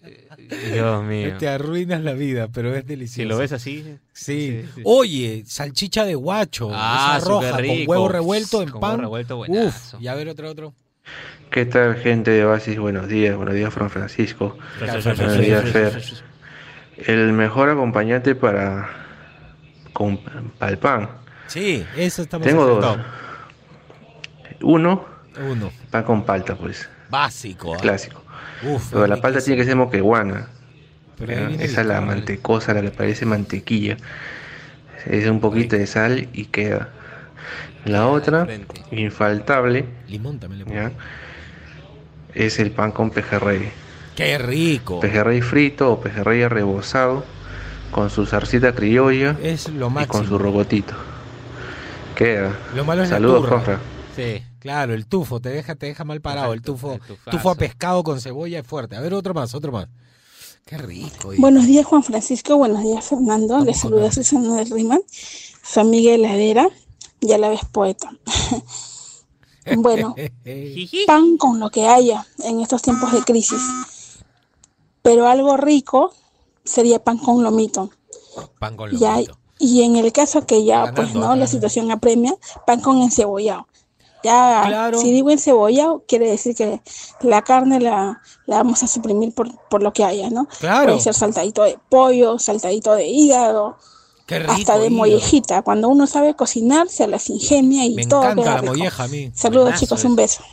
Dios 0.74 1.04
mío. 1.04 1.38
Te 1.38 1.48
arruinas 1.48 2.02
la 2.02 2.12
vida, 2.12 2.48
pero 2.52 2.76
es 2.76 2.86
delicioso. 2.86 3.22
Si 3.22 3.24
lo 3.24 3.38
ves 3.38 3.52
así. 3.52 3.82
Sí. 4.12 4.60
sí, 4.62 4.68
sí. 4.74 4.82
Oye, 4.84 5.42
salchicha 5.46 6.04
de 6.04 6.16
guacho. 6.16 6.68
Ah, 6.74 7.14
esa 7.16 7.26
roja, 7.26 7.52
con 7.52 7.64
huevo 7.86 8.08
revuelto 8.10 8.60
en 8.60 8.68
Con 8.68 8.80
pan. 8.82 8.90
huevo 9.00 9.16
revuelto, 9.16 9.38
Uf, 9.48 9.94
y 9.98 10.06
a 10.08 10.14
ver 10.14 10.28
otro, 10.28 10.50
otro. 10.50 10.74
¿Qué 11.50 11.64
tal, 11.64 11.96
gente 11.96 12.30
de 12.30 12.44
Oasis? 12.44 12.78
Buenos 12.78 13.08
días, 13.08 13.34
buenos 13.36 13.54
días, 13.54 13.72
Fran 13.72 13.88
Francisco. 13.88 14.58
Fran 14.78 15.02
Buenos 15.02 15.38
días. 15.38 15.64
Fer. 15.70 16.02
El 17.06 17.32
mejor 17.32 17.70
acompañante 17.70 18.34
para, 18.34 19.00
con, 19.92 20.18
para 20.58 20.72
el 20.72 20.78
pan. 20.78 21.08
Sí, 21.46 21.84
eso 21.96 22.22
estamos 22.22 22.46
Tengo 22.46 22.64
dos. 22.66 22.98
Uno, 24.62 25.04
Uno. 25.50 25.72
pan 25.90 26.04
con 26.04 26.24
palta, 26.24 26.54
pues. 26.54 26.88
Básico. 27.08 27.74
¿ah? 27.74 27.78
Clásico. 27.80 28.22
Uf, 28.62 28.90
Pero 28.92 29.06
la 29.06 29.16
palta 29.16 29.40
tiene 29.40 29.60
que 29.60 29.66
ser 29.66 29.76
moqueguana. 29.76 30.48
Viene 31.18 31.62
Esa 31.62 31.80
es 31.82 31.86
la 31.86 32.00
mantecosa, 32.00 32.72
la 32.72 32.82
que 32.82 32.90
parece 32.90 33.26
mantequilla. 33.26 33.96
Es 35.06 35.26
un 35.26 35.40
poquito 35.40 35.76
de 35.76 35.86
sal 35.86 36.28
y 36.32 36.46
queda. 36.46 36.90
La 37.84 38.06
otra, 38.06 38.46
infaltable, 38.90 39.86
Limón 40.08 40.38
también 40.38 40.68
le 40.68 40.74
¿ya? 40.74 40.92
es 42.34 42.58
el 42.58 42.70
pan 42.70 42.92
con 42.92 43.10
pejerrey. 43.10 43.70
Qué 44.14 44.36
rico. 44.36 45.00
Pejerrey 45.00 45.40
frito 45.40 45.92
o 45.92 46.00
pejerrey 46.00 46.46
rebozado 46.46 47.24
con 47.90 48.10
su 48.10 48.26
zarcita 48.26 48.74
criolla 48.74 49.36
Es 49.42 49.68
lo 49.68 49.88
y 49.88 49.90
máximo. 49.90 50.12
con 50.12 50.28
su 50.28 50.38
robotito. 50.38 50.94
Queda. 52.14 52.56
Lo 52.74 52.84
malo 52.84 53.02
es 53.02 53.08
Saludos. 53.08 53.48
Juanfra. 53.48 53.80
Sí, 54.14 54.42
claro, 54.58 54.94
el 54.94 55.06
tufo 55.06 55.40
te 55.40 55.48
deja, 55.48 55.74
te 55.74 55.86
deja 55.86 56.04
mal 56.04 56.20
parado. 56.20 56.52
El 56.52 56.62
tufo, 56.62 56.98
tufo 57.30 57.50
a 57.50 57.54
pescado 57.54 58.02
con 58.02 58.20
cebolla 58.20 58.58
es 58.60 58.66
fuerte. 58.66 58.96
A 58.96 59.00
ver, 59.00 59.14
otro 59.14 59.32
más, 59.34 59.54
otro 59.54 59.72
más. 59.72 59.88
Qué 60.66 60.76
rico. 60.78 61.32
Buenos 61.38 61.66
días, 61.66 61.86
Juan 61.86 62.02
Francisco. 62.02 62.56
Buenos 62.56 62.82
días, 62.82 63.04
Fernando. 63.04 63.64
Les 63.64 63.80
saluda 63.80 64.12
Susana 64.12 64.56
del 64.56 64.70
Riman, 64.70 65.00
su 65.10 65.80
amiga 65.80 66.12
heladera 66.12 66.68
y 67.20 67.32
a 67.32 67.38
la 67.38 67.48
vez 67.48 67.60
poeta. 67.72 68.10
bueno, 69.76 70.14
pan 71.06 71.36
con 71.38 71.58
lo 71.58 71.70
que 71.70 71.86
haya 71.88 72.26
en 72.44 72.60
estos 72.60 72.82
tiempos 72.82 73.12
de 73.12 73.22
crisis. 73.22 73.60
Pero 75.02 75.26
algo 75.26 75.56
rico 75.56 76.12
sería 76.70 77.02
pan 77.02 77.18
con 77.18 77.42
lomito. 77.42 77.90
Pan 78.58 78.76
con 78.76 78.90
Ya, 78.92 79.12
lomito. 79.12 79.38
y 79.58 79.82
en 79.82 79.96
el 79.96 80.12
caso 80.12 80.46
que 80.46 80.64
ya, 80.64 80.86
Ganando, 80.86 81.02
pues 81.02 81.14
no, 81.14 81.36
la 81.36 81.46
situación 81.46 81.90
apremia, 81.90 82.34
pan 82.66 82.80
con 82.80 83.02
encebollado. 83.02 83.66
Ya, 84.22 84.90
si 85.00 85.12
digo 85.12 85.30
encebollado, 85.30 86.04
quiere 86.06 86.28
decir 86.30 86.54
que 86.54 86.82
la 87.22 87.40
carne 87.42 87.80
la, 87.80 88.20
la 88.46 88.56
vamos 88.56 88.82
a 88.82 88.86
suprimir 88.86 89.34
por, 89.34 89.48
por 89.70 89.82
lo 89.82 89.94
que 89.94 90.04
haya, 90.04 90.28
¿no? 90.28 90.46
Claro. 90.58 90.88
Puede 90.88 91.00
ser 91.00 91.14
saltadito 91.14 91.62
de 91.64 91.78
pollo, 91.88 92.38
saltadito 92.38 92.92
de 92.94 93.08
hígado, 93.08 93.78
Qué 94.26 94.40
rico. 94.40 94.52
hasta 94.52 94.74
de 94.78 94.86
hígado. 94.88 94.96
mollejita. 94.96 95.62
Cuando 95.62 95.88
uno 95.88 96.06
sabe 96.06 96.36
cocinar, 96.36 96.90
se 96.90 97.06
las 97.08 97.30
ingenia 97.30 97.86
y 97.86 97.94
Me 97.94 98.04
todo 98.06 98.20
encanta 98.24 98.42
queda 98.42 98.54
la 98.56 98.60
rico. 98.60 98.72
molleja 98.74 99.04
a 99.04 99.08
mí. 99.08 99.32
Saludos, 99.34 99.64
Buenazo 99.64 99.80
chicos, 99.86 100.04
un 100.04 100.16
beso. 100.16 100.44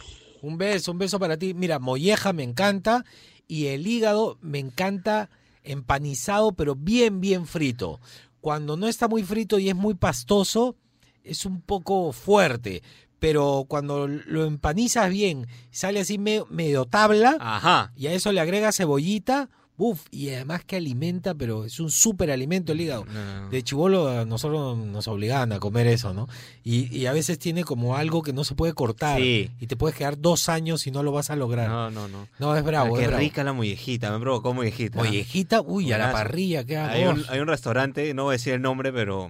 Un 0.41 0.58
beso, 0.58 0.91
un 0.93 0.97
beso 0.97 1.19
para 1.19 1.36
ti. 1.36 1.53
Mira, 1.53 1.77
molleja 1.77 2.32
me 2.32 2.43
encanta 2.43 3.03
y 3.49 3.65
el 3.67 3.86
hígado 3.86 4.38
me 4.39 4.60
encanta 4.60 5.30
empanizado, 5.67 6.51
pero 6.53 6.75
bien, 6.75 7.21
bien 7.21 7.45
frito. 7.45 7.99
Cuando 8.41 8.77
no 8.77 8.88
está 8.88 9.08
muy 9.08 9.23
frito 9.23 9.60
y 9.60 9.69
es 9.69 9.75
muy 9.75 9.93
pastoso, 9.93 10.75
es 11.23 11.45
un 11.45 11.62
poco 11.62 12.12
fuerte. 12.12 12.82
Pero 13.19 13.65
cuando 13.67 14.08
lo 14.08 14.45
empanizas 14.45 15.10
bien, 15.10 15.47
sale 15.71 15.99
así 15.99 16.17
medio, 16.17 16.45
medio 16.49 16.86
tabla, 16.86 17.36
Ajá. 17.39 17.91
y 17.95 18.08
a 18.08 18.13
eso 18.13 18.32
le 18.32 18.39
agregas 18.39 18.77
cebollita, 18.77 19.49
uff, 19.77 20.05
y 20.11 20.29
además 20.29 20.63
que 20.65 20.75
alimenta, 20.75 21.35
pero 21.35 21.63
es 21.65 21.79
un 21.79 21.91
súper 21.91 22.31
alimento 22.31 22.71
el 22.73 22.81
hígado. 22.81 23.05
De 23.51 23.61
chivolo 23.63 24.07
a 24.09 24.25
nosotros 24.25 24.77
nos 24.77 25.07
obligaban 25.07 25.51
a 25.51 25.59
comer 25.59 25.85
eso, 25.87 26.13
¿no? 26.13 26.27
Y, 26.63 26.95
y 26.95 27.05
a 27.05 27.13
veces 27.13 27.37
tiene 27.39 27.63
como 27.63 27.95
algo 27.95 28.23
que 28.23 28.33
no 28.33 28.43
se 28.43 28.55
puede 28.55 28.73
cortar. 28.73 29.19
Sí. 29.19 29.51
Y 29.59 29.67
te 29.67 29.75
puedes 29.75 29.95
quedar 29.95 30.19
dos 30.19 30.49
años 30.49 30.87
y 30.87 30.91
no 30.91 31.03
lo 31.03 31.11
vas 31.11 31.29
a 31.29 31.35
lograr. 31.35 31.69
No, 31.69 31.91
no, 31.91 32.07
no. 32.07 32.27
No, 32.39 32.55
es 32.55 32.63
bravo, 32.63 32.95
Ah, 32.95 32.97
es 32.99 33.01
Qué 33.03 33.07
bravo. 33.07 33.21
rica 33.21 33.43
la 33.43 33.53
mollejita, 33.53 34.11
me 34.11 34.19
provocó 34.19 34.53
mollejita. 34.53 34.97
Mollejita, 34.97 35.61
uy, 35.61 35.91
a 35.93 35.97
la 35.97 36.11
parrilla, 36.11 36.63
qué 36.63 36.77
hay 36.77 37.05
un, 37.05 37.23
hay 37.29 37.39
un 37.39 37.47
restaurante, 37.47 38.13
no 38.13 38.23
voy 38.23 38.31
a 38.31 38.33
decir 38.33 38.53
el 38.53 38.61
nombre, 38.61 38.91
pero... 38.91 39.29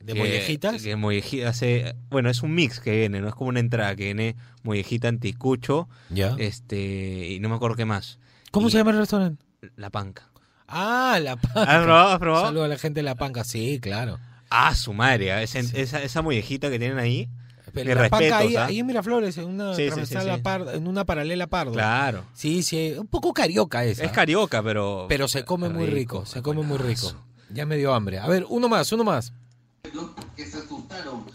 ¿De 0.00 0.12
que- 0.12 0.18
mollejitas? 0.20 0.80
Que 0.80 0.94
mollejita 0.94 1.48
hace... 1.48 1.96
Bueno, 2.08 2.30
es 2.30 2.42
un 2.44 2.54
mix 2.54 2.78
que 2.78 2.96
viene, 2.96 3.20
no 3.20 3.26
es 3.26 3.34
como 3.34 3.48
una 3.50 3.58
entrada, 3.58 3.96
que 3.96 4.04
viene 4.04 4.36
mollejita 4.62 5.08
anticucho, 5.08 5.88
Ya. 6.08 6.36
este, 6.38 7.30
y 7.32 7.40
no 7.40 7.48
me 7.48 7.56
acuerdo 7.56 7.74
qué 7.76 7.84
más. 7.84 8.20
¿Cómo 8.52 8.68
Y- 8.68 8.70
se 8.70 8.78
llama 8.78 8.92
el 8.92 8.98
restaurante? 8.98 9.44
La 9.78 9.90
Panca. 9.90 10.28
Ah, 10.66 11.18
la 11.22 11.36
panca. 11.36 11.62
¿Has 11.62 11.82
probado? 11.84 12.08
¿Has 12.10 12.18
probado? 12.18 12.44
Saludos 12.46 12.64
a 12.66 12.68
la 12.68 12.78
gente 12.78 12.98
de 12.98 13.04
la 13.04 13.14
panca, 13.14 13.44
sí, 13.44 13.78
claro. 13.80 14.18
Ah, 14.50 14.74
su 14.74 14.92
madre, 14.92 15.32
ah, 15.32 15.40
esa, 15.42 15.60
esa, 15.60 16.02
esa 16.02 16.20
mollejita 16.20 16.68
que 16.68 16.78
tienen 16.80 16.98
ahí. 16.98 17.28
Pero 17.72 17.94
la 17.94 18.08
panca 18.10 18.18
respetos, 18.18 18.38
ahí, 18.40 18.56
¿ah? 18.56 18.66
ahí 18.66 18.78
en 18.80 18.86
Miraflores, 18.86 19.38
en 19.38 19.44
una 19.46 19.74
Sí, 19.74 19.88
sí, 19.90 20.04
sí, 20.04 20.16
sí. 20.20 20.42
Pardo- 20.42 20.74
en 20.74 20.86
una 20.88 21.04
paralela 21.04 21.46
Pardo. 21.46 21.72
Claro. 21.72 22.24
Sí, 22.34 22.62
sí, 22.64 22.94
un 22.98 23.06
poco 23.06 23.32
carioca 23.32 23.84
esa. 23.84 24.04
Es 24.04 24.10
carioca, 24.10 24.62
pero... 24.62 25.06
Pero 25.08 25.28
se 25.28 25.44
come 25.44 25.68
muy 25.68 25.86
rico, 25.86 26.18
rico, 26.18 26.26
se 26.26 26.42
come 26.42 26.62
muy 26.62 26.76
rico. 26.78 27.14
Ya 27.50 27.64
me 27.64 27.76
dio 27.76 27.94
hambre. 27.94 28.18
A 28.18 28.26
ver, 28.26 28.44
uno 28.48 28.68
más, 28.68 28.90
uno 28.92 29.04
más. 29.04 29.32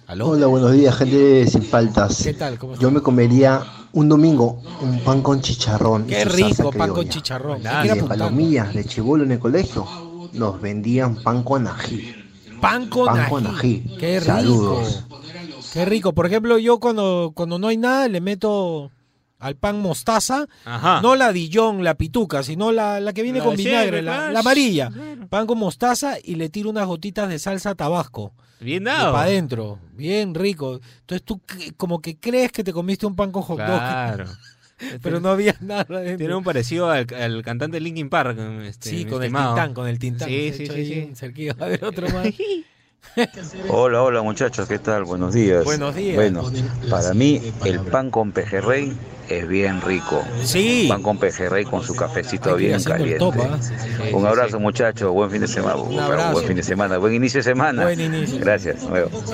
¿Aló? 0.07 0.29
Hola, 0.29 0.47
buenos 0.47 0.71
días, 0.73 0.95
gente 0.95 1.47
sin 1.47 1.63
faltas. 1.63 2.23
¿Qué 2.23 2.33
tal? 2.33 2.57
¿Cómo 2.59 2.75
Yo 2.75 2.91
me 2.91 3.01
comería 3.01 3.63
un 3.93 4.09
domingo 4.09 4.61
un 4.81 4.99
pan 4.99 5.21
con 5.21 5.41
chicharrón. 5.41 6.05
Qué 6.05 6.25
rico, 6.25 6.71
pan 6.71 6.91
con 6.91 7.07
chicharrón. 7.07 7.61
Ir 7.83 7.93
de 7.93 8.03
palomillas 8.03 8.73
de 8.73 8.85
chibolo 8.85 9.23
en 9.23 9.31
el 9.31 9.39
colegio 9.39 9.87
nos 10.33 10.59
vendían 10.61 11.15
pan 11.15 11.43
con 11.43 11.67
ají. 11.67 12.15
Pan 12.59 12.89
con 12.89 13.05
Pan 13.05 13.19
ají. 13.19 13.29
con 13.29 13.47
ají. 13.47 13.95
Qué 13.99 14.19
rico. 14.19 14.33
Saludos. 14.33 15.03
Qué 15.73 15.85
rico. 15.85 16.13
Por 16.13 16.25
ejemplo, 16.25 16.57
yo 16.57 16.79
cuando, 16.79 17.31
cuando 17.33 17.57
no 17.59 17.67
hay 17.67 17.77
nada 17.77 18.07
le 18.07 18.21
meto 18.21 18.91
al 19.43 19.55
pan 19.55 19.79
mostaza, 19.79 20.47
Ajá. 20.65 21.01
no 21.01 21.15
la 21.15 21.33
Dijon, 21.33 21.83
la 21.83 21.95
pituca, 21.95 22.43
sino 22.43 22.71
la, 22.71 22.99
la 22.99 23.11
que 23.13 23.23
viene 23.23 23.39
La 23.39 23.45
con 23.45 23.55
vinagre, 23.55 24.01
la, 24.01 24.29
amarilla. 24.39 24.89
Pan 25.29 25.45
con 25.45 25.57
mostaza 25.57 26.15
y 26.23 26.35
le 26.35 26.49
tiro 26.49 26.69
unas 26.69 26.87
gotitas 26.87 27.27
de 27.27 27.39
salsa 27.39 27.75
tabasco. 27.75 28.33
Bien 28.61 28.85
dado. 28.85 29.11
Para 29.11 29.25
adentro, 29.25 29.79
bien 29.93 30.33
rico. 30.33 30.79
Entonces 31.01 31.23
tú 31.25 31.41
como 31.75 32.01
que 32.01 32.17
crees 32.17 32.51
que 32.53 32.63
te 32.63 32.71
comiste 32.71 33.05
un 33.05 33.15
pan 33.15 33.31
con 33.31 33.41
hot 33.43 33.57
dog. 33.59 33.67
Claro. 33.67 34.25
Pero 35.01 35.19
no 35.19 35.29
había 35.29 35.55
nada 35.59 35.81
adentro. 35.89 36.17
Tiene 36.17 36.35
un 36.35 36.43
parecido 36.43 36.89
al, 36.89 37.05
al 37.13 37.43
cantante 37.43 37.77
de 37.77 37.81
Linkin 37.81 38.09
Park. 38.09 38.37
Este, 38.63 38.89
Sí, 38.89 39.05
con 39.05 39.21
el 39.23 39.31
tintán, 39.31 39.73
con 39.73 39.87
el 39.87 39.99
tintán. 39.99 40.29
Sí, 40.29 40.51
Se 40.51 40.57
sí, 40.57 40.65
sí, 40.67 40.71
ahí 40.73 40.85
sí. 41.09 41.15
cerquillo. 41.15 41.53
A 41.59 41.65
ver, 41.65 41.83
otro 41.83 42.07
más. 42.09 42.27
Hola, 43.69 44.01
hola 44.01 44.21
muchachos, 44.21 44.67
¿qué 44.67 44.79
tal? 44.79 45.03
Buenos 45.03 45.33
días. 45.33 45.63
Buenos 45.63 45.93
días. 45.93 46.15
Bueno, 46.15 46.49
para 46.89 47.13
mí 47.13 47.41
el 47.65 47.79
pan 47.81 48.09
con 48.09 48.31
pejerrey 48.31 48.93
es 49.29 49.47
bien 49.47 49.81
rico. 49.81 50.23
Sí. 50.43 50.85
Pan 50.89 51.01
con 51.01 51.17
pejerrey 51.17 51.65
con 51.65 51.83
su 51.83 51.95
cafecito 51.95 52.55
bien 52.55 52.81
caliente. 52.83 53.17
top, 53.19 53.35
¿ah? 53.39 53.57
Un 54.13 54.25
abrazo 54.25 54.59
muchachos, 54.59 55.11
buen 55.11 55.29
fin 55.31 55.41
de 55.41 55.47
semana. 55.47 55.75
abrazo. 56.03 56.31
Buen 56.33 56.45
fin 56.47 56.55
de 56.55 56.63
semana, 56.63 56.97
buen 56.97 57.13
inicio 57.13 57.39
de 57.39 57.43
semana. 57.43 57.83
Buen 57.83 57.99
inicio. 57.99 58.39
Gracias. 58.39 58.85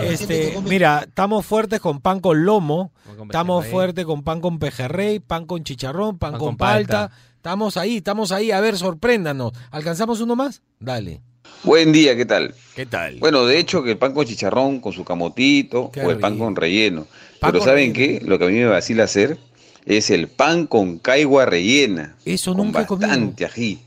Este, 0.01 0.57
mira, 0.63 1.05
estamos 1.07 1.45
fuertes 1.45 1.79
con 1.79 1.99
pan 2.01 2.19
con 2.19 2.45
lomo, 2.45 2.91
con 3.17 3.27
estamos 3.27 3.65
fuertes 3.67 4.05
con 4.05 4.23
pan 4.23 4.41
con 4.41 4.59
pejerrey, 4.59 5.19
pan 5.19 5.45
con 5.45 5.63
chicharrón, 5.63 6.17
pan, 6.17 6.31
Pan 6.31 6.39
con, 6.39 6.47
con 6.49 6.57
palta. 6.57 7.09
palta. 7.09 7.15
Estamos 7.35 7.77
ahí, 7.77 7.97
estamos 7.97 8.31
ahí. 8.31 8.51
A 8.51 8.59
ver, 8.59 8.77
sorpréndanos. 8.77 9.53
¿Alcanzamos 9.71 10.19
uno 10.21 10.35
más? 10.35 10.61
Dale. 10.79 11.21
Buen 11.63 11.91
día, 11.91 12.15
¿qué 12.15 12.25
tal? 12.25 12.53
¿Qué 12.75 12.85
tal? 12.85 13.17
Bueno, 13.19 13.45
de 13.45 13.57
hecho 13.57 13.81
que 13.81 13.91
el 13.91 13.97
pan 13.97 14.13
con 14.13 14.25
chicharrón, 14.25 14.79
con 14.79 14.93
su 14.93 15.03
camotito, 15.03 15.89
Qué 15.91 16.01
o 16.01 16.11
el 16.11 16.19
pan 16.19 16.37
con 16.37 16.55
relleno. 16.55 17.07
Pan 17.39 17.51
Pero 17.51 17.59
con 17.59 17.67
¿saben 17.67 17.93
relleno. 17.95 18.19
qué? 18.21 18.25
Lo 18.27 18.37
que 18.37 18.45
a 18.45 18.47
mí 18.49 18.53
me 18.55 18.65
vacila 18.65 19.05
hacer 19.05 19.37
es 19.85 20.09
el 20.09 20.27
pan 20.27 20.67
con 20.67 20.99
caigua 20.99 21.45
rellena. 21.45 22.15
Eso 22.25 22.53
con 22.53 22.65
nunca 22.67 22.81
he 22.81 22.85
comido. 22.85 23.07
bastante 23.07 23.45
ají. 23.45 23.79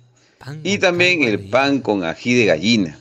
Y 0.64 0.78
también 0.78 1.22
el 1.22 1.38
pan 1.49 1.80
con 1.80 2.05
ají 2.05 2.34
de 2.34 2.47
gallina. 2.47 2.99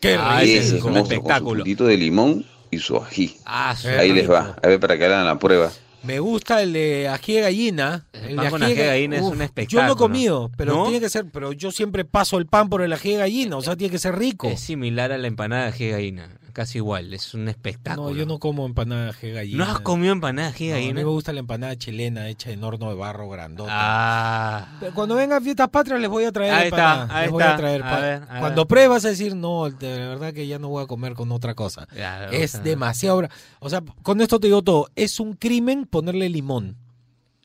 Qué 0.00 0.14
ese 0.42 0.58
es 0.58 0.72
rico. 0.74 0.88
un 0.88 0.94
monstruo 0.94 1.22
con 1.22 1.38
su 1.38 1.44
puntito 1.44 1.84
de 1.86 1.96
limón 1.96 2.44
y 2.70 2.78
su 2.78 2.96
ají. 2.96 3.36
Ah, 3.46 3.74
Qué 3.80 3.88
Ahí 3.90 4.12
les 4.12 4.28
va, 4.30 4.56
a 4.62 4.66
ver 4.68 4.80
para 4.80 4.98
que 4.98 5.04
hagan 5.06 5.24
la 5.24 5.38
prueba. 5.38 5.70
Me 6.02 6.18
gusta 6.18 6.60
el 6.62 6.72
de 6.72 7.06
ají 7.08 7.34
de 7.34 7.40
gallina. 7.42 8.06
El, 8.12 8.34
pan 8.34 8.44
de 8.44 8.50
con 8.50 8.62
ají 8.64 8.74
de 8.74 8.86
gallina 8.86 9.16
es 9.16 9.22
un 9.22 9.28
Yo 9.30 9.36
no 9.36 9.42
he 9.42 9.44
espectáculo. 9.46 9.96
comido, 9.96 10.50
pero 10.56 10.74
¿No? 10.74 10.82
tiene 10.84 10.98
que 11.00 11.08
ser, 11.08 11.26
pero 11.32 11.52
yo 11.52 11.70
siempre 11.70 12.04
paso 12.04 12.38
el 12.38 12.46
pan 12.46 12.68
por 12.68 12.82
el 12.82 12.92
ají 12.92 13.12
de 13.12 13.18
gallina, 13.18 13.56
o 13.56 13.62
sea, 13.62 13.76
tiene 13.76 13.92
que 13.92 13.98
ser 14.00 14.18
rico. 14.18 14.48
Es 14.48 14.60
similar 14.60 15.12
a 15.12 15.18
la 15.18 15.28
empanada 15.28 15.62
de 15.66 15.68
ají 15.68 15.84
de 15.86 15.90
gallina. 15.92 16.28
Casi 16.52 16.78
igual, 16.78 17.14
es 17.14 17.32
un 17.32 17.48
espectáculo. 17.48 18.10
No, 18.10 18.14
yo 18.16 18.26
no 18.26 18.38
como 18.38 18.66
empanada 18.66 19.12
de 19.12 19.32
gallina. 19.32 19.64
¿No 19.64 19.70
has 19.72 19.80
comido 19.80 20.12
empanada 20.12 20.50
de 20.52 20.66
No, 20.68 20.72
a 20.72 20.76
gallina? 20.76 20.92
mí 20.92 20.98
me 21.00 21.04
gusta 21.10 21.32
la 21.32 21.40
empanada 21.40 21.76
chilena 21.76 22.28
hecha 22.28 22.50
en 22.50 22.62
horno 22.62 22.90
de 22.90 22.94
barro 22.94 23.28
grandota. 23.28 23.70
Ah. 23.72 24.76
Pero 24.80 24.92
cuando 24.92 25.14
vengan 25.14 25.42
fiestas 25.42 25.68
patrias 25.70 25.98
les 26.00 26.10
voy 26.10 26.24
a 26.24 26.32
traer 26.32 26.52
Ahí 26.52 26.64
empanada. 26.64 27.02
está, 27.04 27.16
ahí 27.16 27.22
les 27.24 27.30
voy 27.32 27.42
a 27.42 27.56
traer 27.56 27.82
A 27.82 27.90
pa- 27.90 28.00
ver, 28.00 28.22
a 28.28 28.40
Cuando 28.40 28.68
pruebas 28.68 29.04
a 29.04 29.08
decir, 29.08 29.34
no, 29.34 29.70
de 29.70 29.98
verdad 30.08 30.34
que 30.34 30.46
ya 30.46 30.58
no 30.58 30.68
voy 30.68 30.84
a 30.84 30.86
comer 30.86 31.14
con 31.14 31.32
otra 31.32 31.54
cosa. 31.54 31.88
Ya, 31.96 32.26
es 32.26 32.62
demasiado... 32.62 33.22
O 33.60 33.70
sea, 33.70 33.82
con 34.02 34.20
esto 34.20 34.38
te 34.38 34.48
digo 34.48 34.62
todo. 34.62 34.88
Es 34.94 35.20
un 35.20 35.32
crimen 35.34 35.86
ponerle 35.86 36.28
limón. 36.28 36.76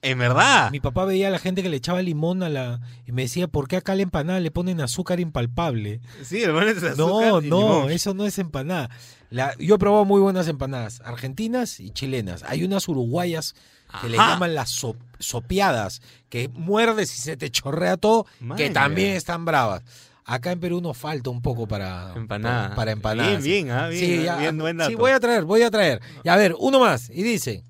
¿En 0.04 0.20
verdad? 0.20 0.70
Mi 0.72 0.80
papá 0.80 1.06
veía 1.06 1.28
a 1.28 1.32
la 1.32 1.40
gente 1.40 1.64
que 1.64 1.70
le 1.70 1.78
echaba 1.78 2.02
limón 2.04 2.44
a 2.44 2.50
la... 2.50 2.80
Y 3.08 3.12
me 3.12 3.24
decía, 3.24 3.48
¿por 3.48 3.68
qué 3.68 3.78
acá 3.78 3.94
a 3.94 3.96
la 3.96 4.04
empanada 4.04 4.40
le 4.40 4.52
ponen 4.52 4.80
azúcar 4.80 5.20
impalpable? 5.20 6.02
Sí, 6.24 6.40
le 6.42 6.54
pones 6.54 6.78
azúcar 6.78 6.98
No, 6.98 7.42
y 7.42 7.50
no, 7.50 7.60
limón. 7.62 7.92
eso 7.92 8.14
no 8.14 8.26
es 8.26 8.38
empanada. 8.38 8.90
La- 9.32 9.56
yo 9.58 9.76
he 9.76 9.80
probado 9.80 10.06
muy 10.06 10.22
buenas 10.22 10.48
empanadas, 10.48 11.02
argentinas 11.04 11.80
y 11.80 11.90
chilenas. 11.90 12.44
Hay 12.44 12.64
unas 12.64 12.88
uruguayas 12.88 13.56
que 14.02 14.10
le 14.10 14.18
llaman 14.18 14.54
las 14.54 14.70
so- 14.70 14.96
sopeadas, 15.20 16.02
que 16.30 16.48
muerdes 16.50 17.18
y 17.18 17.22
se 17.22 17.36
te 17.38 17.50
chorrea 17.50 17.98
todo, 17.98 18.26
que 18.56 18.70
también 18.70 19.16
están 19.16 19.46
bravas. 19.46 19.84
Acá 20.30 20.52
en 20.52 20.60
Perú 20.60 20.82
nos 20.82 20.98
falta 20.98 21.30
un 21.30 21.42
poco 21.42 21.68
para 21.68 22.12
Empanada. 22.14 22.64
para, 22.64 22.76
para 22.76 22.92
empanadas. 22.92 23.42
Bien, 23.42 23.66
bien, 23.68 23.78
ah, 23.78 23.88
bien, 23.88 24.06
Sí, 24.06 24.18
ah, 24.20 24.24
ya, 24.24 24.38
bien, 24.38 24.58
buen 24.58 24.78
sí, 24.86 24.96
voy 24.96 25.12
a 25.12 25.22
traer, 25.22 25.46
voy 25.46 25.62
a 25.62 25.72
traer. 25.72 26.02
Y 26.22 26.28
a 26.28 26.36
ver, 26.36 26.54
uno 26.60 26.82
más. 26.82 27.10
Y 27.10 27.24
dice, 27.24 27.64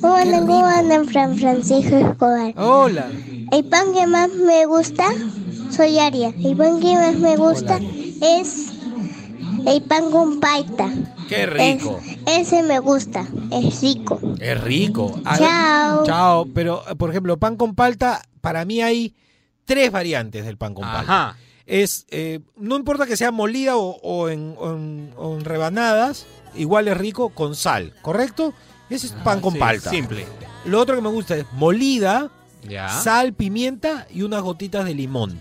¿Cómo 0.00 0.14
andan? 0.14 0.46
¿Cómo 0.46 0.64
andan, 0.64 1.08
Fran 1.08 1.36
Francisco 1.36 1.96
Escobar? 1.96 2.54
hola. 2.56 3.08
El 3.50 3.64
pan 3.64 3.92
que 3.92 4.06
más 4.06 4.30
me 4.32 4.64
gusta, 4.66 5.06
soy 5.70 5.98
Aria. 5.98 6.32
El 6.38 6.56
pan 6.56 6.78
que 6.80 6.94
más 6.94 7.16
me 7.16 7.36
gusta 7.36 7.80
es 8.22 8.68
el 9.66 9.82
pan 9.82 10.12
con 10.12 10.38
paita. 10.38 10.88
Qué 11.28 11.46
rico. 11.46 12.00
Es- 12.26 12.46
ese 12.48 12.62
me 12.62 12.78
gusta, 12.78 13.26
es 13.50 13.80
rico. 13.82 14.20
Es 14.38 14.60
rico. 14.62 15.20
A 15.24 15.36
Chao. 15.36 16.04
Chao. 16.06 16.46
Pero, 16.54 16.80
por 16.96 17.10
ejemplo, 17.10 17.38
pan 17.38 17.56
con 17.56 17.74
palta, 17.74 18.22
para 18.40 18.64
mí 18.64 18.80
hay 18.82 19.16
tres 19.64 19.90
variantes 19.90 20.44
del 20.46 20.56
pan 20.56 20.74
con 20.74 20.84
palta. 20.84 21.00
Ajá. 21.00 21.36
Es, 21.70 22.06
eh, 22.10 22.40
no 22.56 22.76
importa 22.76 23.04
que 23.06 23.16
sea 23.16 23.30
molida 23.30 23.76
o, 23.76 23.98
o 24.02 24.28
en, 24.30 24.54
o 24.58 24.70
en- 24.72 25.12
o 25.16 25.36
en 25.36 25.44
rebanadas, 25.44 26.26
igual 26.54 26.88
es 26.88 26.96
rico 26.96 27.28
con 27.28 27.54
sal, 27.54 27.92
¿correcto? 28.00 28.54
Ese 28.88 29.08
es 29.08 29.12
pan 29.12 29.40
con 29.42 29.52
sí, 29.52 29.58
palta. 29.58 29.90
simple. 29.90 30.24
Lo 30.64 30.80
otro 30.80 30.96
que 30.96 31.02
me 31.02 31.10
gusta 31.10 31.36
es 31.36 31.44
molida, 31.52 32.30
Ya. 32.66 32.88
sal, 32.88 33.34
pimienta 33.34 34.06
y 34.10 34.22
unas 34.22 34.40
gotitas 34.42 34.86
de 34.86 34.94
limón. 34.94 35.38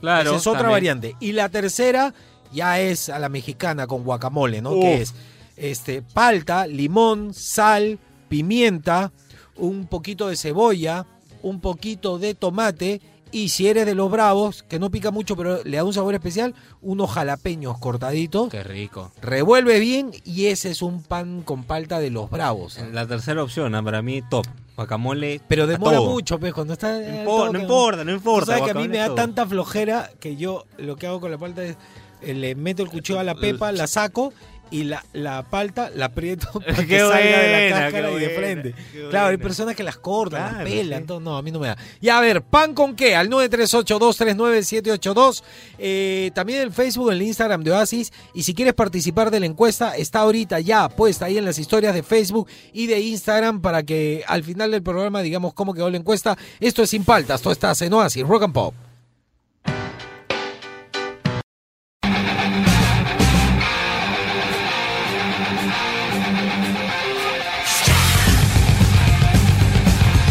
Claro. 0.00 0.30
Esa 0.30 0.38
es 0.38 0.46
otra 0.46 0.60
también. 0.60 0.72
variante. 0.76 1.16
Y 1.20 1.32
la 1.32 1.50
tercera 1.50 2.14
ya 2.52 2.80
es 2.80 3.10
a 3.10 3.18
la 3.18 3.28
mexicana 3.28 3.86
con 3.86 4.02
guacamole, 4.02 4.62
¿no? 4.62 4.70
Uf. 4.72 4.80
Que 4.82 5.02
es 5.02 5.14
este, 5.58 6.00
palta, 6.00 6.66
limón, 6.66 7.34
sal, 7.34 7.98
pimienta, 8.30 9.12
un 9.56 9.86
poquito 9.88 10.28
de 10.28 10.36
cebolla, 10.36 11.04
un 11.42 11.60
poquito 11.60 12.18
de 12.18 12.34
tomate 12.34 13.02
y 13.32 13.50
si 13.50 13.68
eres 13.68 13.86
de 13.86 13.94
los 13.94 14.10
bravos, 14.10 14.62
que 14.62 14.78
no 14.78 14.90
pica 14.90 15.10
mucho 15.10 15.36
pero 15.36 15.62
le 15.64 15.76
da 15.76 15.84
un 15.84 15.92
sabor 15.92 16.14
especial, 16.14 16.54
unos 16.82 17.10
jalapeños 17.10 17.78
cortaditos. 17.78 18.50
Qué 18.50 18.62
rico. 18.62 19.12
Revuelve 19.20 19.78
bien 19.78 20.10
y 20.24 20.46
ese 20.46 20.70
es 20.70 20.82
un 20.82 21.02
pan 21.02 21.42
con 21.42 21.64
palta 21.64 22.00
de 22.00 22.10
los 22.10 22.30
bravos. 22.30 22.78
La 22.92 23.06
tercera 23.06 23.42
opción, 23.42 23.74
ah, 23.74 23.82
para 23.82 24.02
mí, 24.02 24.22
top. 24.22 24.46
Guacamole. 24.76 25.40
Pero 25.48 25.66
demora 25.66 25.98
todo. 25.98 26.10
mucho, 26.10 26.38
pues, 26.38 26.54
cuando 26.54 26.72
está... 26.72 26.98
No 26.98 27.18
importa, 27.18 27.52
no 27.52 27.60
importa, 27.60 28.04
no 28.04 28.12
importa, 28.12 28.46
sabes 28.46 28.62
que 28.62 28.70
a 28.70 28.74
mí 28.74 28.88
me 28.88 28.98
da 28.98 29.06
todo. 29.06 29.16
tanta 29.16 29.46
flojera 29.46 30.10
que 30.20 30.36
yo 30.36 30.64
lo 30.78 30.96
que 30.96 31.06
hago 31.06 31.20
con 31.20 31.30
la 31.30 31.38
palta 31.38 31.62
es 31.62 31.76
eh, 32.22 32.34
le 32.34 32.54
meto 32.54 32.82
el 32.82 32.90
cuchillo 32.90 33.18
a 33.18 33.24
la 33.24 33.34
pepa, 33.34 33.72
la 33.72 33.86
saco 33.86 34.32
y 34.70 34.84
la, 34.84 35.04
la 35.12 35.42
palta 35.42 35.90
la 35.94 36.06
aprieto 36.06 36.48
para 36.66 36.86
que 36.86 36.98
salga 36.98 37.18
de 37.18 37.70
la 37.70 37.76
cáscara 37.76 38.10
y 38.12 38.18
de 38.18 38.30
frente. 38.30 38.74
Claro, 39.10 39.28
hay 39.28 39.36
personas 39.36 39.76
que 39.76 39.82
las 39.82 39.96
cortan, 39.96 40.58
las 40.58 40.64
pelan, 40.64 41.00
sí. 41.00 41.06
todo. 41.06 41.20
no, 41.20 41.36
a 41.36 41.42
mí 41.42 41.50
no 41.50 41.58
me 41.58 41.66
da. 41.68 41.76
Y 42.00 42.08
a 42.08 42.20
ver, 42.20 42.42
¿pan 42.42 42.74
con 42.74 42.96
qué? 42.96 43.16
Al 43.16 43.28
938239782. 43.30 45.42
Eh, 45.78 46.30
también 46.34 46.60
el 46.60 46.72
Facebook, 46.72 47.10
el 47.10 47.22
Instagram 47.22 47.62
de 47.62 47.72
Oasis. 47.72 48.12
Y 48.34 48.42
si 48.42 48.54
quieres 48.54 48.74
participar 48.74 49.30
de 49.30 49.40
la 49.40 49.46
encuesta, 49.46 49.96
está 49.96 50.20
ahorita 50.20 50.60
ya 50.60 50.88
puesta 50.88 51.26
ahí 51.26 51.38
en 51.38 51.44
las 51.44 51.58
historias 51.58 51.94
de 51.94 52.02
Facebook 52.02 52.48
y 52.72 52.86
de 52.86 53.00
Instagram 53.00 53.60
para 53.60 53.82
que 53.82 54.24
al 54.26 54.44
final 54.44 54.70
del 54.70 54.82
programa 54.82 55.22
digamos 55.22 55.54
cómo 55.54 55.74
quedó 55.74 55.90
la 55.90 55.96
encuesta. 55.96 56.36
Esto 56.60 56.82
es 56.82 56.90
Sin 56.90 57.04
Paltas, 57.04 57.42
todo 57.42 57.52
está 57.52 57.72
en 57.80 57.92
Oasis, 57.92 58.26
Rock 58.26 58.44
and 58.44 58.52
Pop. 58.52 58.74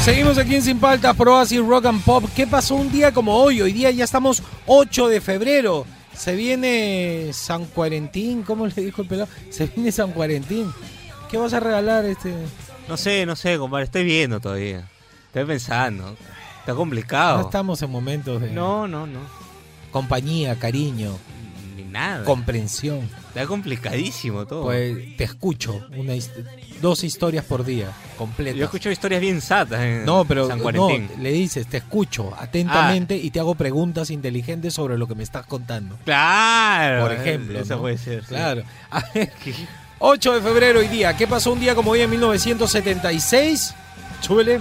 Seguimos 0.03 0.37
aquí 0.37 0.55
en 0.55 0.61
Sin 0.63 0.79
Paltas, 0.79 1.15
Pro 1.15 1.35
Oasis 1.37 1.59
Rock 1.59 1.85
and 1.85 2.03
Pop. 2.03 2.23
¿Qué 2.35 2.47
pasó 2.47 2.75
un 2.75 2.91
día 2.91 3.13
como 3.13 3.35
hoy? 3.35 3.61
Hoy 3.61 3.73
día 3.73 3.91
ya 3.91 4.05
estamos 4.05 4.41
8 4.65 5.07
de 5.07 5.21
febrero. 5.21 5.85
Se 6.15 6.35
viene 6.35 7.29
San 7.33 7.65
Cuarentín, 7.65 8.43
¿cómo 8.43 8.65
le 8.65 8.73
dijo 8.73 9.01
el 9.03 9.07
pelado? 9.07 9.29
Se 9.49 9.67
viene 9.67 9.91
San 9.91 10.11
Cuarentín. 10.11 10.71
¿Qué 11.29 11.37
vas 11.37 11.53
a 11.53 11.59
regalar 11.59 12.05
este? 12.05 12.33
No 12.87 12.97
sé, 12.97 13.25
no 13.25 13.35
sé, 13.35 13.57
compadre. 13.57 13.85
Estoy 13.85 14.03
viendo 14.03 14.39
todavía. 14.39 14.87
Estoy 15.27 15.45
pensando. 15.45 16.15
Está 16.59 16.73
complicado. 16.73 17.39
No 17.39 17.45
estamos 17.45 17.81
en 17.81 17.91
momentos 17.91 18.41
de 18.41 18.51
No, 18.51 18.87
no, 18.87 19.05
no. 19.05 19.19
compañía, 19.91 20.57
cariño, 20.57 21.11
Ni 21.75 21.83
nada. 21.83 22.23
comprensión. 22.25 23.07
Está 23.29 23.45
complicadísimo 23.45 24.45
todo. 24.45 24.63
Pues 24.63 25.15
te 25.15 25.23
escucho 25.23 25.85
una 25.95 26.13
dos 26.81 27.03
historias 27.03 27.45
por 27.45 27.63
día, 27.63 27.91
completas. 28.17 28.57
Yo 28.57 28.65
escucho 28.65 28.89
historias 28.89 29.21
bien 29.21 29.39
satas 29.39 29.81
en 29.81 30.03
No, 30.03 30.25
pero 30.25 30.47
San 30.47 30.57
no, 30.57 30.63
Cuarentín. 30.63 31.09
le 31.21 31.31
dices, 31.31 31.67
te 31.67 31.77
escucho 31.77 32.33
atentamente 32.37 33.15
y 33.15 33.29
te 33.29 33.39
hago 33.39 33.53
preguntas 33.53 34.09
inteligentes 34.09 34.73
sobre 34.73 34.97
lo 34.97 35.07
que 35.07 35.13
me 35.13 35.23
estás 35.23 35.45
contando. 35.45 35.95
Claro. 36.05 37.03
Por 37.03 37.11
ejemplo. 37.13 37.59
Eso 37.59 37.75
¿no? 37.75 37.81
puede 37.81 37.97
ser. 37.99 38.23
sí. 38.23 38.29
Claro. 38.29 38.63
A 38.91 39.03
ver, 39.13 39.31
8 39.99 40.33
de 40.33 40.41
febrero 40.41 40.79
hoy 40.79 40.87
día. 40.87 41.15
¿Qué 41.15 41.27
pasó 41.27 41.51
un 41.51 41.59
día 41.59 41.75
como 41.75 41.91
hoy 41.91 42.01
en 42.01 42.09
1976? 42.09 43.75
Chúbele. 44.21 44.59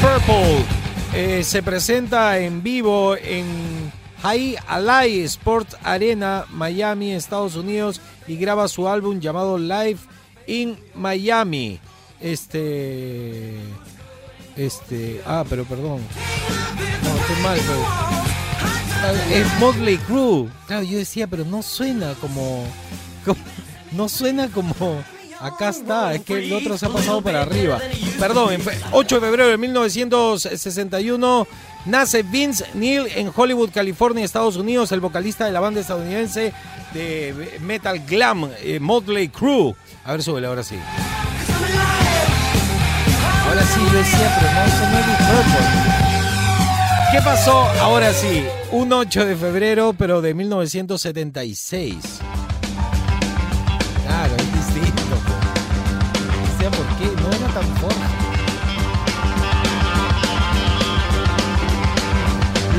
Purple 0.00 0.64
eh, 1.14 1.42
se 1.44 1.62
presenta 1.62 2.38
en 2.38 2.62
vivo 2.62 3.16
en 3.16 3.92
High 4.22 4.56
Alley 4.68 5.22
Sports 5.22 5.76
Arena, 5.82 6.44
Miami, 6.50 7.12
Estados 7.12 7.56
Unidos, 7.56 8.00
y 8.26 8.36
graba 8.36 8.68
su 8.68 8.88
álbum 8.88 9.20
llamado 9.20 9.58
Live 9.58 9.98
in 10.46 10.78
Miami. 10.94 11.80
Este. 12.20 13.54
Este. 14.56 15.20
Ah, 15.26 15.44
pero 15.48 15.64
perdón. 15.64 16.00
No, 17.02 17.16
estoy 17.16 17.42
mal, 17.42 17.58
pero. 17.58 17.84
Ah, 19.02 19.12
Es 19.32 19.58
Motley 19.58 19.96
Crue. 19.98 20.48
Claro, 20.66 20.82
yo 20.84 20.98
decía, 20.98 21.26
pero 21.26 21.44
no 21.44 21.62
suena 21.62 22.14
como- 22.20 22.64
no 23.92 24.08
suena 24.08 24.48
como. 24.48 25.02
Acá 25.40 25.70
está, 25.70 26.12
es 26.14 26.22
que 26.22 26.44
el 26.44 26.52
otro 26.52 26.76
se 26.76 26.86
ha 26.86 26.88
pasado 26.90 27.22
para 27.22 27.42
arriba. 27.42 27.78
Perdón, 28.18 28.52
en 28.52 28.60
fe- 28.60 28.78
8 28.92 29.14
de 29.16 29.20
febrero 29.26 29.48
de 29.48 29.56
1961 29.58 31.46
Nace 31.86 32.22
Vince 32.22 32.66
Neil 32.74 33.06
en 33.16 33.32
Hollywood, 33.34 33.70
California, 33.72 34.22
Estados 34.22 34.56
Unidos, 34.56 34.92
el 34.92 35.00
vocalista 35.00 35.46
de 35.46 35.52
la 35.52 35.60
banda 35.60 35.80
estadounidense 35.80 36.52
de 36.92 37.58
metal 37.62 38.00
glam, 38.06 38.50
eh, 38.62 38.78
Motley 38.80 39.28
Crue. 39.28 39.74
A 40.04 40.12
ver, 40.12 40.22
súbele 40.22 40.46
ahora 40.46 40.62
sí. 40.62 40.76
Ahora 43.48 43.62
sí, 43.64 43.80
yo 43.92 43.98
decía, 43.98 44.36
pero 44.38 44.52
no, 44.52 44.64
eso 44.64 44.88
no 44.90 44.98
es 44.98 45.04
Purple. 45.16 45.66
¿Qué 47.12 47.22
pasó? 47.22 47.62
Ahora 47.80 48.12
sí, 48.12 48.44
un 48.72 48.92
8 48.92 49.24
de 49.24 49.34
febrero, 49.36 49.94
pero 49.96 50.20
de 50.20 50.34
1976. 50.34 51.96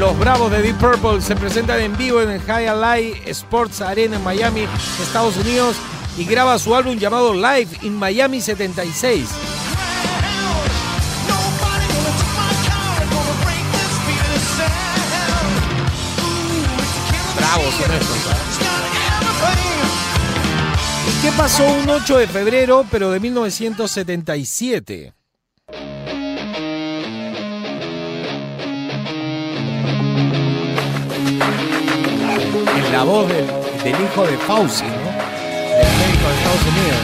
Los 0.02 0.18
Bravos 0.18 0.52
de 0.52 0.64
Deep 0.64 0.80
Purple 0.80 1.22
se 1.22 1.36
presentan 1.36 1.80
en 1.80 1.96
vivo 1.96 2.24
en 2.24 2.32
el 2.32 2.42
High 2.42 2.66
Alive 2.70 3.22
Sports 3.30 3.82
Arena 3.82 4.16
en 4.16 4.24
Miami, 4.24 4.66
Estados 5.00 5.38
Unidos, 5.38 5.76
y 6.18 6.26
graba 6.26 6.58
su 6.58 6.76
álbum 6.76 6.98
llamado 6.98 7.36
Live 7.36 7.68
in 7.84 7.94
Miami 7.98 8.42
76. 8.42 9.30
Bravos 17.38 17.76
son 17.76 17.92
estos. 17.92 18.18
¿Y 21.10 21.22
qué 21.22 21.32
pasó 21.38 21.64
un 21.64 21.88
8 21.88 22.18
de 22.18 22.28
febrero, 22.28 22.88
pero 22.90 23.12
de 23.12 23.20
1977? 23.20 25.14
La 33.02 33.06
voz 33.06 33.28
del, 33.30 33.48
del 33.84 34.00
hijo 34.00 34.28
de 34.28 34.38
Fauci, 34.38 34.84
¿no? 34.84 34.90
Del 34.92 35.92
médico 35.98 36.28
de 36.28 36.36
Estados 36.36 36.62
Unidos. 36.68 37.00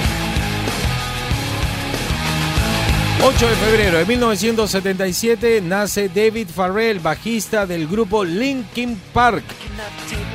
8 3.24 3.50
de 3.50 3.56
febrero 3.56 3.98
de 3.98 4.06
1977 4.06 5.62
nace 5.62 6.08
David 6.10 6.50
Farrell, 6.54 7.00
bajista 7.00 7.66
del 7.66 7.88
grupo 7.88 8.24
Linkin 8.24 9.02
Park. 9.12 9.44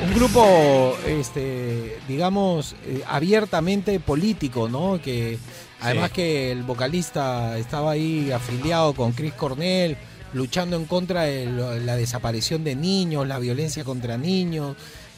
Un 0.05 0.13
grupo, 0.13 0.97
este, 1.07 1.97
digamos, 2.09 2.75
eh, 2.85 3.01
abiertamente 3.07 3.97
político, 4.01 4.67
¿no? 4.67 4.99
Que 5.01 5.39
además 5.79 6.11
que 6.11 6.51
el 6.51 6.63
vocalista 6.63 7.57
estaba 7.57 7.91
ahí 7.91 8.33
afiliado 8.33 8.93
con 8.93 9.13
Chris 9.13 9.31
Cornell, 9.31 9.95
luchando 10.33 10.75
en 10.75 10.83
contra 10.83 11.21
de 11.21 11.45
la 11.45 11.95
desaparición 11.95 12.65
de 12.65 12.75
niños, 12.75 13.25
la 13.25 13.39
violencia 13.39 13.85
contra 13.85 14.17
niños, 14.17 14.75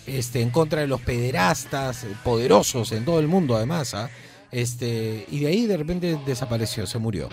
este, 0.08 0.41
en 0.41 0.49
contra 0.49 0.82
de 0.82 0.88
los 0.88 1.01
pederastas, 1.01 2.03
eh, 2.03 2.16
poderosos 2.24 2.91
en 2.91 3.06
todo 3.06 3.20
el 3.20 3.28
mundo 3.28 3.56
además, 3.56 3.93
¿ah? 3.93 4.10
Este, 4.51 5.26
y 5.30 5.39
de 5.39 5.47
ahí 5.47 5.66
de 5.66 5.78
repente 5.78 6.18
desapareció, 6.26 6.86
se 6.88 6.97
murió. 6.97 7.30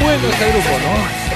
Bueno 0.00 0.28
este 0.28 0.48
grupo, 0.50 0.68
¿no? 0.68 1.34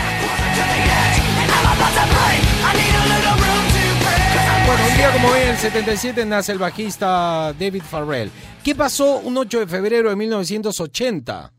Bueno, 4.67 4.87
un 4.87 4.97
día 4.97 5.13
como 5.13 5.29
hoy, 5.29 5.41
en 5.41 5.49
el 5.49 5.57
77, 5.57 6.27
nace 6.27 6.53
el 6.53 6.59
bajista 6.59 7.55
David 7.59 7.83
Farrell. 7.83 8.31
¿Qué 8.63 8.75
pasó 8.75 9.17
un 9.17 9.39
8 9.39 9.61
de 9.61 9.67
febrero 9.67 10.11
de 10.11 10.17
1980? 10.17 11.53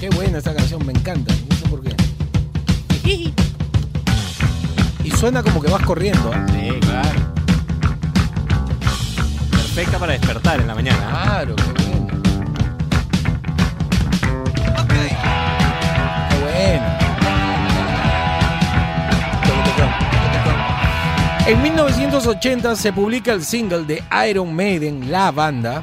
Qué 0.00 0.08
buena 0.10 0.38
esta 0.38 0.54
canción, 0.54 0.86
me 0.86 0.92
encanta. 0.92 1.34
Suena 5.18 5.42
como 5.42 5.60
que 5.60 5.68
vas 5.68 5.82
corriendo. 5.82 6.32
¿eh? 6.32 6.46
Sí, 6.52 6.80
claro. 6.80 7.08
Perfecta 9.50 9.98
para 9.98 10.12
despertar 10.12 10.60
en 10.60 10.68
la 10.68 10.74
mañana. 10.76 10.98
¿eh? 10.98 11.10
Claro, 11.10 11.56
qué 11.56 11.72
bueno. 11.72 12.08
Qué 16.30 16.36
bueno. 16.44 16.86
En 21.48 21.62
1980 21.62 22.76
se 22.76 22.92
publica 22.92 23.32
el 23.32 23.42
single 23.42 23.84
de 23.84 24.04
Iron 24.28 24.54
Maiden, 24.54 25.10
la 25.10 25.32
banda, 25.32 25.82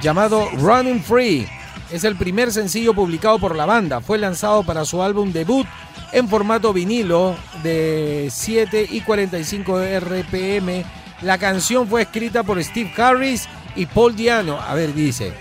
llamado 0.00 0.48
Running 0.52 1.02
Free. 1.02 1.48
Es 1.90 2.04
el 2.04 2.16
primer 2.16 2.52
sencillo 2.52 2.92
publicado 2.92 3.38
por 3.38 3.56
la 3.56 3.64
banda. 3.64 4.00
Fue 4.00 4.18
lanzado 4.18 4.62
para 4.62 4.84
su 4.84 5.02
álbum 5.02 5.32
debut 5.32 5.66
en 6.12 6.28
formato 6.28 6.72
vinilo 6.72 7.34
de 7.62 8.28
7 8.30 8.86
y 8.90 9.00
45 9.00 9.80
RPM. 10.00 10.84
La 11.22 11.38
canción 11.38 11.88
fue 11.88 12.02
escrita 12.02 12.42
por 12.42 12.62
Steve 12.62 12.92
Harris 12.96 13.48
y 13.74 13.86
Paul 13.86 14.14
Diano. 14.14 14.60
A 14.60 14.74
ver, 14.74 14.92
dice. 14.92 15.32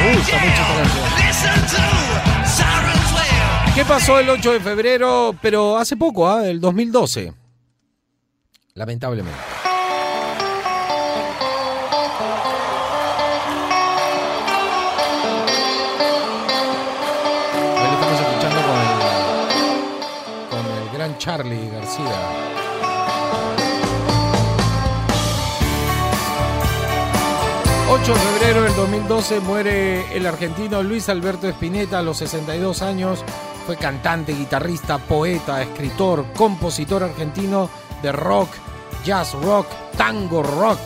Me 0.00 0.16
gusta 0.16 0.36
mucho 0.38 0.62
esta 1.28 1.54
canción. 1.54 1.82
¿Qué 3.74 3.84
pasó 3.86 4.18
el 4.18 4.28
8 4.28 4.52
de 4.52 4.60
febrero? 4.60 5.34
Pero 5.40 5.78
hace 5.78 5.96
poco, 5.96 6.28
¿ah? 6.28 6.42
Del 6.42 6.60
2012. 6.60 7.41
Lamentablemente. 8.74 9.38
Lo 17.76 17.92
estamos 17.92 18.20
escuchando 18.20 18.60
con 18.62 18.78
el, 18.80 20.48
con 20.48 20.64
el 20.82 20.90
gran 20.96 21.18
Charlie 21.18 21.68
García. 21.70 22.52
...8 27.90 28.06
de 28.06 28.14
febrero 28.14 28.62
del 28.62 28.74
2012 28.74 29.40
muere 29.40 30.16
el 30.16 30.24
argentino 30.24 30.82
Luis 30.82 31.10
Alberto 31.10 31.46
Spinetta 31.46 31.98
a 31.98 32.02
los 32.02 32.16
62 32.16 32.80
años. 32.80 33.22
Fue 33.66 33.76
cantante, 33.76 34.32
guitarrista, 34.32 34.96
poeta, 34.96 35.60
escritor, 35.60 36.24
compositor 36.32 37.02
argentino 37.02 37.68
de 38.02 38.12
rock, 38.12 38.48
jazz 39.04 39.32
rock, 39.42 39.66
tango 39.96 40.42
rock, 40.42 40.78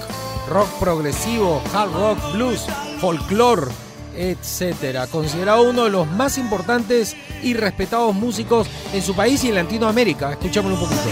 rock 0.48 0.68
progresivo, 0.78 1.62
hard 1.72 1.92
rock, 1.92 2.32
blues, 2.32 2.66
folclore, 3.00 3.70
etcétera. 4.16 5.06
Considerado 5.06 5.62
uno 5.62 5.84
de 5.84 5.90
los 5.90 6.06
más 6.06 6.38
importantes 6.38 7.16
y 7.42 7.54
respetados 7.54 8.14
músicos 8.14 8.68
en 8.92 9.02
su 9.02 9.14
país 9.14 9.42
y 9.44 9.48
en 9.48 9.56
Latinoamérica. 9.56 10.32
Escuchémoslo 10.32 10.76
un 10.76 10.82
poquito. 10.82 11.10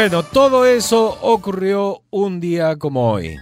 Bueno, 0.00 0.22
todo 0.22 0.64
eso 0.64 1.18
ocurrió 1.22 2.02
un 2.10 2.38
día 2.38 2.76
como 2.76 3.10
hoy. 3.10 3.36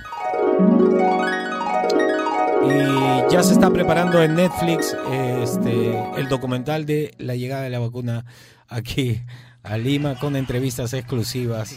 Y 2.65 3.31
ya 3.31 3.43
se 3.43 3.53
está 3.53 3.69
preparando 3.69 4.23
en 4.23 4.37
Netflix 4.37 4.97
este, 5.43 6.03
el 6.17 6.31
documental 6.31 6.87
de 6.87 7.13
la 7.19 7.37
llegada 7.37 7.61
de 7.61 7.69
la 7.69 7.79
vacuna 7.79 8.25
aquí 8.69 9.21
a 9.65 9.77
Lima 9.77 10.19
con 10.19 10.35
entrevistas 10.35 10.95
exclusivas 10.95 11.77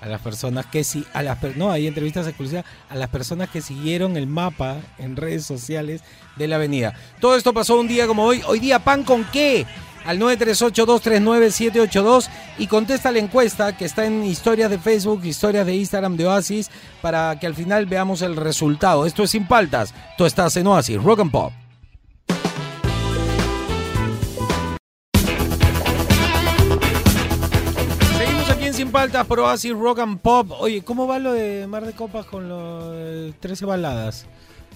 a 0.00 0.06
las 0.06 0.20
personas 0.20 0.64
que 0.66 0.84
sí, 0.84 1.04
a 1.12 1.24
las 1.24 1.42
no 1.56 1.72
hay 1.72 1.88
entrevistas 1.88 2.28
exclusivas 2.28 2.64
a 2.88 2.94
las 2.94 3.08
personas 3.08 3.50
que 3.50 3.60
siguieron 3.60 4.16
el 4.16 4.28
mapa 4.28 4.76
en 4.98 5.16
redes 5.16 5.44
sociales 5.44 6.04
de 6.36 6.46
la 6.46 6.54
avenida. 6.54 6.94
Todo 7.20 7.36
esto 7.36 7.52
pasó 7.52 7.80
un 7.80 7.88
día 7.88 8.06
como 8.06 8.24
hoy. 8.24 8.42
Hoy 8.46 8.60
día 8.60 8.78
pan 8.78 9.02
con 9.02 9.24
qué? 9.24 9.66
Al 10.04 10.18
938-239-782 10.18 12.28
y 12.58 12.66
contesta 12.66 13.12
la 13.12 13.18
encuesta 13.18 13.76
que 13.76 13.84
está 13.84 14.06
en 14.06 14.24
historias 14.24 14.70
de 14.70 14.78
Facebook, 14.78 15.22
historias 15.24 15.66
de 15.66 15.76
Instagram 15.76 16.16
de 16.16 16.26
Oasis 16.26 16.70
para 17.02 17.38
que 17.38 17.46
al 17.46 17.54
final 17.54 17.84
veamos 17.86 18.22
el 18.22 18.36
resultado. 18.36 19.04
Esto 19.06 19.24
es 19.24 19.30
Sin 19.30 19.46
Paltas. 19.46 19.94
Tú 20.16 20.24
estás 20.24 20.56
en 20.56 20.66
Oasis, 20.66 21.02
Rock 21.02 21.20
and 21.20 21.30
Pop. 21.30 21.52
Sin 28.72 28.92
Paltas 28.92 29.26
por 29.26 29.40
Oasis 29.40 29.72
Rock 29.72 29.98
and 29.98 30.20
Pop. 30.20 30.52
Oye, 30.58 30.82
¿cómo 30.82 31.06
va 31.06 31.18
lo 31.18 31.32
de 31.32 31.66
Mar 31.66 31.84
de 31.84 31.92
Copas 31.92 32.24
con 32.24 32.48
los 32.48 33.34
13 33.38 33.66
baladas? 33.66 34.24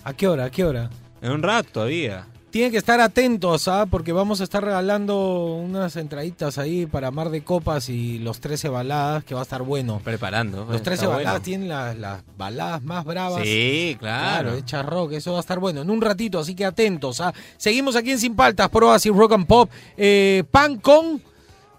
¿A 0.03 0.13
qué 0.13 0.29
hora? 0.29 0.45
¿A 0.45 0.51
qué 0.51 0.63
hora? 0.63 0.91
En 1.23 1.33
un 1.33 1.43
rato 1.43 1.71
todavía. 1.73 2.27
Tienen 2.55 2.71
que 2.71 2.79
estar 2.79 3.01
atentos, 3.01 3.67
¿ah? 3.67 3.85
porque 3.91 4.13
vamos 4.13 4.41
a 4.41 4.45
estar 4.45 4.63
regalando 4.63 5.57
unas 5.57 5.97
entraditas 5.97 6.57
ahí 6.57 6.87
para 6.87 7.11
Mar 7.11 7.31
de 7.31 7.43
Copas 7.43 7.89
y 7.89 8.21
los 8.21 8.39
13 8.39 8.69
baladas, 8.69 9.25
que 9.25 9.35
va 9.35 9.41
a 9.41 9.43
estar 9.43 9.63
bueno. 9.63 10.01
Preparando. 10.05 10.65
Los 10.65 10.81
13 10.81 10.95
Está 10.95 11.09
baladas 11.09 11.33
bueno. 11.33 11.45
tienen 11.45 11.69
las, 11.69 11.99
las 11.99 12.23
baladas 12.39 12.81
más 12.85 13.05
bravas. 13.05 13.43
Sí, 13.43 13.97
claro. 13.99 14.55
hecha 14.55 14.83
rock, 14.83 15.15
eso 15.15 15.33
va 15.33 15.39
a 15.39 15.41
estar 15.41 15.59
bueno. 15.59 15.83
En 15.83 15.91
un 15.91 16.01
ratito, 16.01 16.39
así 16.39 16.55
que 16.55 16.65
atentos. 16.65 17.21
¿ah? 17.21 17.35
Seguimos 17.57 17.97
aquí 17.97 18.13
en 18.13 18.21
Sin 18.21 18.37
Paltas, 18.37 18.69
Proas 18.69 19.05
y 19.05 19.11
Rock 19.11 19.33
and 19.33 19.47
Pop. 19.49 19.69
Eh, 19.97 20.45
pan 20.49 20.77
con. 20.77 21.21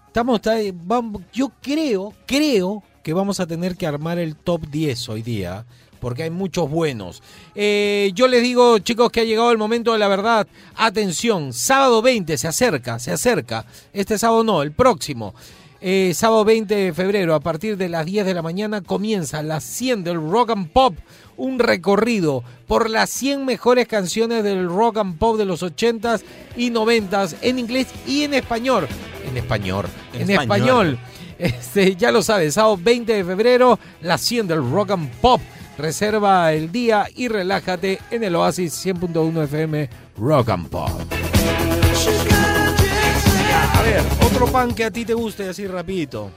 Estamos, 0.08 0.42
vamos, 0.74 1.22
yo 1.32 1.52
creo, 1.62 2.12
creo 2.26 2.82
que 3.02 3.14
vamos 3.14 3.40
a 3.40 3.46
tener 3.46 3.78
que 3.78 3.86
armar 3.86 4.18
el 4.18 4.36
top 4.36 4.66
10 4.68 5.08
hoy 5.08 5.22
día. 5.22 5.64
Porque 6.00 6.24
hay 6.24 6.30
muchos 6.30 6.70
buenos. 6.70 7.22
Eh, 7.54 8.10
yo 8.14 8.28
les 8.28 8.42
digo, 8.42 8.78
chicos, 8.78 9.10
que 9.10 9.20
ha 9.20 9.24
llegado 9.24 9.50
el 9.50 9.58
momento 9.58 9.92
de 9.92 9.98
la 9.98 10.08
verdad. 10.08 10.46
Atención, 10.74 11.52
sábado 11.52 12.02
20 12.02 12.36
se 12.38 12.48
acerca, 12.48 12.98
se 12.98 13.12
acerca. 13.12 13.64
Este 13.92 14.18
sábado 14.18 14.44
no, 14.44 14.62
el 14.62 14.72
próximo. 14.72 15.34
Eh, 15.80 16.12
sábado 16.14 16.44
20 16.44 16.74
de 16.74 16.92
febrero, 16.94 17.34
a 17.34 17.40
partir 17.40 17.76
de 17.76 17.88
las 17.88 18.06
10 18.06 18.24
de 18.26 18.34
la 18.34 18.42
mañana, 18.42 18.80
comienza 18.80 19.42
la 19.42 19.60
100 19.60 20.04
del 20.04 20.16
Rock 20.16 20.50
and 20.50 20.70
Pop. 20.70 20.94
Un 21.36 21.58
recorrido 21.58 22.42
por 22.66 22.88
las 22.88 23.10
100 23.10 23.44
mejores 23.44 23.86
canciones 23.86 24.42
del 24.42 24.68
rock 24.70 24.96
and 24.96 25.18
pop 25.18 25.36
de 25.36 25.44
los 25.44 25.62
80s 25.62 26.22
y 26.56 26.70
90s 26.70 27.36
en 27.42 27.58
inglés 27.58 27.88
y 28.06 28.22
en 28.22 28.32
español. 28.32 28.88
En 29.28 29.36
español. 29.36 29.86
En, 30.14 30.22
En 30.22 30.30
español. 30.30 30.88
español. 30.94 30.98
Este, 31.38 31.94
ya 31.94 32.10
lo 32.10 32.22
sabes, 32.22 32.54
sábado 32.54 32.78
20 32.82 33.12
de 33.12 33.22
febrero, 33.22 33.78
la 34.00 34.16
100 34.16 34.48
del 34.48 34.70
Rock 34.70 34.92
and 34.92 35.10
Pop. 35.20 35.42
Reserva 35.78 36.52
el 36.52 36.72
día 36.72 37.06
y 37.14 37.28
relájate 37.28 37.98
en 38.10 38.24
el 38.24 38.34
Oasis 38.34 38.84
100.1 38.86 39.44
FM 39.44 39.90
Rock 40.16 40.48
and 40.48 40.68
Pop. 40.68 40.90
A 43.74 43.82
ver, 43.82 44.02
otro 44.24 44.46
pan 44.46 44.74
que 44.74 44.84
a 44.84 44.90
ti 44.90 45.04
te 45.04 45.12
guste 45.14 45.48
así 45.48 45.66
rapidito. 45.66 46.30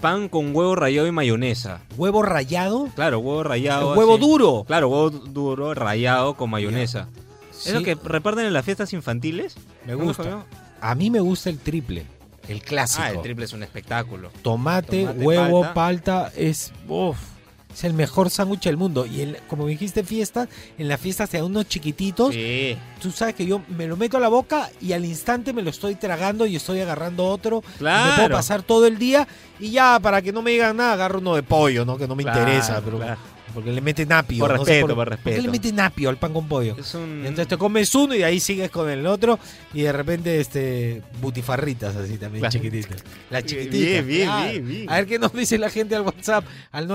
Pan 0.00 0.28
con 0.28 0.54
huevo 0.54 0.74
rallado 0.74 1.06
y 1.06 1.12
mayonesa. 1.12 1.80
¿Huevo 1.96 2.22
rallado? 2.22 2.88
Claro, 2.94 3.20
huevo 3.20 3.42
rallado. 3.44 3.92
¿El 3.92 3.98
huevo 3.98 4.14
así. 4.16 4.20
duro? 4.26 4.64
Claro, 4.66 4.88
huevo 4.88 5.10
duro 5.10 5.72
rallado 5.74 6.34
con 6.34 6.50
mayonesa. 6.50 7.08
Sí. 7.52 7.70
¿Es 7.70 7.74
lo 7.74 7.82
que 7.82 7.94
reparten 7.94 8.46
en 8.46 8.52
las 8.52 8.64
fiestas 8.64 8.92
infantiles? 8.92 9.56
Me 9.86 9.92
¿No 9.92 9.98
lo 10.00 10.04
gusta. 10.06 10.44
A 10.80 10.94
mí 10.94 11.08
me 11.08 11.20
gusta 11.20 11.48
el 11.50 11.58
triple, 11.58 12.04
el 12.48 12.62
clásico. 12.62 13.02
Ah, 13.04 13.10
el 13.10 13.22
triple 13.22 13.46
es 13.46 13.52
un 13.54 13.62
espectáculo. 13.62 14.30
Tomate, 14.42 15.04
Tomate, 15.06 15.24
huevo, 15.24 15.62
palta. 15.62 15.74
palta, 15.74 16.32
es 16.36 16.72
uf, 16.86 17.16
es 17.76 17.84
el 17.84 17.92
mejor 17.92 18.30
sándwich 18.30 18.62
del 18.64 18.76
mundo. 18.76 19.04
Y 19.06 19.20
el- 19.20 19.38
como 19.48 19.66
dijiste 19.66 20.02
fiesta, 20.02 20.48
en 20.78 20.88
la 20.88 20.96
fiesta 20.98 21.26
se 21.26 21.36
dan 21.36 21.46
unos 21.46 21.68
chiquititos. 21.68 22.32
Sí. 22.34 22.76
Tú 23.02 23.10
sabes 23.12 23.34
que 23.34 23.44
yo 23.46 23.60
me 23.68 23.86
lo 23.86 23.96
meto 23.96 24.16
a 24.16 24.20
la 24.20 24.28
boca 24.28 24.70
y 24.80 24.92
al 24.92 25.04
instante 25.04 25.52
me 25.52 25.62
lo 25.62 25.70
estoy 25.70 25.94
tragando 25.94 26.46
y 26.46 26.56
estoy 26.56 26.80
agarrando 26.80 27.26
otro. 27.26 27.62
Y 27.74 27.78
Claro. 27.78 28.10
Me 28.10 28.16
puedo 28.16 28.30
pasar 28.30 28.62
todo 28.62 28.86
el 28.86 28.98
día 28.98 29.28
y 29.60 29.70
ya 29.70 29.98
para 30.00 30.22
que 30.22 30.32
no 30.32 30.40
me 30.42 30.52
digan 30.52 30.76
nada 30.76 30.94
agarro 30.94 31.18
uno 31.18 31.34
de 31.34 31.42
pollo, 31.42 31.84
¿no? 31.84 31.98
Que 31.98 32.08
no 32.08 32.16
me 32.16 32.22
Claro, 32.22 32.40
interesa, 32.40 32.80
pero 32.84 32.96
claro. 32.98 33.20
Porque 33.56 33.72
le 33.72 33.80
meten 33.80 34.12
apio. 34.12 34.38
Por 34.38 34.54
no 34.56 34.64
sé 34.64 34.72
respeto, 34.72 34.94
por 34.94 34.96
¿Por 34.96 35.04
qué 35.08 35.10
respeto. 35.16 35.42
le 35.42 35.48
meten 35.48 35.80
apio 35.80 36.08
al 36.10 36.18
pan 36.18 36.32
con 36.32 36.46
pollo? 36.46 36.76
Es 36.78 36.94
un... 36.94 37.22
Y 37.24 37.26
entonces 37.26 37.48
te 37.48 37.56
comes 37.56 37.92
uno 37.94 38.14
y 38.14 38.18
de 38.18 38.24
ahí 38.26 38.38
sigues 38.38 38.70
con 38.70 38.88
el 38.90 39.06
otro 39.06 39.38
y 39.72 39.82
de 39.82 39.92
repente 39.92 40.38
este 40.40 41.02
butifarritas 41.20 41.96
así 41.96 42.18
también 42.18 42.40
Claro. 42.42 42.52
chiquititas. 42.52 43.02
Las 43.30 43.44
Bien, 43.44 43.64
chiquititas. 43.64 44.06
bien, 44.06 44.26
claro. 44.28 44.52
bien, 44.52 44.68
bien. 44.68 44.90
A 44.90 44.94
ver 44.96 45.06
qué 45.06 45.18
nos 45.18 45.32
dice 45.32 45.56
la 45.58 45.70
gente 45.70 45.96
al 45.96 46.02
WhatsApp 46.02 46.44
al 46.70 46.86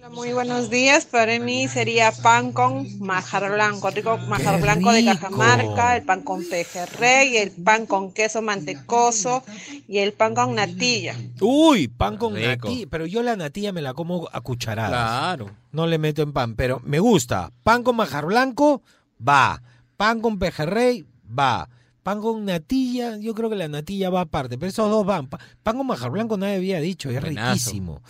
938239782. 0.00 0.10
Muy 0.10 0.32
buenos 0.32 0.70
días. 0.70 1.04
Para 1.06 1.38
mí 1.38 1.68
sería 1.68 2.10
pan 2.12 2.52
con 2.52 2.98
majar 3.00 3.50
blanco, 3.52 3.90
rico 3.90 4.16
majar 4.18 4.56
¡Qué 4.56 4.62
blanco 4.62 4.92
de! 4.92 5.04
Cajamarca, 5.04 5.96
el 5.96 6.02
pan 6.04 6.22
con 6.22 6.44
pejerrey, 6.48 7.36
el 7.36 7.50
pan 7.50 7.86
con 7.86 8.12
queso 8.12 8.40
mantecoso 8.42 9.42
y 9.88 9.98
el 9.98 10.12
pan 10.12 10.34
con 10.34 10.54
natilla. 10.54 11.16
Uy, 11.40 11.88
pan 11.88 12.16
con 12.16 12.34
Rico. 12.34 12.68
natilla. 12.68 12.86
Pero 12.90 13.06
yo 13.06 13.22
la 13.22 13.36
natilla 13.36 13.72
me 13.72 13.82
la 13.82 13.94
como 13.94 14.28
a 14.32 14.40
cucharadas. 14.40 14.90
Claro. 14.90 15.50
No 15.72 15.86
le 15.86 15.98
meto 15.98 16.22
en 16.22 16.32
pan, 16.32 16.54
pero 16.54 16.80
me 16.84 16.98
gusta. 16.98 17.52
Pan 17.62 17.82
con 17.82 17.96
majar 17.96 18.26
blanco, 18.26 18.82
va. 19.26 19.62
Pan 19.96 20.20
con 20.20 20.38
pejerrey, 20.38 21.04
va. 21.38 21.68
Pan 22.02 22.20
con 22.22 22.46
natilla, 22.46 23.18
yo 23.18 23.34
creo 23.34 23.50
que 23.50 23.56
la 23.56 23.68
natilla 23.68 24.08
va 24.08 24.22
aparte, 24.22 24.56
pero 24.56 24.70
esos 24.70 24.88
dos 24.90 25.04
van. 25.04 25.28
Pa- 25.28 25.38
Pan 25.62 25.76
con 25.76 25.86
majar 25.86 26.10
blanco 26.10 26.38
nadie 26.38 26.56
había 26.56 26.80
dicho, 26.80 27.10
es 27.10 27.20
Buenazo. 27.20 27.50
riquísimo. 27.52 28.00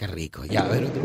Qué 0.00 0.06
rico. 0.06 0.46
Ya, 0.46 0.62
a 0.62 0.68
ver 0.68 0.84
otro. 0.84 1.02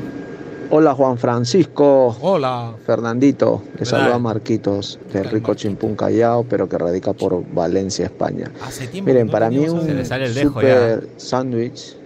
Hola 0.71 0.95
Juan 0.95 1.17
Francisco. 1.17 2.15
Hola. 2.21 2.73
Fernandito, 2.85 3.61
le 3.77 3.85
saluda 3.85 4.17
Marquitos, 4.19 4.97
de 5.11 5.21
Rico 5.23 5.53
Chimpún 5.53 5.97
Callao, 5.97 6.45
pero 6.45 6.69
que 6.69 6.77
radica 6.77 7.11
por 7.11 7.43
Valencia, 7.53 8.05
España. 8.05 8.49
Hace 8.63 8.87
tiempo 8.87 9.11
Miren, 9.11 9.27
para 9.27 9.49
mí 9.49 9.67
un 9.67 9.81
Se 9.81 9.93
le 9.93 10.05
sale 10.05 10.27
el 10.27 10.33
dejo 10.33 10.61
super 10.61 11.09
sándwich 11.17 11.97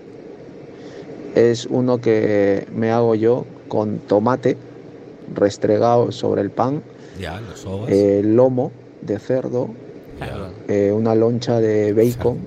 es 1.35 1.67
uno 1.67 1.99
que 2.01 2.65
me 2.73 2.89
hago 2.89 3.13
yo 3.13 3.45
con 3.67 3.99
tomate 3.99 4.57
restregado 5.35 6.11
sobre 6.11 6.41
el 6.41 6.49
pan, 6.49 6.81
Ya, 7.19 7.39
los 7.39 7.67
eh, 7.87 8.23
lomo 8.25 8.71
de 9.03 9.19
cerdo, 9.19 9.69
Claro. 10.17 10.47
eh, 10.67 10.91
una 10.91 11.13
loncha 11.13 11.59
de 11.59 11.93
bacon 11.93 12.39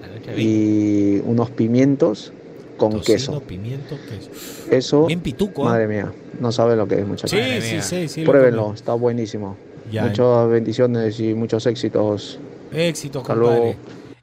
La 0.00 0.08
noche 0.08 0.30
de 0.32 0.42
y 0.42 1.22
unos 1.26 1.50
pimientos 1.50 2.32
con 2.76 2.90
Tocino, 2.92 3.04
queso. 3.16 3.40
pimiento, 3.42 3.96
queso. 4.08 4.30
Eso, 4.70 5.06
Bien 5.06 5.20
pituco. 5.20 5.62
¿eh? 5.62 5.64
madre 5.66 5.88
mía, 5.88 6.12
no 6.40 6.50
sabe 6.52 6.76
lo 6.76 6.86
que 6.88 7.00
es, 7.00 7.06
muchachos. 7.06 7.30
Sí, 7.30 7.60
sí, 7.60 7.80
sí, 7.82 8.08
sí. 8.08 8.24
lo 8.24 8.30
Pruébenlo, 8.32 8.74
está 8.74 8.94
buenísimo. 8.94 9.56
Ya, 9.92 10.06
Muchas 10.06 10.48
bendiciones 10.48 11.20
y 11.20 11.34
muchos 11.34 11.66
éxitos. 11.66 12.38
Éxito, 12.72 13.20
Hasta 13.20 13.34
compadre. 13.34 13.58
luego. 13.60 13.74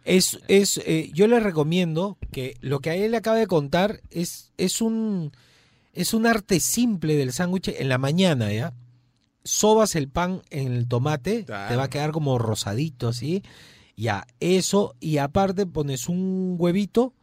Es, 0.03 0.39
es, 0.47 0.81
eh, 0.85 1.11
yo 1.13 1.27
les 1.27 1.43
recomiendo 1.43 2.17
que 2.31 2.55
lo 2.61 2.79
que 2.79 2.89
a 2.89 2.95
él 2.95 3.11
le 3.11 3.17
acaba 3.17 3.37
de 3.37 3.45
contar 3.47 4.01
es, 4.09 4.51
es 4.57 4.81
un 4.81 5.31
es 5.93 6.13
un 6.13 6.25
arte 6.25 6.59
simple 6.59 7.15
del 7.15 7.33
sándwich 7.33 7.67
en 7.77 7.87
la 7.89 7.97
mañana, 7.97 8.51
¿ya? 8.51 8.73
Sobas 9.43 9.95
el 9.95 10.07
pan 10.07 10.41
en 10.49 10.71
el 10.73 10.87
tomate, 10.87 11.45
Claro. 11.45 11.69
te 11.69 11.75
va 11.75 11.83
a 11.83 11.89
quedar 11.89 12.11
como 12.11 12.37
rosadito 12.39 13.07
así. 13.09 13.43
Ya, 13.97 14.25
eso, 14.39 14.95
y 14.99 15.17
aparte 15.17 15.65
pones 15.67 16.07
un 16.09 16.55
huevito, 16.57 17.13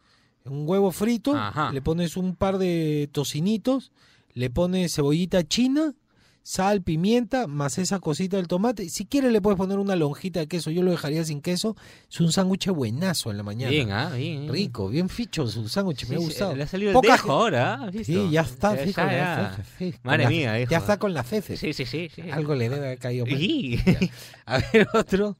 un 0.51 0.67
huevo 0.67 0.91
frito, 0.91 1.35
Ajá. 1.35 1.71
le 1.71 1.81
pones 1.81 2.17
un 2.17 2.35
par 2.35 2.57
de 2.57 3.09
tocinitos, 3.11 3.91
le 4.33 4.49
pones 4.49 4.93
cebollita 4.95 5.43
china, 5.47 5.93
sal, 6.41 6.81
pimienta, 6.81 7.45
más 7.45 7.77
esa 7.77 7.99
cosita 7.99 8.37
del 8.37 8.47
tomate. 8.47 8.89
Si 8.89 9.05
quieres 9.05 9.31
le 9.31 9.39
puedes 9.41 9.57
poner 9.57 9.77
una 9.77 9.95
lonjita 9.95 10.39
de 10.39 10.47
queso, 10.47 10.71
yo 10.71 10.81
lo 10.81 10.89
dejaría 10.89 11.23
sin 11.23 11.41
queso. 11.41 11.75
Es 12.09 12.19
un 12.21 12.31
sándwich 12.31 12.67
buenazo 12.69 13.29
en 13.29 13.37
la 13.37 13.43
mañana. 13.43 13.69
Bien, 13.69 13.91
ah, 13.91 14.09
bien. 14.15 14.41
bien. 14.41 14.53
Rico, 14.53 14.89
bien 14.89 15.09
ficho 15.09 15.45
su 15.47 15.67
sándwich, 15.69 16.07
me 16.07 16.15
ha 16.15 16.17
Sí, 16.19 16.23
sí, 16.23 16.29
gustado. 16.31 16.55
Le 16.55 16.63
ha 16.63 16.67
salido 16.67 16.93
Poca 16.93 17.07
el 17.07 17.13
dejo 17.13 17.31
ahora, 17.33 17.73
¿ah? 17.75 17.85
¿Has 17.85 17.91
visto? 17.91 18.13
Sí, 18.13 18.29
ya 18.31 18.41
está, 18.41 18.75
Ya, 18.75 18.83
sí, 18.85 18.93
ya, 18.95 19.53
fefe, 19.57 19.91
sí, 19.91 19.99
Madre 20.01 20.23
la- 20.23 20.29
mía, 20.29 20.59
hijo. 20.61 20.71
Ya 20.71 20.77
está 20.79 20.97
con 20.97 21.13
la 21.13 21.23
fefe. 21.23 21.55
Sí, 21.57 21.73
sí, 21.73 21.85
sí. 21.85 22.09
sí. 22.15 22.21
Algo 22.31 22.55
le 22.55 22.69
debe 22.69 22.85
haber 22.85 22.97
caído 22.99 23.25
mal. 23.27 23.37
Ya. 23.39 23.99
A 24.45 24.57
ver, 24.57 24.87
otro. 24.95 25.37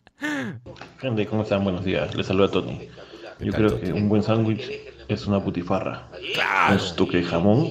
Gente, 1.00 1.26
¿cómo 1.26 1.44
están? 1.44 1.64
Buenos 1.64 1.84
días. 1.86 2.14
Les 2.14 2.28
saluda 2.28 2.52
Tony. 2.52 2.88
Yo 3.40 3.54
creo 3.54 3.80
que 3.80 3.94
un 3.94 4.10
buen 4.10 4.22
sándwich 4.22 4.70
es 5.10 5.28
una 5.28 5.38
butifarra. 5.38 6.08
Con 6.70 6.80
su 6.80 6.96
toque 6.96 7.18
de 7.18 7.24
jamón 7.24 7.68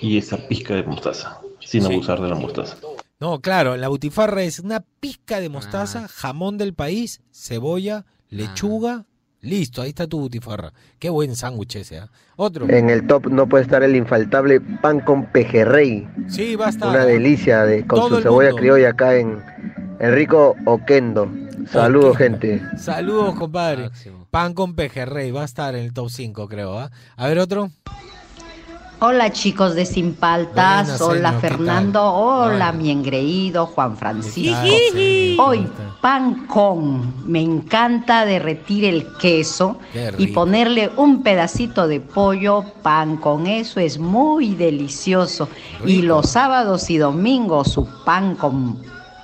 y 0.00 0.16
esa 0.18 0.36
pizca 0.48 0.74
de 0.74 0.82
mostaza. 0.84 1.38
Sin 1.60 1.82
Sí. 1.82 1.92
abusar 1.92 2.20
de 2.20 2.28
la 2.28 2.34
mostaza. 2.34 2.76
No, 3.20 3.40
claro, 3.40 3.76
la 3.76 3.88
butifarra 3.88 4.42
es 4.42 4.58
una 4.58 4.84
pizca 5.00 5.40
de 5.40 5.46
Ah. 5.46 5.50
mostaza, 5.50 6.08
jamón 6.08 6.58
del 6.58 6.74
país, 6.74 7.20
cebolla, 7.32 8.04
lechuga. 8.30 9.04
Listo, 9.40 9.82
ahí 9.82 9.88
está 9.88 10.06
tu 10.06 10.20
butifarra. 10.20 10.72
Qué 11.00 11.10
buen 11.10 11.34
sándwich 11.34 11.74
ese, 11.74 11.98
¿ah? 11.98 12.10
Otro. 12.36 12.68
En 12.70 12.90
el 12.90 13.06
top 13.08 13.26
no 13.26 13.48
puede 13.48 13.64
estar 13.64 13.82
el 13.82 13.96
infaltable 13.96 14.60
pan 14.60 15.00
con 15.00 15.26
pejerrey. 15.26 16.06
Sí, 16.28 16.54
va 16.54 16.66
a 16.66 16.70
estar. 16.70 16.88
Una 16.90 17.02
¿ah? 17.02 17.06
delicia 17.06 17.64
de, 17.64 17.84
con 17.84 17.98
Todo 17.98 18.16
su 18.18 18.22
cebolla 18.22 18.50
mundo. 18.50 18.60
criolla 18.60 18.90
acá 18.90 19.16
en 19.16 19.42
Enrico 19.98 20.54
Oquendo. 20.64 21.28
Saludos, 21.68 22.16
gente. 22.18 22.62
Saludos, 22.78 23.34
compadre. 23.34 23.88
Máximo. 23.88 24.21
Pan 24.32 24.54
con 24.54 24.74
pejerrey, 24.74 25.30
va 25.30 25.42
a 25.42 25.44
estar 25.44 25.74
en 25.74 25.84
el 25.84 25.92
top 25.92 26.08
5, 26.08 26.48
creo. 26.48 26.78
¿ah? 26.78 26.90
A 27.16 27.26
ver, 27.26 27.38
otro. 27.38 27.70
Hola 29.00 29.30
chicos 29.30 29.74
de 29.74 29.84
Sin 29.84 30.14
Paltas, 30.14 30.86
Buenas, 30.86 31.00
hola 31.02 31.28
señor, 31.28 31.40
¿qué 31.42 31.48
Fernando, 31.48 32.02
hola 32.02 32.72
mi 32.72 32.90
engreído 32.90 33.66
Juan 33.66 33.94
Francisco. 33.98 34.74
Hoy 35.36 35.68
pan 36.00 36.46
con, 36.46 37.30
me 37.30 37.42
encanta 37.42 38.24
derretir 38.24 38.86
el 38.86 39.06
queso 39.18 39.78
y 40.16 40.28
ponerle 40.28 40.90
un 40.96 41.22
pedacito 41.22 41.86
de 41.86 42.00
pollo, 42.00 42.64
pan 42.80 43.18
con 43.18 43.46
eso 43.46 43.80
es 43.80 43.98
muy 43.98 44.54
delicioso. 44.54 45.50
Y 45.84 46.00
los 46.00 46.30
sábados 46.30 46.88
y 46.88 46.96
domingos 46.96 47.72
su 47.72 47.86
pan 48.06 48.36
con 48.36 48.80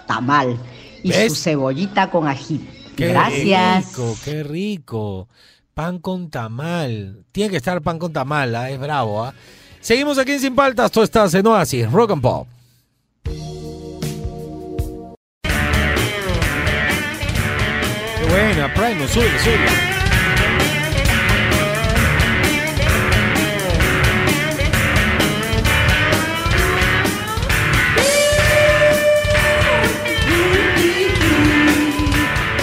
tamal 0.06 0.58
y 1.02 1.08
¿Ves? 1.08 1.32
su 1.32 1.42
cebollita 1.44 2.10
con 2.10 2.28
ají. 2.28 2.60
Qué 2.98 3.06
Gracias. 3.10 3.86
rico, 3.90 4.16
qué 4.24 4.42
rico. 4.42 5.28
Pan 5.72 6.00
con 6.00 6.30
tamal. 6.30 7.22
Tiene 7.30 7.50
que 7.50 7.58
estar 7.58 7.80
pan 7.80 7.96
con 7.96 8.12
tamal, 8.12 8.56
¿ah? 8.56 8.70
es 8.70 8.80
bravo. 8.80 9.22
¿ah? 9.24 9.32
Seguimos 9.80 10.18
aquí 10.18 10.32
en 10.32 10.40
Sin 10.40 10.56
Paltas, 10.56 10.90
tú 10.90 11.02
estás 11.02 11.32
en 11.34 11.46
Oasis, 11.46 11.88
Rock 11.92 12.10
and 12.10 12.22
Pop. 12.22 12.48
Qué 13.22 13.30
buena, 18.28 18.74
Primo, 18.74 19.06
sube, 19.06 19.38
sube. 19.44 19.97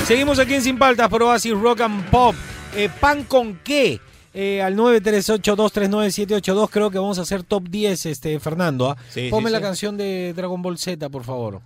Seguimos 0.05 0.37
aquí 0.37 0.53
en 0.53 0.61
Sin 0.61 0.77
Paltas 0.77 1.09
por 1.09 1.23
Oasis 1.23 1.53
Rock 1.59 1.81
and 1.81 2.07
Pop. 2.11 2.35
Eh, 2.75 2.89
¿Pan 2.99 3.23
con 3.23 3.59
qué? 3.63 3.99
Eh, 4.35 4.61
al 4.61 4.75
938-239-782 4.75 6.69
creo 6.69 6.91
que 6.91 6.99
vamos 6.99 7.17
a 7.17 7.23
hacer 7.23 7.41
top 7.41 7.67
10, 7.69 8.05
este, 8.05 8.39
Fernando. 8.39 8.91
¿ah? 8.91 8.97
Sí, 9.09 9.29
Ponme 9.31 9.49
sí, 9.49 9.53
la 9.53 9.57
sí. 9.59 9.63
canción 9.63 9.97
de 9.97 10.33
Dragon 10.35 10.61
Ball 10.61 10.77
Z, 10.77 11.09
por 11.09 11.23
favor. 11.23 11.61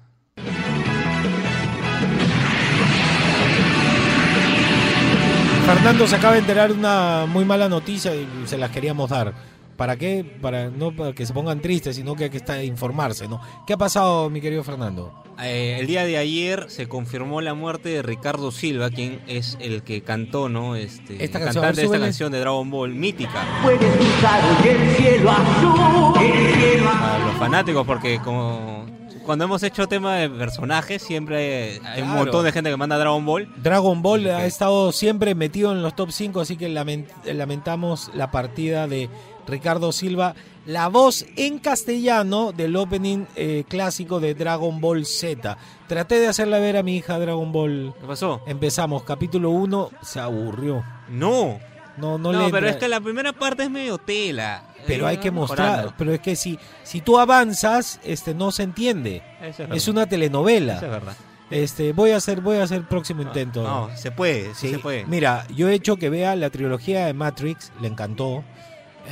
Fernando 5.65 6.07
se 6.07 6.15
acaba 6.15 6.33
de 6.33 6.39
enterar 6.39 6.69
de 6.69 6.79
una 6.79 7.25
muy 7.27 7.43
mala 7.45 7.67
noticia 7.69 8.15
y 8.15 8.25
se 8.45 8.57
las 8.57 8.71
queríamos 8.71 9.09
dar. 9.09 9.33
¿Para 9.79 9.95
qué? 9.95 10.23
Para 10.41 10.69
no 10.69 10.93
para 10.93 11.13
que 11.13 11.25
se 11.25 11.33
pongan 11.33 11.61
tristes, 11.61 11.95
sino 11.95 12.13
que 12.15 12.25
hay 12.25 12.29
que 12.29 12.35
estar, 12.37 12.61
informarse, 12.63 13.27
¿no? 13.29 13.39
¿Qué 13.65 13.73
ha 13.73 13.77
pasado, 13.77 14.29
mi 14.29 14.41
querido 14.41 14.61
Fernando? 14.63 15.13
Eh, 15.41 15.77
el 15.79 15.87
día 15.87 16.03
de 16.03 16.17
ayer 16.17 16.65
se 16.67 16.87
confirmó 16.89 17.39
la 17.39 17.53
muerte 17.53 17.87
de 17.87 18.01
Ricardo 18.01 18.51
Silva, 18.51 18.89
quien 18.89 19.21
es 19.25 19.57
el 19.61 19.81
que 19.83 20.01
cantó, 20.03 20.49
¿no? 20.49 20.75
Este, 20.75 21.23
Esta 21.23 21.39
canción, 21.39 21.63
cantante 21.63 21.79
de 21.81 21.85
esta 21.87 21.99
canción 21.99 22.31
de 22.33 22.39
Dragon 22.41 22.69
Ball, 22.69 22.93
mítica. 22.93 23.41
Puedes 23.63 23.79
cruzar 23.79 24.41
el 24.67 24.95
cielo 24.97 25.31
azul, 25.31 26.23
el 26.25 26.53
cielo 26.55 26.89
azul. 26.89 27.01
A 27.05 27.19
los 27.25 27.35
fanáticos, 27.37 27.87
porque 27.87 28.19
como 28.21 28.85
cuando 29.25 29.45
hemos 29.45 29.61
hecho 29.63 29.87
tema 29.87 30.15
de 30.15 30.29
personajes, 30.29 31.01
siempre 31.03 31.37
hay, 31.37 31.79
hay 31.85 32.01
un 32.01 32.09
montón 32.09 32.43
de 32.43 32.51
gente 32.51 32.69
que 32.69 32.75
manda 32.77 32.97
Dragon 32.97 33.25
Ball. 33.25 33.47
Dragon 33.63 34.01
Ball 34.01 34.27
ha 34.27 34.45
estado 34.45 34.91
siempre 34.91 35.35
metido 35.35 35.71
en 35.71 35.83
los 35.83 35.95
top 35.95 36.11
5, 36.11 36.41
así 36.41 36.57
que 36.57 36.67
lament- 36.67 37.07
lamentamos 37.25 38.11
la 38.15 38.31
partida 38.31 38.87
de 38.87 39.07
Ricardo 39.49 39.91
Silva, 39.91 40.35
la 40.65 40.87
voz 40.87 41.25
en 41.35 41.59
castellano 41.59 42.51
del 42.51 42.75
opening 42.75 43.25
eh, 43.35 43.63
clásico 43.67 44.19
de 44.19 44.35
Dragon 44.35 44.79
Ball 44.79 45.05
Z. 45.05 45.57
Traté 45.87 46.19
de 46.19 46.27
hacerla 46.27 46.59
ver 46.59 46.77
a 46.77 46.83
mi 46.83 46.97
hija 46.97 47.17
Dragon 47.19 47.51
Ball. 47.51 47.93
¿Qué 47.99 48.05
pasó? 48.07 48.41
Empezamos, 48.45 49.03
capítulo 49.03 49.49
1, 49.49 49.89
se 50.01 50.19
aburrió. 50.19 50.83
No. 51.09 51.59
No, 51.97 52.17
no, 52.17 52.31
No, 52.31 52.45
le 52.45 52.51
pero 52.51 52.69
es 52.69 52.77
que 52.77 52.87
la 52.87 53.01
primera 53.01 53.33
parte 53.33 53.63
es 53.63 53.69
medio 53.69 53.97
tela. 53.97 54.63
pero 54.87 55.05
hay 55.05 55.17
que 55.17 55.31
mostrar, 55.31 55.67
mejorando. 55.69 55.93
pero 55.97 56.13
es 56.13 56.21
que 56.21 56.37
si, 56.37 56.57
si 56.83 57.01
tú 57.01 57.19
avanzas, 57.19 57.99
este 58.05 58.33
no 58.33 58.51
se 58.53 58.63
entiende. 58.63 59.21
Eso 59.41 59.63
es 59.63 59.69
Es, 59.71 59.87
una 59.89 60.05
telenovela. 60.07 60.77
Eso 60.77 60.85
es 60.85 60.91
verdad. 60.91 61.13
Este, 61.49 61.91
voy 61.93 62.11
a 62.11 62.17
hacer, 62.17 62.39
voy 62.41 62.57
a 62.57 62.63
hacer 62.63 62.87
próximo 62.87 63.21
intento. 63.23 63.63
No, 63.63 63.89
se 63.97 64.11
puede, 64.11 64.53
sí, 64.53 64.67
Sí, 64.67 64.69
se 64.75 64.79
puede. 64.79 65.05
Mira, 65.07 65.45
yo 65.53 65.67
he 65.67 65.73
hecho 65.73 65.97
que 65.97 66.09
vea 66.09 66.35
la 66.35 66.51
trilogía 66.51 67.07
de 67.07 67.13
Matrix, 67.13 67.71
le 67.81 67.87
encantó. 67.87 68.43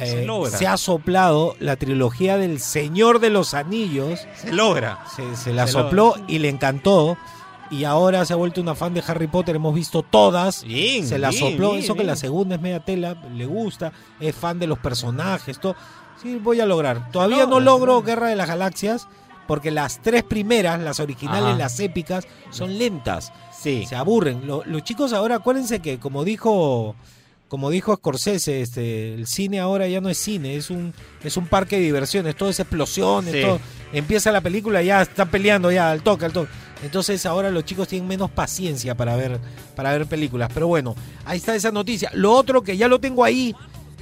Se 0.06 0.24
Eh, 0.24 0.26
logra. 0.26 0.52
se 0.58 0.68
ha 0.68 0.78
soplado 0.78 1.56
la 1.60 1.76
trilogía 1.76 2.38
del 2.38 2.60
Señor 2.60 3.20
de 3.20 3.30
los 3.30 3.54
Anillos. 3.54 4.20
Se 4.36 4.52
logra. 4.54 5.00
Se, 5.16 5.36
se 5.36 5.54
la 5.54 5.66
Se 5.68 5.74
sopló 5.74 6.14
logra. 6.18 6.24
y 6.28 6.39
le 6.39 6.50
encantó. 6.50 7.18
Y 7.70 7.84
ahora 7.84 8.24
se 8.26 8.32
ha 8.32 8.38
vuelto 8.38 8.62
una 8.62 8.76
fan 8.76 8.93
de 8.93 9.04
Harry 9.06 9.28
Potter. 9.28 9.56
Hemos 9.58 9.76
visto 9.76 10.02
todas. 10.02 10.64
Bien, 10.64 11.06
se 11.06 11.18
la 11.20 11.30
bien, 11.32 11.41
sopló. 11.41 11.72
bien, 11.72 11.84
Eso 11.84 11.95
que 11.95 12.04
la 12.06 12.16
segunda 12.16 12.56
es 12.56 12.62
media 12.62 12.80
tela. 12.80 13.16
Le 13.34 13.45
gusta. 13.45 13.91
Es 14.20 14.34
fan 14.36 14.58
de 14.60 14.68
los 14.68 14.80
personajes. 14.80 15.60
Todo. 15.60 15.76
Sí, 16.22 16.38
voy 16.41 16.62
a 16.62 16.66
lograr. 16.66 17.12
Todavía 17.12 17.45
no 17.45 17.60
logra, 17.60 17.66
logro 17.93 18.02
Guerra 18.04 18.28
de 18.30 18.36
las 18.38 18.48
Galaxias. 18.48 19.08
Porque 19.48 19.72
las 19.72 20.02
tres 20.02 20.24
primeras, 20.24 20.80
las 20.82 21.00
originales, 21.00 21.50
Ajá. 21.52 21.58
las 21.58 21.80
épicas, 21.80 22.26
son 22.52 22.78
lentas. 22.78 23.32
Sí. 23.58 23.86
Se 23.88 23.95
aburren. 23.95 24.45
Lo- 24.45 24.64
los 24.66 24.84
chicos 24.84 25.14
ahora, 25.14 25.36
acuérdense 25.36 25.80
que 25.82 26.00
como 26.00 26.24
dijo 26.26 26.95
como 27.48 27.70
dijo 27.70 27.95
Scorsese, 27.95 28.62
este, 28.62 29.14
el 29.14 29.28
cine 29.28 29.60
ahora 29.60 29.88
ya 29.88 30.02
no 30.02 30.10
es 30.10 30.18
cine, 30.18 30.56
es 30.58 30.70
un 30.70 30.93
es 31.24 31.38
un 31.38 31.48
parque 31.48 31.78
de 31.78 31.84
diversiones, 31.84 32.36
todo 32.36 32.50
es 32.50 32.60
explosiones, 32.60 33.34
Sí. 33.34 33.41
todo. 33.41 33.60
Empieza 33.93 34.32
la 34.32 34.41
película, 34.41 34.82
ya 34.82 35.02
están 35.02 35.30
peleando 35.30 35.72
ya 35.72 35.89
al 35.91 36.02
toque, 36.02 36.26
al 36.26 36.34
toque. 36.34 36.50
Entonces 36.84 37.26
ahora 37.26 37.50
los 37.50 37.64
chicos 37.66 37.88
tienen 37.88 38.08
menos 38.08 38.30
paciencia 38.30 38.95
para 38.95 39.16
ver 39.16 39.39
para 39.76 39.91
ver 39.93 40.06
películas, 40.08 40.50
pero 40.54 40.68
bueno, 40.68 40.95
ahí 41.26 41.38
está 41.38 41.56
esa 41.56 41.72
noticia. 41.72 42.12
Lo 42.14 42.34
otro 42.34 42.62
que 42.64 42.76
ya 42.78 42.88
lo 42.88 43.00
tengo 43.00 43.24
ahí 43.24 43.56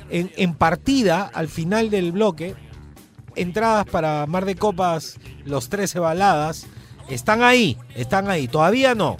en, 0.10 0.32
en 0.38 0.54
partida 0.56 1.30
al 1.34 1.48
final 1.48 1.90
del 1.90 2.12
bloque, 2.12 2.56
entradas 3.36 3.86
para 3.86 4.26
Mar 4.28 4.46
de 4.46 4.56
Copas, 4.56 5.18
los 5.46 5.70
13 5.70 6.00
baladas, 6.00 6.68
están 7.10 7.44
ahí, 7.44 7.78
están 7.96 8.30
ahí, 8.30 8.48
todavía 8.48 8.96
no. 8.96 9.18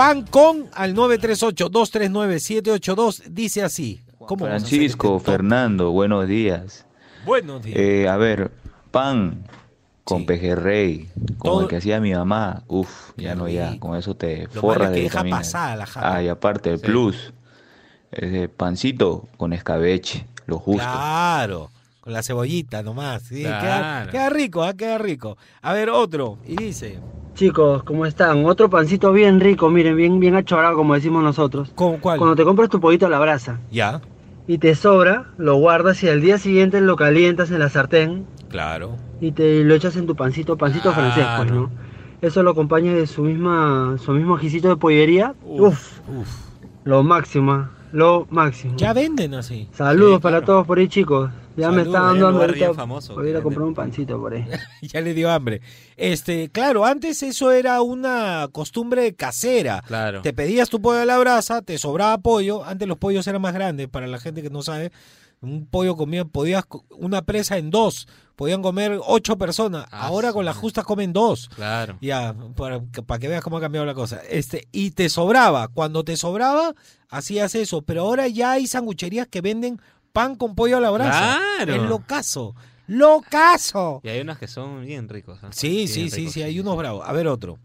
Pan 0.00 0.22
con 0.22 0.70
al 0.72 0.94
938-239-782 0.94 3.24
dice 3.28 3.62
así. 3.62 4.00
¿Cómo 4.18 4.46
vamos 4.46 4.62
a 4.62 4.64
hacer 4.64 4.68
Francisco, 4.78 5.18
este? 5.18 5.30
Fernando, 5.30 5.90
buenos 5.90 6.26
días. 6.26 6.86
Buenos 7.26 7.62
días. 7.62 7.76
Eh, 7.78 8.08
a 8.08 8.16
ver, 8.16 8.50
pan 8.90 9.44
con 10.04 10.24
pejerrey, 10.24 11.10
como 11.36 11.52
Todo- 11.52 11.60
el 11.64 11.68
que 11.68 11.76
hacía 11.76 12.00
mi 12.00 12.14
mamá. 12.14 12.62
Uf, 12.66 13.10
ya 13.18 13.34
no 13.34 13.46
ya, 13.46 13.78
con 13.78 13.94
eso 13.94 14.14
te 14.16 14.44
Lo 14.44 14.48
malo 14.48 14.60
forras 14.62 14.86
es 14.88 14.92
de 14.92 14.96
que 14.96 15.02
deja 15.02 15.18
vitaminas. 15.18 15.46
pasada 15.52 15.76
la 15.76 15.84
japa. 15.84 16.14
Ah, 16.16 16.22
y 16.22 16.28
aparte 16.28 16.70
el 16.70 16.78
Sí. 16.78 16.86
plus, 16.86 17.34
ese 18.10 18.48
pancito 18.48 19.28
con 19.36 19.52
escabeche, 19.52 20.26
lo 20.46 20.58
justo. 20.58 20.80
Claro, 20.82 21.70
con 22.00 22.14
la 22.14 22.22
cebollita 22.22 22.82
nomás. 22.82 23.24
sí, 23.24 23.42
queda, 23.42 23.60
Claro. 23.60 24.10
queda 24.12 24.30
rico, 24.30 24.62
ah, 24.62 24.72
queda 24.72 24.96
rico. 24.96 25.36
A 25.60 25.74
ver, 25.74 25.90
otro. 25.90 26.38
Y 26.46 26.56
dice. 26.56 26.98
Chicos, 27.34 27.82
¿cómo 27.84 28.06
están? 28.06 28.44
Otro 28.44 28.68
pancito 28.68 29.12
bien 29.12 29.40
rico, 29.40 29.70
miren, 29.70 29.96
bien, 29.96 30.20
bien 30.20 30.34
achorado, 30.34 30.76
como 30.76 30.94
decimos 30.94 31.22
nosotros. 31.22 31.72
¿Cuál? 31.74 32.00
Cuando 32.00 32.36
te 32.36 32.44
compras 32.44 32.68
tu 32.68 32.80
pollito 32.80 33.06
a 33.06 33.08
la 33.08 33.18
brasa 33.18 33.60
Ya, 33.70 34.00
y 34.46 34.58
te 34.58 34.74
sobra, 34.74 35.26
lo 35.38 35.54
guardas 35.56 36.02
y 36.02 36.08
al 36.08 36.20
día 36.20 36.36
siguiente 36.36 36.80
lo 36.80 36.96
calientas 36.96 37.50
en 37.52 37.60
la 37.60 37.68
sartén 37.68 38.26
claro. 38.48 38.96
y 39.20 39.30
te 39.32 39.62
lo 39.62 39.74
echas 39.74 39.96
en 39.96 40.06
tu 40.06 40.16
pancito, 40.16 40.56
pancito 40.56 40.92
francés, 40.92 41.24
pues, 41.36 41.52
¿no? 41.52 41.70
Eso 42.20 42.42
lo 42.42 42.50
acompaña 42.50 42.92
de 42.92 43.06
su 43.06 43.22
misma, 43.22 43.96
su 43.98 44.12
mismo 44.12 44.34
ajicito 44.34 44.68
de 44.68 44.76
pollería. 44.76 45.34
Uf, 45.44 46.00
lo 46.84 47.02
máximo, 47.02 47.68
lo 47.92 48.26
máximo. 48.30 48.76
Ya 48.76 48.92
venden 48.92 49.34
así. 49.34 49.68
Saludos 49.72 50.20
para 50.20 50.44
todos 50.44 50.66
por 50.66 50.78
ahí, 50.78 50.88
chicos. 50.88 51.30
Ya 51.56 51.70
me 51.70 51.82
está 51.82 52.00
dando 52.00 52.28
hambre 52.28 52.46
ahorita. 52.46 52.74
famoso 52.74 53.14
Voy 53.14 53.26
a 53.26 53.30
ir 53.30 53.36
a 53.36 53.42
comprar 53.42 53.64
un 53.64 53.74
pancito 53.74 54.18
por 54.18 54.32
ahí. 54.32 54.46
ya 54.82 55.00
le 55.00 55.14
dio 55.14 55.30
hambre. 55.30 55.60
Este, 55.96 56.48
claro, 56.48 56.86
antes 56.86 57.22
eso 57.22 57.50
era 57.52 57.82
una 57.82 58.48
costumbre 58.52 59.14
casera. 59.14 59.82
Claro. 59.86 60.22
Te 60.22 60.32
pedías 60.32 60.70
tu 60.70 60.80
pollo 60.80 61.00
a 61.00 61.04
la 61.04 61.18
brasa, 61.18 61.62
te 61.62 61.76
sobraba 61.76 62.18
pollo. 62.18 62.64
Antes 62.64 62.88
los 62.88 62.98
pollos 62.98 63.26
eran 63.26 63.42
más 63.42 63.52
grandes, 63.52 63.88
para 63.88 64.06
la 64.06 64.18
gente 64.18 64.42
que 64.42 64.50
no 64.50 64.62
sabe. 64.62 64.92
Un 65.42 65.66
pollo 65.66 65.96
comía, 65.96 66.24
podías 66.26 66.64
una 66.90 67.22
presa 67.22 67.56
en 67.56 67.70
dos. 67.70 68.06
Podían 68.36 68.60
comer 68.62 68.98
ocho 69.06 69.36
personas. 69.38 69.86
Ahora 69.90 70.32
con 70.32 70.44
las 70.44 70.56
justas 70.56 70.84
comen 70.84 71.12
dos. 71.14 71.48
Claro. 71.54 71.96
Ya, 72.00 72.34
para, 72.56 72.80
que- 72.92 73.02
para 73.02 73.18
que 73.18 73.28
veas 73.28 73.42
cómo 73.42 73.56
ha 73.56 73.60
cambiado 73.60 73.86
la 73.86 73.94
cosa. 73.94 74.20
Este, 74.28 74.66
y 74.72 74.90
te 74.90 75.08
sobraba. 75.08 75.68
Cuando 75.68 76.04
te 76.04 76.16
sobraba, 76.16 76.74
hacías 77.08 77.54
eso. 77.54 77.82
Pero 77.82 78.02
ahora 78.02 78.28
ya 78.28 78.52
hay 78.52 78.66
sangucherías 78.66 79.26
que 79.28 79.40
venden 79.40 79.80
pan 80.12 80.36
con 80.36 80.54
pollo 80.54 80.76
a 80.76 80.80
la 80.80 80.90
brasa. 80.90 81.38
Claro. 81.56 81.74
Es 81.74 81.82
lo 81.88 81.98
caso. 82.00 82.54
Lo 82.86 83.22
caso. 83.28 84.00
Y 84.04 84.08
hay 84.08 84.20
unas 84.20 84.38
que 84.38 84.46
son 84.48 84.84
bien 84.84 85.08
ricos. 85.08 85.38
¿ah? 85.42 85.48
Sí, 85.52 85.68
Bien 85.68 85.88
sí, 85.88 86.10
sí, 86.10 86.16
ricos. 86.16 86.32
sí, 86.34 86.42
hay 86.42 86.60
unos 86.60 86.76
bravos. 86.76 87.02
A 87.06 87.12
ver 87.12 87.26
otro. 87.28 87.58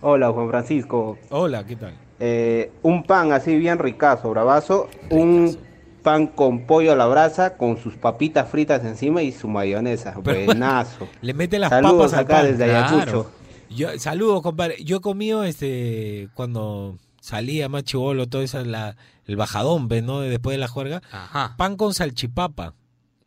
Hola, 0.00 0.30
Juan 0.32 0.48
Francisco. 0.50 1.18
Hola, 1.30 1.64
¿qué 1.66 1.76
tal? 1.76 1.94
Eh, 2.20 2.70
un 2.82 3.02
pan 3.04 3.32
así 3.32 3.56
bien 3.56 3.78
ricazo, 3.78 4.30
bravazo. 4.30 4.88
Un 5.10 5.56
pan 6.04 6.28
con 6.28 6.66
pollo 6.66 6.92
a 6.92 6.96
la 6.96 7.06
brasa, 7.06 7.56
con 7.56 7.76
sus 7.78 7.94
papitas 7.96 8.48
fritas 8.48 8.84
encima 8.84 9.22
y 9.22 9.32
su 9.32 9.48
mayonesa. 9.48 10.14
Pero- 10.22 10.44
Buenazo. 10.44 11.08
Le 11.22 11.34
mete 11.34 11.58
las 11.58 11.70
Saludos 11.70 12.12
papas 12.12 12.12
al 12.12 12.18
acá 12.20 12.34
pan. 12.36 12.46
desde 12.46 12.64
Ayacucho. 12.76 13.30
Yo, 13.70 13.98
saludos, 13.98 14.42
compadre. 14.42 14.76
Yo 14.84 14.98
he 14.98 15.00
comido 15.00 15.42
este 15.42 16.28
cuando 16.34 16.96
salía 17.20 17.68
más 17.68 17.82
chivolo, 17.82 18.28
todo 18.28 18.42
eso, 18.42 18.62
la, 18.64 18.96
el 19.26 19.34
bajadón, 19.36 19.88
¿ves, 19.88 20.04
¿no? 20.04 20.20
Después 20.20 20.54
de 20.54 20.58
la 20.58 20.68
juerga. 20.68 21.02
Ajá. 21.10 21.54
Pan 21.56 21.76
con 21.76 21.92
salchipapa. 21.94 22.74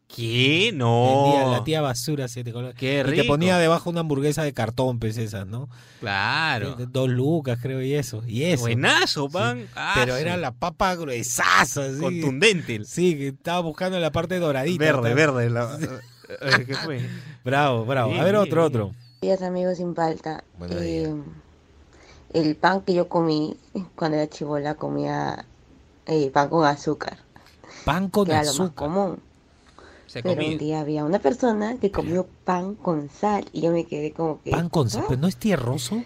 ¿Qué? 0.07 0.69
Vendía 0.71 0.73
No. 0.73 1.51
la 1.51 1.63
tía 1.63 1.81
basura, 1.81 2.27
siete 2.27 2.53
colores. 2.53 2.77
Qué 2.77 2.93
Y 2.99 3.03
te 3.03 3.03
rico. 3.03 3.27
ponía 3.27 3.57
debajo 3.57 3.89
una 3.89 3.99
hamburguesa 3.99 4.43
de 4.43 4.53
cartón, 4.53 4.99
pues 4.99 5.17
esas, 5.17 5.45
¿no? 5.47 5.67
Claro. 5.99 6.75
Dos 6.77 7.09
lucas, 7.09 7.59
creo, 7.61 7.81
y 7.81 7.93
eso. 7.93 8.23
Y 8.25 8.43
eso. 8.43 8.61
Buenazo, 8.63 9.27
Sí. 9.27 9.33
pan. 9.33 9.67
Ah, 9.75 9.93
Pero 9.95 10.15
era 10.15 10.37
la 10.37 10.51
papa 10.51 10.95
gruesaza, 10.95 11.85
así. 11.85 11.99
Contundente. 11.99 12.85
Sí, 12.85 13.17
que 13.17 13.27
estaba 13.29 13.59
buscando 13.59 13.99
la 13.99 14.11
parte 14.11 14.39
doradita. 14.39 14.83
Verde, 14.83 15.13
verde. 15.13 15.49
la- 15.49 15.77
eh, 16.41 16.65
¿Qué 16.65 16.75
fue? 16.75 17.01
Bravo, 17.43 17.85
bravo. 17.85 18.09
Bien, 18.11 18.21
A 18.21 18.23
ver, 18.23 18.33
bien, 18.35 18.43
otro, 18.43 18.61
bien. 18.69 18.81
otro. 18.81 18.95
días 19.21 19.41
amigos 19.41 19.77
sin. 19.77 19.93
Buenos 19.93 20.81
Eh, 20.81 21.13
el 22.33 22.55
pan 22.55 22.81
que 22.81 22.93
yo 22.93 23.09
comí 23.09 23.57
cuando 23.95 24.17
era 24.17 24.27
chivola 24.29 24.75
comía 24.75 25.45
eh, 26.05 26.29
pan 26.31 26.47
con 26.49 26.65
azúcar. 26.65 27.17
Pan 27.83 28.09
con 28.09 28.25
que 28.25 28.31
era 28.31 28.41
lo 28.43 28.47
más 28.47 28.53
azúcar. 28.55 28.73
común. 28.75 29.19
Se 30.07 30.23
Pero 30.23 30.41
un 30.41 30.57
día 30.57 30.79
había 30.79 31.03
una 31.03 31.19
persona 31.19 31.77
que 31.79 31.91
comió 31.91 32.27
pan 32.45 32.75
con 32.75 33.09
sal 33.09 33.45
y 33.51 33.61
yo 33.61 33.71
me 33.71 33.85
quedé 33.85 34.13
como 34.13 34.41
que... 34.41 34.51
Pan 34.51 34.69
con 34.69 34.89
sal, 34.89 35.03
¿ah? 35.03 35.05
pero 35.09 35.21
no 35.21 35.27
es 35.27 35.37
tierroso. 35.37 36.03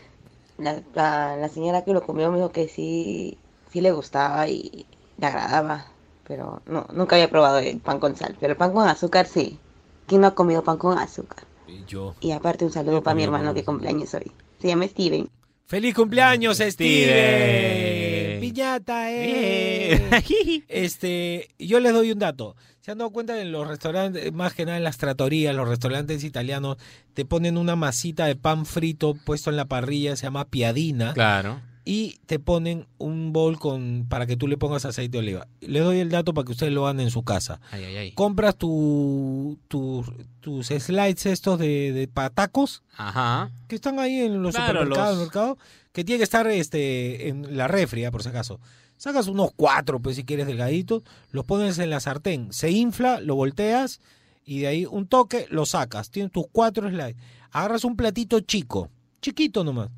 La, 0.57 0.81
la, 0.95 1.37
la 1.37 1.49
señora 1.49 1.83
que 1.83 1.93
lo 1.93 2.03
comió 2.03 2.31
me 2.31 2.37
dijo 2.37 2.51
que 2.51 2.67
sí, 2.67 3.37
sí 3.71 3.79
le 3.79 3.91
gustaba 3.91 4.47
y 4.47 4.85
le 5.17 5.27
agradaba, 5.27 5.85
pero 6.27 6.61
no, 6.65 6.87
nunca 6.93 7.15
había 7.15 7.29
probado 7.29 7.59
el 7.59 7.79
pan 7.79 7.99
con 7.99 8.15
sal, 8.15 8.35
pero 8.39 8.53
el 8.53 8.57
pan 8.57 8.73
con 8.73 8.87
azúcar 8.87 9.27
sí. 9.27 9.59
¿Quién 10.07 10.21
no 10.21 10.27
ha 10.27 10.35
comido 10.35 10.63
pan 10.63 10.77
con 10.77 10.97
azúcar? 10.97 11.43
Yo. 11.87 12.15
Y 12.19 12.31
aparte 12.31 12.65
un 12.65 12.71
saludo 12.71 13.01
para 13.01 13.15
mi 13.15 13.23
hermano 13.23 13.53
que 13.53 13.63
cumpleaños 13.63 14.13
hoy. 14.13 14.31
Se 14.59 14.67
llama 14.67 14.87
Steven. 14.87 15.29
¡Feliz 15.67 15.95
cumpleaños, 15.95 16.57
Steven! 16.57 16.71
Steven. 16.73 18.41
¡Piñata, 18.41 19.09
eh! 19.09 20.65
este, 20.67 21.47
yo 21.57 21.79
les 21.79 21.93
doy 21.93 22.11
un 22.11 22.19
dato. 22.19 22.55
¿Se 22.81 22.91
han 22.91 22.97
dado 22.97 23.11
cuenta 23.11 23.35
que 23.35 23.41
en 23.41 23.51
los 23.51 23.67
restaurantes, 23.67 24.33
más 24.33 24.53
que 24.53 24.65
nada 24.65 24.77
en 24.77 24.83
las 24.83 24.97
tratorías, 24.97 25.55
los 25.55 25.67
restaurantes 25.67 26.23
italianos, 26.23 26.77
te 27.13 27.25
ponen 27.25 27.57
una 27.57 27.75
masita 27.75 28.25
de 28.25 28.35
pan 28.35 28.65
frito 28.65 29.13
puesto 29.13 29.49
en 29.51 29.55
la 29.57 29.65
parrilla, 29.65 30.15
se 30.15 30.23
llama 30.23 30.45
piadina, 30.45 31.13
Claro. 31.13 31.61
y 31.85 32.17
te 32.25 32.39
ponen 32.39 32.87
un 32.97 33.33
bol 33.33 33.59
con 33.59 34.07
para 34.09 34.25
que 34.25 34.35
tú 34.35 34.47
le 34.47 34.57
pongas 34.57 34.85
aceite 34.85 35.11
de 35.11 35.19
oliva. 35.19 35.47
Les 35.61 35.83
doy 35.83 35.99
el 35.99 36.09
dato 36.09 36.33
para 36.33 36.43
que 36.45 36.53
ustedes 36.53 36.73
lo 36.73 36.87
hagan 36.87 37.01
en 37.01 37.11
su 37.11 37.21
casa. 37.23 37.59
Ay, 37.69 37.83
ay, 37.83 37.97
ay. 37.97 38.11
Compras 38.13 38.55
tu, 38.55 39.59
tu- 39.67 40.03
tus 40.39 40.67
slides 40.67 41.27
estos 41.27 41.59
de, 41.59 41.91
de 41.91 42.07
patacos 42.07 42.81
Ajá. 42.97 43.51
que 43.67 43.75
están 43.75 43.99
ahí 43.99 44.21
en 44.21 44.41
los 44.41 44.55
Claro, 44.55 44.73
supermercados, 44.73 45.17
los- 45.17 45.25
mercado, 45.27 45.57
que 45.91 46.03
tiene 46.03 46.17
que 46.17 46.23
estar 46.23 46.47
este 46.47 47.27
en 47.29 47.55
la 47.57 47.67
refri, 47.67 48.05
ah, 48.05 48.11
por 48.11 48.23
si 48.23 48.29
acaso. 48.29 48.59
Sacas 49.01 49.27
unos 49.27 49.49
cuatro, 49.55 49.99
pues 49.99 50.15
si 50.15 50.23
quieres 50.23 50.45
delgaditos, 50.45 51.01
los 51.31 51.43
pones 51.43 51.79
en 51.79 51.89
la 51.89 51.99
sartén, 51.99 52.53
se 52.53 52.69
infla, 52.69 53.19
lo 53.19 53.33
volteas 53.33 53.99
y 54.45 54.59
de 54.59 54.67
ahí 54.67 54.85
un 54.85 55.07
toque 55.07 55.47
lo 55.49 55.65
sacas. 55.65 56.11
Tienes 56.11 56.31
tus 56.31 56.45
cuatro 56.51 56.87
slides. 56.87 57.15
Agarras 57.49 57.83
un 57.83 57.95
platito 57.95 58.41
chico, 58.41 58.91
chiquito 59.19 59.63
nomás, 59.63 59.89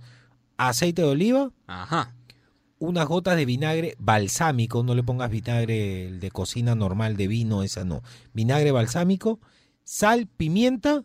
aceite 0.56 1.02
de 1.02 1.10
oliva, 1.10 1.52
Ajá. 1.68 2.16
unas 2.80 3.06
gotas 3.06 3.36
de 3.36 3.46
vinagre 3.46 3.96
balsámico, 4.00 4.84
no 4.84 4.96
le 4.96 5.04
pongas 5.04 5.30
vinagre 5.30 6.10
de 6.14 6.32
cocina 6.32 6.74
normal 6.74 7.18
de 7.18 7.28
vino, 7.28 7.62
esa 7.62 7.84
no. 7.84 8.04
Vinagre 8.32 8.72
balsámico, 8.72 9.42
sal, 9.84 10.28
pimienta 10.28 11.04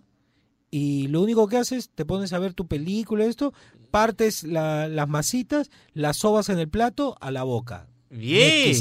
y 0.70 1.08
lo 1.08 1.20
único 1.20 1.48
que 1.48 1.56
haces, 1.56 1.90
te 1.92 2.04
pones 2.04 2.32
a 2.32 2.38
ver 2.38 2.54
tu 2.54 2.68
película, 2.68 3.24
esto, 3.24 3.52
partes 3.88 4.44
la- 4.44 4.88
las 4.88 5.08
masitas, 5.08 5.70
las 5.94 6.16
sobas 6.16 6.48
en 6.48 6.58
el 6.58 6.68
plato 6.68 7.16
a 7.20 7.30
la 7.30 7.42
boca. 7.42 7.86
Bien. 8.10 8.74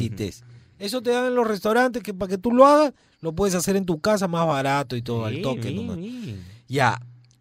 Eso 0.79 1.01
te 1.01 1.09
dan 1.11 1.25
en 1.25 1.35
los 1.35 1.47
restaurantes 1.47 2.03
que 2.03 2.13
para 2.13 2.29
que 2.29 2.37
tú 2.37 2.51
lo 2.51 2.65
hagas, 2.65 2.93
lo 3.21 3.33
puedes 3.33 3.55
hacer 3.55 3.75
en 3.75 3.85
tu 3.85 3.99
casa 3.99 4.27
más 4.27 4.45
barato 4.45 4.95
y 4.95 5.01
todo 5.01 5.25
al 5.25 5.41
toque 5.41 5.69
bien, 5.69 5.75
nomás. 5.75 5.97
bien. 5.97 6.43
Ya, 6.67 6.99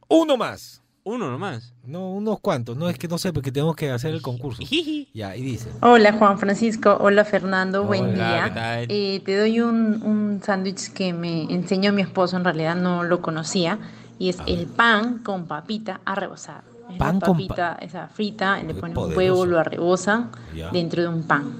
uno 0.08 0.36
más. 0.36 0.82
Uno 1.04 1.30
nomás. 1.30 1.72
No, 1.84 2.10
unos 2.10 2.40
cuantos, 2.40 2.76
no 2.76 2.88
es 2.88 2.98
que 2.98 3.06
no 3.06 3.16
sé, 3.18 3.32
porque 3.32 3.52
tenemos 3.52 3.76
que 3.76 3.90
hacer 3.90 4.12
el 4.12 4.22
concurso. 4.22 4.62
Ya, 5.14 5.36
y 5.36 5.42
dice. 5.42 5.70
Hola 5.80 6.12
Juan 6.14 6.38
Francisco, 6.38 6.96
hola 7.00 7.24
Fernando, 7.24 7.84
buen 7.84 8.14
día. 8.14 8.44
¿qué 8.48 8.54
tal? 8.54 8.86
Eh, 8.90 9.22
te 9.24 9.36
doy 9.38 9.60
un, 9.60 10.02
un 10.02 10.42
sándwich 10.44 10.92
que 10.92 11.12
me 11.12 11.44
enseñó 11.44 11.92
mi 11.92 12.02
esposo, 12.02 12.36
en 12.36 12.44
realidad 12.44 12.74
no 12.76 13.02
lo 13.04 13.22
conocía, 13.22 13.78
y 14.18 14.28
es 14.30 14.38
el 14.46 14.66
pan 14.66 15.18
con 15.22 15.46
papita 15.46 16.00
arrebozada. 16.04 16.64
Es 16.90 16.98
Pan 16.98 17.20
con 17.20 17.32
papita 17.32 17.78
esa 17.80 18.08
frita, 18.08 18.62
le 18.62 18.74
ponen 18.74 18.96
un 18.96 19.16
huevo, 19.16 19.44
lo 19.46 19.58
arrebosan 19.58 20.30
Ya. 20.54 20.70
dentro 20.70 21.02
de 21.02 21.08
un 21.08 21.26
pan. 21.26 21.54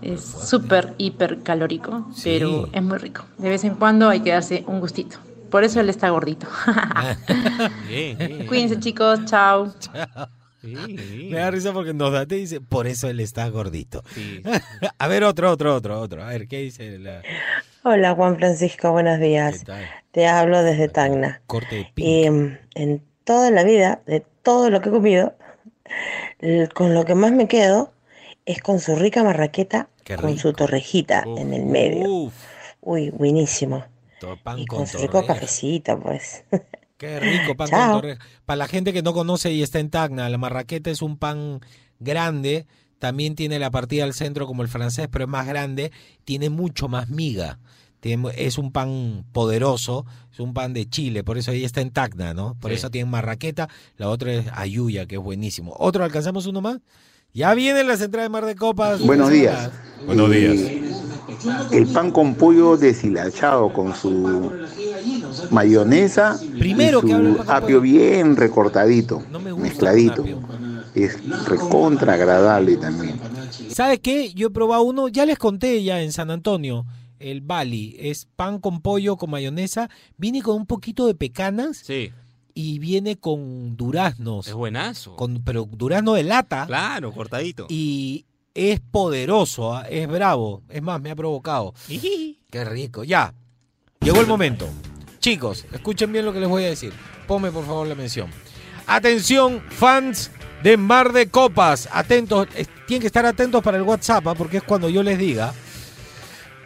Es 0.00 0.24
súper, 0.24 0.94
hiper 0.96 1.42
calórico, 1.42 2.06
pero 2.22 2.68
es 2.72 2.82
muy 2.82 2.98
rico. 2.98 3.24
De 3.36 3.48
vez 3.48 3.64
en 3.64 3.74
cuando 3.74 4.08
hay 4.08 4.20
que 4.20 4.30
darse 4.30 4.62
un 4.68 4.78
gustito. 4.80 5.18
Por 5.50 5.64
eso 5.64 5.80
él 5.80 5.88
está 5.88 6.10
gordito. 6.10 6.46
Bien, 7.88 8.16
bien. 8.18 8.46
Cuídense 8.48 8.78
chicos, 8.78 9.24
chao. 9.24 9.72
Me 10.62 11.30
da 11.38 11.50
risa 11.50 11.72
porque 11.72 11.94
nos 11.94 12.12
da, 12.12 12.26
te 12.26 12.34
dice, 12.34 12.60
por 12.60 12.86
eso 12.86 13.08
él 13.08 13.20
está 13.20 13.48
gordito. 13.48 14.02
a 14.98 15.08
ver, 15.08 15.24
otro, 15.24 15.50
otro, 15.50 15.74
otro, 15.74 16.00
otro. 16.00 16.22
A 16.24 16.28
ver, 16.28 16.48
¿qué 16.48 16.58
dice 16.58 16.98
la 16.98 17.22
Hola 17.84 18.14
Juan 18.14 18.36
Francisco, 18.36 18.90
buenos 18.92 19.18
días. 19.20 19.64
Te 20.10 20.26
hablo 20.26 20.62
desde 20.62 20.88
Tacna. 20.88 21.40
corte 21.46 21.76
de? 21.76 22.02
Y 22.02 22.28
mm, 22.28 22.58
en 22.74 23.02
toda 23.28 23.50
la 23.50 23.62
vida, 23.62 24.00
de 24.06 24.24
todo 24.42 24.70
lo 24.70 24.80
que 24.80 24.88
he 24.88 24.92
comido, 24.92 25.34
con 26.72 26.94
lo 26.94 27.04
que 27.04 27.14
más 27.14 27.30
me 27.30 27.46
quedo 27.46 27.92
es 28.46 28.62
con 28.62 28.80
su 28.80 28.96
rica 28.96 29.22
marraqueta, 29.22 29.90
con 30.18 30.38
su 30.38 30.54
torrejita 30.54 31.24
en 31.36 31.52
el 31.52 31.66
medio. 31.66 32.32
Uy, 32.80 33.10
buenísimo. 33.10 33.84
Pan 34.42 34.58
Y 34.58 34.64
con 34.64 34.78
con 34.78 34.86
su 34.86 34.96
rico 34.96 35.26
cafecito, 35.26 36.00
pues. 36.00 36.44
Qué 36.96 37.20
rico 37.20 37.54
pan 37.54 37.68
Chao. 37.68 37.92
con 37.92 38.00
torreja. 38.00 38.24
Para 38.46 38.56
la 38.56 38.66
gente 38.66 38.94
que 38.94 39.02
no 39.02 39.12
conoce 39.12 39.52
y 39.52 39.62
está 39.62 39.78
en 39.78 39.90
Tacna, 39.90 40.30
la 40.30 40.38
marraqueta 40.38 40.90
es 40.90 41.02
un 41.02 41.18
pan 41.18 41.60
grande. 41.98 42.64
También 42.98 43.34
tiene 43.34 43.58
la 43.58 43.70
partida 43.70 44.04
al 44.04 44.14
centro 44.14 44.46
como 44.46 44.62
el 44.62 44.68
francés, 44.68 45.08
pero 45.12 45.24
es 45.24 45.30
más 45.30 45.46
grande. 45.46 45.92
Tiene 46.24 46.48
mucho 46.48 46.88
más 46.88 47.10
miga. 47.10 47.58
Tiene- 48.00 48.30
es 48.36 48.58
un 48.58 48.70
pan 48.70 49.24
poderoso, 49.32 50.06
es 50.32 50.38
un 50.40 50.54
pan 50.54 50.72
de 50.72 50.88
Chile, 50.88 51.24
por 51.24 51.36
eso 51.38 51.50
ahí 51.50 51.64
está 51.64 51.80
en 51.80 51.90
Tacna, 51.90 52.32
¿no? 52.34 52.54
Por 52.60 52.70
Sí. 52.70 52.76
eso 52.76 52.90
tiene 52.90 53.10
marraqueta. 53.10 53.68
La 53.96 54.08
otra 54.08 54.32
es 54.32 54.46
ayuya, 54.54 55.06
que 55.06 55.16
es 55.16 55.20
buenísimo. 55.22 55.74
¿Otro 55.78 56.04
alcanzamos 56.04 56.46
uno 56.46 56.60
más? 56.60 56.78
Ya 57.34 57.52
vienen 57.54 57.86
las 57.88 58.00
entradas 58.00 58.26
de 58.26 58.30
Mar 58.32 58.46
de 58.46 58.54
Copas. 58.54 59.00
Buenos 59.00 59.30
días. 59.30 59.70
Buenos 60.06 60.30
días. 60.30 60.58
El 61.72 61.86
pan 61.88 62.10
con 62.10 62.34
pollo 62.34 62.76
deshilachado 62.76 63.72
con 63.72 63.94
su 63.94 64.50
mayonesa 65.50 66.38
Primero 66.58 67.00
y 67.02 67.06
que 67.06 67.12
su 67.12 67.36
con 67.36 67.50
apio 67.50 67.80
bien 67.80 68.36
recortadito, 68.36 69.22
mezcladito. 69.58 70.24
Es 70.94 71.18
recontra 71.46 72.14
agradable 72.14 72.76
también. 72.76 73.20
¿Sabes 73.70 74.00
qué? 74.00 74.32
Yo 74.34 74.48
he 74.48 74.50
probado 74.50 74.82
uno, 74.82 75.08
ya 75.08 75.26
les 75.26 75.38
conté 75.38 75.82
ya 75.84 76.00
en 76.00 76.12
San 76.12 76.30
Antonio, 76.30 76.86
el 77.20 77.40
Bali. 77.40 77.96
Es 77.98 78.26
pan 78.36 78.58
con 78.60 78.80
pollo 78.80 79.16
con 79.16 79.30
mayonesa. 79.30 79.88
Viene 80.16 80.42
con 80.42 80.56
un 80.56 80.66
poquito 80.66 81.06
de 81.06 81.14
pecanas 81.14 81.78
Sí. 81.84 82.12
y 82.54 82.78
viene 82.78 83.16
con 83.16 83.76
duraznos. 83.76 84.48
Es 84.48 84.54
buenazo. 84.54 85.16
Con, 85.16 85.42
pero 85.44 85.64
durazno 85.70 86.14
de 86.14 86.22
lata. 86.24 86.66
Claro, 86.66 87.12
cortadito. 87.12 87.66
Y 87.68 88.24
es 88.54 88.80
poderoso, 88.80 89.74
¿ah? 89.76 89.82
es 89.88 90.08
bravo. 90.08 90.62
Es 90.68 90.82
más, 90.82 91.00
me 91.00 91.10
ha 91.10 91.16
provocado. 91.16 91.74
Qué 91.86 92.64
rico. 92.64 93.04
Ya. 93.04 93.32
Llegó 94.00 94.20
el 94.20 94.26
momento. 94.26 94.68
Chicos, 95.20 95.66
escuchen 95.72 96.12
bien 96.12 96.24
lo 96.24 96.32
que 96.32 96.40
les 96.40 96.48
voy 96.48 96.64
a 96.64 96.68
decir. 96.68 96.92
Ponme 97.26 97.50
por 97.50 97.66
favor 97.66 97.86
la 97.86 97.94
mención. 97.94 98.30
Atención, 98.86 99.60
fans 99.68 100.30
de 100.62 100.76
Mar 100.76 101.12
de 101.12 101.28
Copas. 101.28 101.88
Atentos, 101.92 102.48
tienen 102.86 103.00
que 103.02 103.06
estar 103.06 103.26
atentos 103.26 103.62
para 103.62 103.76
el 103.76 103.82
WhatsApp, 103.82 104.26
¿ah? 104.28 104.34
porque 104.34 104.56
es 104.58 104.62
cuando 104.62 104.88
yo 104.88 105.02
les 105.02 105.18
diga. 105.18 105.52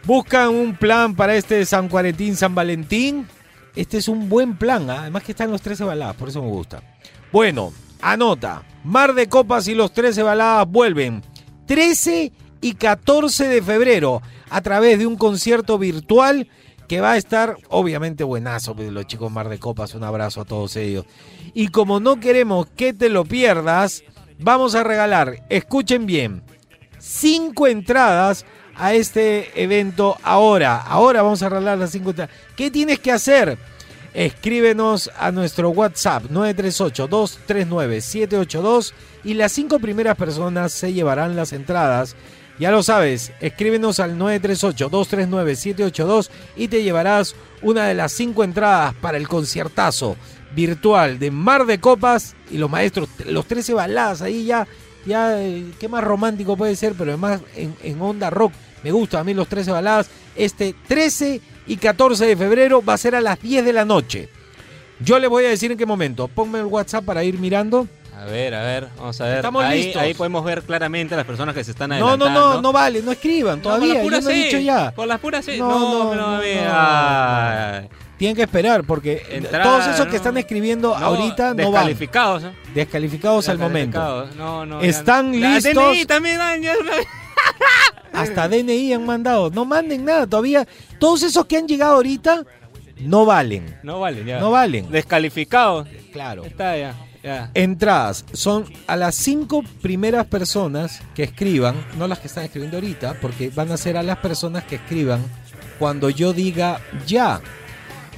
Buscan 0.05 0.49
un 0.49 0.75
plan 0.75 1.15
para 1.15 1.35
este 1.35 1.65
San 1.65 1.87
Cuarentín, 1.87 2.35
San 2.35 2.53
Valentín. 2.53 3.25
Este 3.73 3.97
es 3.97 4.09
un 4.09 4.27
buen 4.27 4.57
plan, 4.57 4.89
¿ah? 4.89 5.01
además 5.01 5.23
que 5.23 5.31
están 5.31 5.49
los 5.49 5.61
13 5.61 5.85
baladas, 5.85 6.15
por 6.15 6.27
eso 6.27 6.41
me 6.41 6.49
gusta. 6.49 6.83
Bueno, 7.31 7.71
anota. 8.01 8.63
Mar 8.83 9.13
de 9.13 9.29
Copas 9.29 9.67
y 9.69 9.75
los 9.75 9.93
13 9.93 10.21
baladas 10.23 10.67
vuelven 10.67 11.23
13 11.67 12.33
y 12.59 12.73
14 12.73 13.47
de 13.47 13.61
febrero 13.61 14.21
a 14.49 14.61
través 14.61 14.99
de 14.99 15.07
un 15.07 15.15
concierto 15.15 15.77
virtual 15.77 16.49
que 16.89 16.99
va 16.99 17.13
a 17.13 17.17
estar 17.17 17.55
obviamente 17.69 18.25
buenazo, 18.25 18.75
pues, 18.75 18.91
los 18.91 19.07
chicos 19.07 19.31
Mar 19.31 19.47
de 19.47 19.57
Copas, 19.57 19.95
un 19.95 20.03
abrazo 20.03 20.41
a 20.41 20.45
todos 20.45 20.75
ellos. 20.75 21.05
Y 21.53 21.69
como 21.69 22.01
no 22.01 22.19
queremos 22.19 22.67
que 22.67 22.93
te 22.93 23.07
lo 23.07 23.23
pierdas, 23.23 24.03
vamos 24.37 24.75
a 24.75 24.83
regalar, 24.83 25.45
escuchen 25.49 26.05
bien, 26.05 26.43
cinco 26.99 27.67
entradas 27.67 28.45
a 28.75 28.93
este 28.93 29.61
evento 29.61 30.17
ahora. 30.23 30.77
Ahora 30.77 31.21
vamos 31.21 31.43
a 31.43 31.49
regalar 31.49 31.77
las 31.77 31.91
cinco 31.91 32.11
entradas. 32.11 32.33
¿Qué 32.55 32.71
tienes 32.71 32.99
que 32.99 33.11
hacer? 33.11 33.57
Escríbenos 34.13 35.11
a 35.17 35.31
nuestro 35.31 35.71
WhatsApp 35.71 36.25
938-239-782 36.25 38.93
y 39.23 39.33
las 39.33 39.51
cinco 39.51 39.79
primeras 39.79 40.15
personas 40.15 40.71
se 40.71 40.93
llevarán 40.93 41.35
las 41.35 41.51
entradas. 41.51 42.15
Ya 42.59 42.69
lo 42.69 42.83
sabes, 42.83 43.31
escríbenos 43.41 43.99
al 43.99 44.15
938-239-782 44.19 46.29
y 46.55 46.67
te 46.67 46.83
llevarás 46.83 47.35
una 47.63 47.87
de 47.87 47.95
las 47.95 48.11
cinco 48.11 48.43
entradas 48.43 48.93
para 49.01 49.17
el 49.17 49.27
conciertazo 49.27 50.15
virtual 50.55 51.17
de 51.17 51.31
Mar 51.31 51.65
de 51.65 51.79
Copas 51.79 52.35
y 52.51 52.57
los 52.57 52.69
maestros, 52.69 53.09
los 53.25 53.47
13 53.47 53.73
baladas 53.73 54.21
ahí 54.21 54.45
ya, 54.45 54.67
ya, 55.05 55.41
eh, 55.41 55.65
qué 55.79 55.87
más 55.87 56.03
romántico 56.03 56.55
puede 56.57 56.75
ser, 56.75 56.93
pero 56.97 57.11
además 57.11 57.41
en, 57.55 57.75
en 57.83 58.01
onda 58.01 58.29
rock. 58.29 58.53
Me 58.83 58.91
gusta 58.91 59.19
a 59.19 59.23
mí 59.23 59.33
los 59.33 59.47
13 59.47 59.71
baladas. 59.71 60.09
Este 60.35 60.75
13 60.87 61.39
y 61.67 61.77
14 61.77 62.25
de 62.25 62.35
febrero 62.35 62.83
va 62.83 62.93
a 62.93 62.97
ser 62.97 63.15
a 63.15 63.21
las 63.21 63.39
10 63.41 63.63
de 63.65 63.73
la 63.73 63.85
noche. 63.85 64.29
Yo 64.99 65.19
les 65.19 65.29
voy 65.29 65.45
a 65.45 65.49
decir 65.49 65.71
en 65.71 65.77
qué 65.77 65.85
momento. 65.85 66.27
Ponme 66.27 66.59
el 66.59 66.65
WhatsApp 66.65 67.05
para 67.05 67.23
ir 67.23 67.39
mirando. 67.39 67.87
A 68.17 68.25
ver, 68.25 68.53
a 68.53 68.63
ver, 68.63 68.87
vamos 68.97 69.19
a 69.21 69.25
ver. 69.25 69.35
Estamos 69.37 69.63
ahí, 69.63 69.83
listos. 69.85 70.01
ahí 70.01 70.13
podemos 70.13 70.45
ver 70.45 70.61
claramente 70.63 71.13
a 71.13 71.17
las 71.17 71.25
personas 71.25 71.55
que 71.55 71.63
se 71.63 71.71
están 71.71 71.89
No, 71.89 71.95
adelantando. 71.95 72.29
no, 72.29 72.53
no, 72.55 72.61
no 72.61 72.71
vale, 72.71 73.01
no 73.01 73.11
escriban 73.11 73.55
las 73.55 73.63
todavía. 73.63 73.95
yo 73.95 74.01
puras 74.01 74.23
no 74.23 74.29
he 74.29 74.33
dicho 74.33 74.57
ya. 74.59 74.91
Por 74.91 75.07
las 75.07 75.19
puras 75.19 75.43
sí. 75.43 75.57
No, 75.57 75.67
No, 75.69 76.15
no, 76.15 76.15
no, 76.15 76.41
no. 76.41 77.89
Tienen 78.23 78.37
que 78.37 78.43
esperar 78.43 78.85
porque 78.85 79.21
Entrar, 79.31 79.63
todos 79.63 79.85
esos 79.85 80.07
que 80.07 80.15
están 80.15 80.37
escribiendo 80.37 80.97
No, 80.97 81.05
ahorita 81.07 81.53
no 81.53 81.71
van. 81.71 81.87
descalificados, 81.87 82.43
¿eh? 82.45 82.51
Descalificados 82.73 83.49
al 83.49 83.57
momento. 83.59 84.29
No, 84.37 84.65
no. 84.65 84.79
Están. 84.79 85.41
La 85.41 85.55
listos. 85.55 85.73
DNI 85.73 86.05
también. 86.05 86.39
Hasta 88.13 88.47
DNI 88.47 88.93
han 88.93 89.05
mandado. 89.05 89.49
No 89.49 89.65
manden 89.65 90.05
nada 90.05 90.25
todavía. 90.25 90.65
Todos 90.99 91.23
esos 91.23 91.45
que 91.47 91.57
han 91.57 91.67
llegado 91.67 91.95
ahorita 91.95 92.45
no 93.01 93.25
valen. 93.25 93.77
No 93.83 93.99
valen, 93.99 94.25
ya. 94.25 94.39
No 94.39 94.51
valen. 94.51 94.89
Descalificados. 94.89 95.89
Claro. 96.13 96.45
Está 96.45 96.77
ya. 96.77 96.95
ya. 97.21 97.51
Entradas 97.53 98.23
son 98.31 98.63
a 98.87 98.95
las 98.95 99.15
cinco 99.15 99.65
primeras 99.81 100.27
personas 100.27 101.01
que 101.13 101.23
escriban, 101.23 101.75
no 101.97 102.07
las 102.07 102.19
que 102.19 102.27
están 102.27 102.45
escribiendo 102.45 102.77
ahorita, 102.77 103.17
porque 103.21 103.49
van 103.49 103.69
a 103.73 103.75
ser 103.75 103.97
a 103.97 104.01
las 104.01 104.19
personas 104.19 104.63
que 104.63 104.75
escriban 104.75 105.19
cuando 105.77 106.09
yo 106.09 106.31
diga 106.31 106.79
ya. 107.05 107.41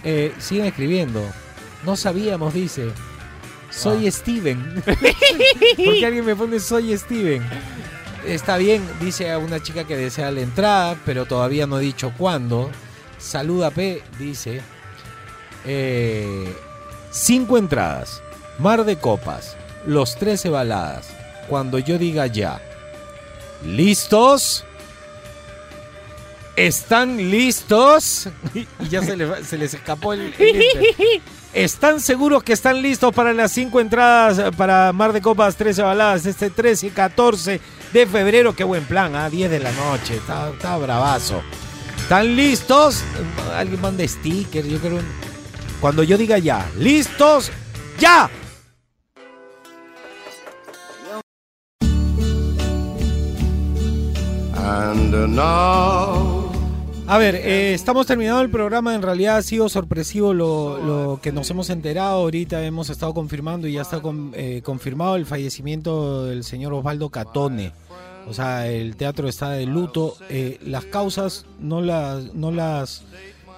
Eh, 0.05 0.33
siguen 0.37 0.67
escribiendo. 0.67 1.21
No 1.83 1.97
sabíamos, 1.97 2.53
dice. 2.53 2.91
Soy 3.71 4.09
Steven. 4.09 4.83
porque 4.85 6.05
alguien 6.05 6.25
me 6.25 6.35
pone 6.35 6.59
soy 6.59 6.95
Steven. 6.97 7.43
Está 8.25 8.57
bien, 8.57 8.83
dice 9.01 9.31
a 9.31 9.39
una 9.39 9.61
chica 9.61 9.83
que 9.83 9.97
desea 9.97 10.31
la 10.31 10.41
entrada, 10.41 10.97
pero 11.05 11.25
todavía 11.25 11.67
no 11.67 11.79
he 11.79 11.83
dicho 11.83 12.13
cuándo. 12.17 12.71
Saluda 13.17 13.71
P, 13.71 14.03
dice. 14.17 14.61
Eh, 15.65 16.55
cinco 17.11 17.57
entradas. 17.57 18.21
Mar 18.59 18.85
de 18.85 18.97
copas. 18.97 19.57
Los 19.85 20.15
13 20.17 20.49
baladas. 20.49 21.09
Cuando 21.49 21.79
yo 21.79 21.97
diga 21.97 22.27
ya. 22.27 22.61
¿Listos? 23.63 24.65
¿Están 26.55 27.17
listos? 27.17 28.29
y 28.53 28.87
ya 28.89 29.01
se, 29.03 29.17
le- 29.17 29.43
se 29.43 29.57
les 29.57 29.73
escapó 29.73 30.13
el. 30.13 30.33
¿Están 31.53 32.01
seguros 32.01 32.43
que 32.43 32.53
están 32.53 32.81
listos 32.81 33.13
para 33.13 33.31
las 33.33 33.51
cinco 33.51 33.79
entradas 33.79 34.39
eh, 34.39 34.51
para 34.55 34.91
Mar 34.91 35.13
de 35.13 35.21
Copas 35.21 35.55
13 35.55 35.81
baladas 35.83 36.25
este 36.25 36.49
13 36.49 36.87
y 36.87 36.89
14 36.89 37.61
de 37.93 38.07
febrero? 38.07 38.53
Qué 38.55 38.63
buen 38.65 38.83
plan, 38.85 39.15
¿ah? 39.15 39.29
10 39.29 39.49
de 39.51 39.59
la 39.59 39.71
noche. 39.71 40.15
Está, 40.17 40.49
está 40.49 40.77
bravazo. 40.77 41.41
¿Están 41.97 42.35
listos? 42.35 43.03
Alguien 43.55 43.79
manda 43.81 44.05
sticker, 44.07 44.65
yo 44.67 44.79
creo. 44.79 44.99
Cuando 45.79 46.03
yo 46.03 46.17
diga 46.17 46.37
ya. 46.37 46.65
¿Listos? 46.77 47.51
¡Ya! 47.99 48.29
And 54.57 55.35
now. 55.35 56.44
A 57.07 57.19
ver, 57.19 57.35
eh, 57.35 57.73
estamos 57.75 58.07
terminando 58.07 58.41
el 58.41 58.49
programa. 58.49 58.95
En 58.95 59.03
realidad 59.03 59.37
ha 59.37 59.41
sido 59.43 59.69
sorpresivo 59.69 60.33
lo, 60.33 61.19
que 61.21 61.31
nos 61.31 61.49
hemos 61.51 61.69
enterado. 61.69 62.21
Ahorita 62.21 62.63
hemos 62.65 62.89
estado 62.89 63.13
confirmando 63.13 63.67
y 63.67 63.73
ya 63.73 63.83
está 63.83 64.01
con- 64.01 64.31
eh, 64.35 64.61
confirmado 64.63 65.15
el 65.15 65.27
fallecimiento 65.27 66.25
del 66.25 66.43
señor 66.43 66.73
Osvaldo 66.73 67.09
Catone. 67.09 67.73
O 68.27 68.33
sea, 68.33 68.67
el 68.67 68.95
teatro 68.95 69.27
está 69.27 69.51
de 69.51 69.67
luto. 69.67 70.15
Eh, 70.29 70.57
las 70.65 70.85
causas 70.85 71.45
no 71.59 71.79
las, 71.81 72.33
no 72.33 72.51
las, 72.51 73.03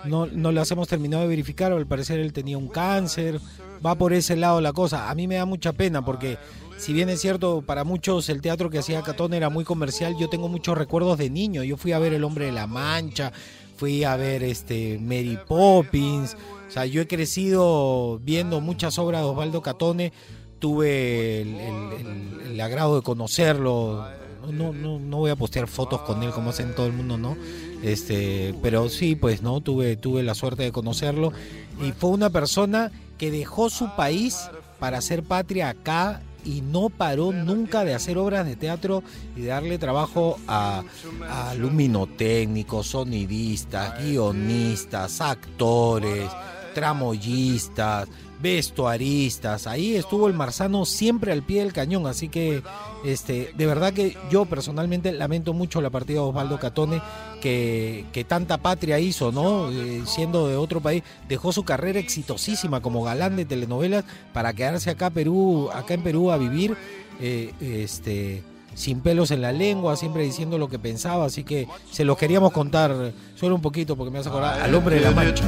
no, 0.03 0.25
no 0.25 0.51
las 0.51 0.69
hemos 0.71 0.89
terminado 0.89 1.23
de 1.23 1.29
verificar. 1.29 1.71
Al 1.71 1.87
parecer 1.87 2.19
él 2.19 2.33
tenía 2.33 2.57
un 2.57 2.67
cáncer. 2.67 3.39
Va 3.85 3.95
por 3.95 4.11
ese 4.11 4.35
lado 4.35 4.59
la 4.59 4.73
cosa. 4.73 5.09
A 5.09 5.15
mí 5.15 5.25
me 5.25 5.35
da 5.35 5.45
mucha 5.45 5.71
pena 5.71 6.03
porque 6.03 6.37
si 6.78 6.93
bien 6.93 7.09
es 7.09 7.21
cierto, 7.21 7.61
para 7.61 7.84
muchos 7.84 8.30
el 8.30 8.41
teatro 8.41 8.69
que 8.69 8.80
hacía 8.80 9.01
Catón 9.01 9.34
era 9.34 9.49
muy 9.49 9.63
comercial, 9.63 10.15
yo 10.19 10.30
tengo 10.30 10.47
muchos 10.47 10.78
recuerdos 10.78 11.17
de 11.17 11.30
niño. 11.30 11.63
Yo 11.63 11.75
fui 11.75 11.91
a 11.91 11.99
ver 11.99 12.13
El 12.13 12.23
Hombre 12.23 12.45
de 12.45 12.51
la 12.51 12.67
Mancha, 12.67 13.34
fui 13.75 14.03
a 14.03 14.15
ver 14.15 14.43
este 14.43 14.99
Mary 14.99 15.39
Poppins. 15.47 16.36
O 16.67 16.71
sea, 16.71 16.86
yo 16.86 17.01
he 17.01 17.07
crecido 17.07 18.19
viendo 18.19 18.61
muchas 18.61 18.99
obras 18.99 19.21
de 19.21 19.28
Osvaldo 19.28 19.61
Catone. 19.61 20.13
Tuve 20.59 21.41
el, 21.41 22.61
agrado 22.61 22.95
de 22.95 23.01
conocerlo. 23.01 24.05
No, 24.51 24.71
no, 24.71 24.99
no 24.99 25.17
voy 25.17 25.32
a 25.32 25.36
postear 25.36 25.67
fotos 25.67 26.01
con 26.01 26.23
él 26.23 26.32
como 26.32 26.51
hacen 26.51 26.73
todo 26.73 26.86
el 26.86 26.93
mundo, 26.93 27.17
¿no? 27.17 27.36
Este, 27.84 28.55
pero 28.61 28.89
sí, 28.89 29.15
pues 29.15 29.41
no, 29.41 29.61
tuve, 29.61 29.97
tuve 29.97 30.23
la 30.23 30.36
suerte 30.36 30.63
de 30.63 30.71
conocerlo. 30.71 31.34
Y 31.82 31.91
fue 31.91 32.11
una 32.11 32.30
persona 32.30 32.91
que 33.17 33.30
dejó 33.30 33.69
su 33.69 33.95
país 33.95 34.49
para 34.80 34.99
hacer 34.99 35.23
patria 35.23 35.69
acá 35.69 36.21
y 36.47 36.61
no 36.61 36.89
paró 36.89 37.33
nunca 37.33 37.83
de 37.83 37.93
hacer 37.93 38.17
obras 38.17 38.45
de 38.45 38.55
teatro 38.55 39.03
y 39.35 39.41
de 39.41 39.47
darle 39.47 39.77
trabajo 39.77 40.39
a, 40.47 40.83
a 41.29 41.53
luminotécnicos, 41.55 42.87
sonidistas, 42.87 44.01
guionistas, 44.01 45.19
actores, 45.19 46.31
tramoyistas, 46.73 48.07
vestuaristas. 48.39 49.67
Ahí 49.67 49.95
estuvo 49.95 50.27
el 50.27 50.33
Marzano 50.33 50.85
siempre 50.85 51.31
al 51.31 51.43
pie 51.43 51.61
del 51.61 51.73
cañón, 51.73 52.07
así 52.07 52.29
que 52.29 52.61
este, 53.05 53.53
de 53.55 53.65
verdad 53.65 53.93
que 53.93 54.17
yo 54.29 54.45
personalmente 54.45 55.11
lamento 55.11 55.53
mucho 55.53 55.81
la 55.81 55.89
partida 55.89 56.15
de 56.15 56.27
Osvaldo 56.27 56.59
Catone, 56.59 57.01
que, 57.41 58.05
que 58.11 58.23
tanta 58.23 58.57
patria 58.57 58.99
hizo, 58.99 59.31
¿no? 59.31 59.71
Eh, 59.71 60.03
siendo 60.05 60.47
de 60.47 60.55
otro 60.55 60.81
país, 60.81 61.03
dejó 61.27 61.51
su 61.51 61.63
carrera 61.63 61.99
exitosísima 61.99 62.81
como 62.81 63.03
galán 63.03 63.35
de 63.35 63.45
telenovelas 63.45 64.05
para 64.33 64.53
quedarse 64.53 64.89
acá, 64.89 65.09
Perú, 65.09 65.69
acá 65.73 65.93
en 65.93 66.03
Perú 66.03 66.31
a 66.31 66.38
vivir, 66.38 66.75
eh, 67.19 67.53
este, 67.61 68.43
sin 68.75 69.01
pelos 69.01 69.31
en 69.31 69.41
la 69.41 69.51
lengua, 69.51 69.95
siempre 69.97 70.23
diciendo 70.23 70.57
lo 70.57 70.69
que 70.69 70.77
pensaba, 70.77 71.25
así 71.25 71.43
que 71.43 71.67
se 71.91 72.05
los 72.05 72.17
queríamos 72.17 72.51
contar 72.51 73.13
solo 73.35 73.55
un 73.55 73.61
poquito 73.61 73.95
porque 73.95 74.11
me 74.11 74.19
hace 74.19 74.29
acordar 74.29 74.61
al 74.61 74.75
hombre 74.75 74.97
de 74.97 75.01
la 75.01 75.11
mancha. 75.11 75.43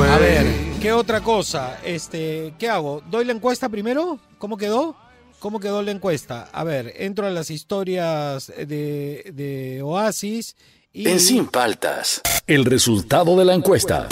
A 0.00 0.18
ver, 0.18 0.46
¿qué 0.80 0.92
otra 0.92 1.20
cosa? 1.20 1.78
Este, 1.84 2.54
¿qué 2.58 2.68
hago? 2.68 3.02
¿Doy 3.10 3.24
la 3.24 3.32
encuesta 3.32 3.68
primero? 3.68 4.18
¿Cómo 4.38 4.56
quedó? 4.56 4.96
¿Cómo 5.38 5.58
quedó 5.58 5.82
la 5.82 5.90
encuesta? 5.90 6.48
A 6.52 6.64
ver, 6.64 6.94
entro 6.96 7.26
a 7.26 7.30
las 7.30 7.50
historias 7.50 8.46
de, 8.46 9.30
de 9.34 9.82
Oasis 9.82 10.56
y... 10.92 11.08
En 11.08 11.20
Sin 11.20 11.46
Paltas, 11.46 12.22
el 12.46 12.64
resultado 12.64 13.36
de 13.36 13.44
la 13.44 13.54
encuesta. 13.54 14.08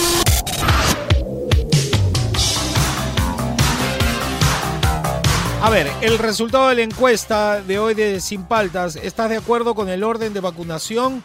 A 5.62 5.70
ver, 5.70 5.88
el 6.02 6.18
resultado 6.18 6.68
de 6.68 6.76
la 6.76 6.82
encuesta 6.82 7.62
de 7.62 7.78
hoy 7.78 7.94
de 7.94 8.20
Sin 8.20 8.44
Paltas, 8.44 8.96
¿estás 8.96 9.30
de 9.30 9.36
acuerdo 9.36 9.74
con 9.74 9.88
el 9.88 10.04
orden 10.04 10.32
de 10.32 10.40
vacunación? 10.40 11.24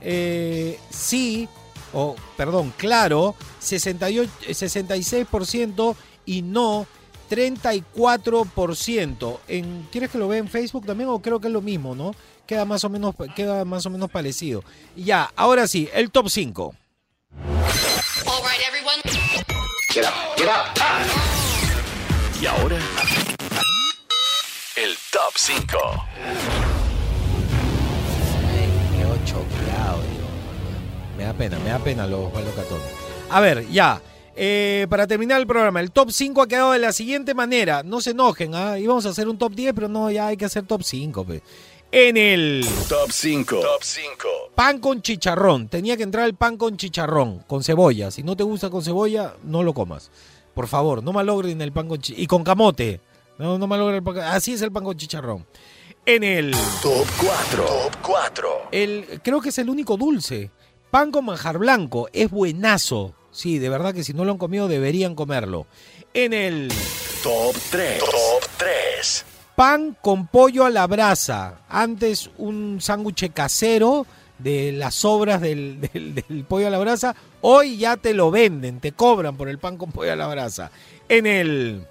Eh, 0.00 0.78
sí, 0.90 1.48
o 1.92 2.16
perdón, 2.36 2.72
claro, 2.76 3.34
68, 3.58 4.30
66% 4.48 5.96
y 6.26 6.42
no 6.42 6.86
34%. 7.30 9.38
En, 9.48 9.88
¿Quieres 9.90 10.10
que 10.10 10.18
lo 10.18 10.28
vea 10.28 10.38
en 10.38 10.48
Facebook 10.48 10.84
también 10.86 11.08
o 11.08 11.20
creo 11.20 11.40
que 11.40 11.46
es 11.46 11.52
lo 11.52 11.62
mismo, 11.62 11.94
no? 11.94 12.14
Queda 12.46 12.64
más 12.64 12.82
o 12.84 12.90
menos, 12.90 13.14
queda 13.34 13.64
más 13.64 13.86
o 13.86 13.90
menos 13.90 14.10
parecido. 14.10 14.64
Y 14.96 15.04
Ya, 15.04 15.32
ahora 15.36 15.68
sí, 15.68 15.88
el 15.94 16.10
top 16.10 16.28
5. 16.28 16.74
Get 19.92 20.04
up, 20.04 20.10
get 20.36 20.46
up. 20.46 20.66
Y 22.40 22.46
ahora, 22.46 22.78
el 24.76 24.96
top 25.10 25.32
5. 25.36 26.69
Pena, 31.40 31.58
me 31.60 31.70
da 31.70 31.78
pena 31.78 32.06
los 32.06 32.26
Osvaldo 32.26 32.50
Catón. 32.54 32.80
A 33.30 33.40
ver, 33.40 33.66
ya. 33.70 33.98
Eh, 34.36 34.86
para 34.90 35.06
terminar 35.06 35.40
el 35.40 35.46
programa, 35.46 35.80
el 35.80 35.90
top 35.90 36.10
5 36.10 36.42
ha 36.42 36.46
quedado 36.46 36.72
de 36.72 36.78
la 36.78 36.92
siguiente 36.92 37.32
manera. 37.32 37.82
No 37.82 38.02
se 38.02 38.10
enojen, 38.10 38.54
¿ah? 38.54 38.78
Íbamos 38.78 39.06
a 39.06 39.08
hacer 39.08 39.26
un 39.26 39.38
top 39.38 39.54
10, 39.54 39.72
pero 39.72 39.88
no, 39.88 40.10
ya 40.10 40.26
hay 40.26 40.36
que 40.36 40.44
hacer 40.44 40.64
top 40.66 40.82
5. 40.82 41.24
pe. 41.24 41.42
En 41.92 42.18
el 42.18 42.62
Top 42.90 43.10
5. 43.10 43.56
Top 43.58 43.82
5. 43.82 44.28
pan 44.54 44.80
con 44.80 45.00
chicharrón. 45.00 45.68
Tenía 45.68 45.96
que 45.96 46.02
entrar 46.02 46.26
el 46.26 46.34
pan 46.34 46.58
con 46.58 46.76
chicharrón, 46.76 47.38
con 47.46 47.64
cebolla. 47.64 48.10
Si 48.10 48.22
no 48.22 48.36
te 48.36 48.42
gusta 48.44 48.68
con 48.68 48.82
cebolla, 48.84 49.34
no 49.42 49.62
lo 49.62 49.72
comas. 49.72 50.10
Por 50.54 50.68
favor, 50.68 51.02
no 51.02 51.12
malogren 51.14 51.58
el 51.62 51.72
pan 51.72 51.88
con 51.88 51.98
chicharrón. 52.02 52.22
Y 52.22 52.26
con 52.26 52.44
camote. 52.44 53.00
No, 53.38 53.56
no 53.58 53.66
malogren 53.66 53.96
el 53.96 54.02
pan 54.02 54.14
con- 54.16 54.24
Así 54.24 54.52
es 54.52 54.60
el 54.60 54.70
pan 54.72 54.84
con 54.84 54.94
chicharrón. 54.94 55.46
En 56.04 56.22
el 56.22 56.50
Top 56.82 57.06
4. 57.18 57.64
Top 57.64 57.96
4. 58.02 58.48
el, 58.72 59.20
creo 59.22 59.40
que 59.40 59.48
es 59.48 59.58
el 59.58 59.70
único 59.70 59.96
dulce. 59.96 60.50
Pan 60.90 61.10
con 61.10 61.24
manjar 61.26 61.58
blanco. 61.58 62.08
Es 62.12 62.30
buenazo. 62.30 63.14
Sí, 63.30 63.58
de 63.58 63.68
verdad 63.68 63.94
que 63.94 64.04
si 64.04 64.12
no 64.12 64.24
lo 64.24 64.32
han 64.32 64.38
comido 64.38 64.66
deberían 64.68 65.14
comerlo. 65.14 65.66
En 66.14 66.32
el 66.32 66.72
Top 67.22 67.54
3. 67.70 67.98
Top 68.00 68.50
3. 68.58 69.24
pan 69.54 69.96
con 70.00 70.26
pollo 70.26 70.64
a 70.64 70.70
la 70.70 70.86
brasa. 70.86 71.60
Antes 71.68 72.30
un 72.38 72.78
sándwich 72.80 73.32
casero 73.32 74.06
de 74.38 74.72
las 74.72 74.94
sobras 74.96 75.40
del, 75.40 75.80
del- 75.92 76.14
del 76.14 76.44
pollo 76.44 76.66
a 76.66 76.70
la 76.70 76.78
brasa. 76.78 77.14
Hoy 77.42 77.76
ya 77.76 77.96
te 77.96 78.12
lo 78.14 78.30
venden, 78.30 78.80
te 78.80 78.92
cobran 78.92 79.36
por 79.36 79.48
el 79.48 79.58
pan 79.58 79.76
con 79.76 79.92
pollo 79.92 80.12
a 80.12 80.16
la 80.16 80.26
brasa. 80.26 80.70
En 81.08 81.26
el... 81.26 81.86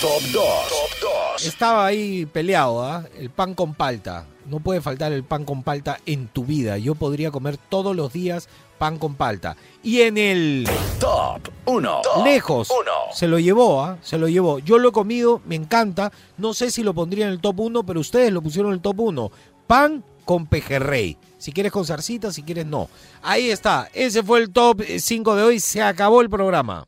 Top 0.00 0.20
2. 0.20 0.32
Top 0.32 1.10
2. 1.38 1.46
Estaba 1.46 1.86
ahí 1.86 2.26
peleado, 2.26 2.82
¿ah? 2.84 3.04
El 3.18 3.30
pan 3.30 3.54
con 3.54 3.74
palta. 3.74 4.26
No 4.46 4.60
puede 4.60 4.80
faltar 4.80 5.12
el 5.12 5.24
pan 5.24 5.44
con 5.44 5.62
palta 5.62 5.98
en 6.06 6.28
tu 6.28 6.44
vida. 6.44 6.78
Yo 6.78 6.94
podría 6.94 7.30
comer 7.30 7.56
todos 7.56 7.94
los 7.94 8.12
días 8.12 8.48
pan 8.78 8.98
con 8.98 9.14
palta. 9.14 9.56
Y 9.82 10.02
en 10.02 10.18
el 10.18 10.68
Top 10.98 11.48
1. 11.64 12.02
lejos 12.24 12.68
se 13.12 13.28
lo 13.28 13.38
llevó, 13.38 13.82
¿ah? 13.82 13.98
se 14.02 14.18
lo 14.18 14.28
llevó. 14.28 14.58
Yo 14.58 14.78
lo 14.78 14.88
he 14.88 14.92
comido, 14.92 15.40
me 15.46 15.54
encanta. 15.54 16.12
No 16.38 16.54
sé 16.54 16.70
si 16.70 16.82
lo 16.82 16.94
pondría 16.94 17.26
en 17.26 17.32
el 17.32 17.40
top 17.40 17.60
1, 17.60 17.84
pero 17.84 18.00
ustedes 18.00 18.32
lo 18.32 18.42
pusieron 18.42 18.72
en 18.72 18.76
el 18.76 18.82
top 18.82 19.00
1. 19.00 19.30
Pan 19.66 20.04
con 20.24 20.46
pejerrey. 20.46 21.16
Si 21.38 21.52
quieres 21.52 21.72
con 21.72 21.84
zarcita, 21.84 22.32
si 22.32 22.42
quieres 22.42 22.66
no. 22.66 22.88
Ahí 23.22 23.50
está. 23.50 23.88
Ese 23.92 24.22
fue 24.22 24.40
el 24.40 24.50
top 24.50 24.82
5 24.98 25.36
de 25.36 25.42
hoy. 25.42 25.60
Se 25.60 25.82
acabó 25.82 26.20
el 26.22 26.30
programa. 26.30 26.86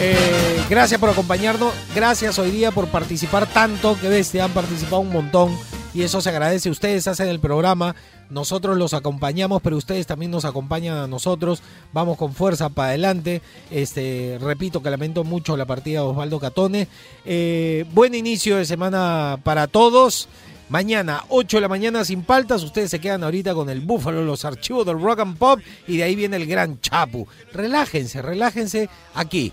Eh, 0.00 0.64
gracias 0.68 1.00
por 1.00 1.08
acompañarnos. 1.08 1.72
Gracias 1.94 2.38
hoy 2.38 2.50
día 2.50 2.70
por 2.70 2.88
participar 2.88 3.46
tanto. 3.46 3.96
Que 4.00 4.08
bestia, 4.08 4.44
han 4.44 4.52
participado 4.52 5.00
un 5.00 5.12
montón. 5.12 5.56
Y 5.94 6.02
eso 6.02 6.20
se 6.20 6.30
agradece. 6.30 6.70
Ustedes 6.70 7.06
hacen 7.06 7.28
el 7.28 7.38
programa. 7.38 7.94
Nosotros 8.28 8.76
los 8.76 8.94
acompañamos, 8.94 9.62
pero 9.62 9.76
ustedes 9.76 10.06
también 10.06 10.32
nos 10.32 10.44
acompañan 10.44 10.96
a 10.96 11.06
nosotros. 11.06 11.62
Vamos 11.92 12.16
con 12.18 12.34
fuerza 12.34 12.68
para 12.68 12.88
adelante. 12.88 13.40
Este, 13.70 14.38
repito 14.40 14.82
que 14.82 14.90
lamento 14.90 15.22
mucho 15.22 15.56
la 15.56 15.66
partida 15.66 16.00
de 16.00 16.06
Osvaldo 16.06 16.40
Catone. 16.40 16.88
Eh, 17.24 17.84
buen 17.92 18.14
inicio 18.14 18.56
de 18.56 18.64
semana 18.64 19.38
para 19.44 19.68
todos. 19.68 20.28
Mañana, 20.70 21.22
8 21.28 21.58
de 21.58 21.60
la 21.60 21.68
mañana 21.68 22.04
sin 22.04 22.22
paltas. 22.22 22.64
Ustedes 22.64 22.90
se 22.90 22.98
quedan 22.98 23.22
ahorita 23.22 23.54
con 23.54 23.70
el 23.70 23.80
Búfalo, 23.80 24.24
los 24.24 24.44
archivos 24.44 24.84
del 24.84 25.00
Rock 25.00 25.20
and 25.20 25.38
Pop. 25.38 25.60
Y 25.86 25.98
de 25.98 26.02
ahí 26.02 26.16
viene 26.16 26.36
el 26.36 26.46
gran 26.46 26.80
Chapu. 26.80 27.28
Relájense, 27.52 28.20
relájense 28.20 28.88
aquí 29.14 29.52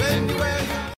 Anywhere 0.00 0.60
you 0.60 0.77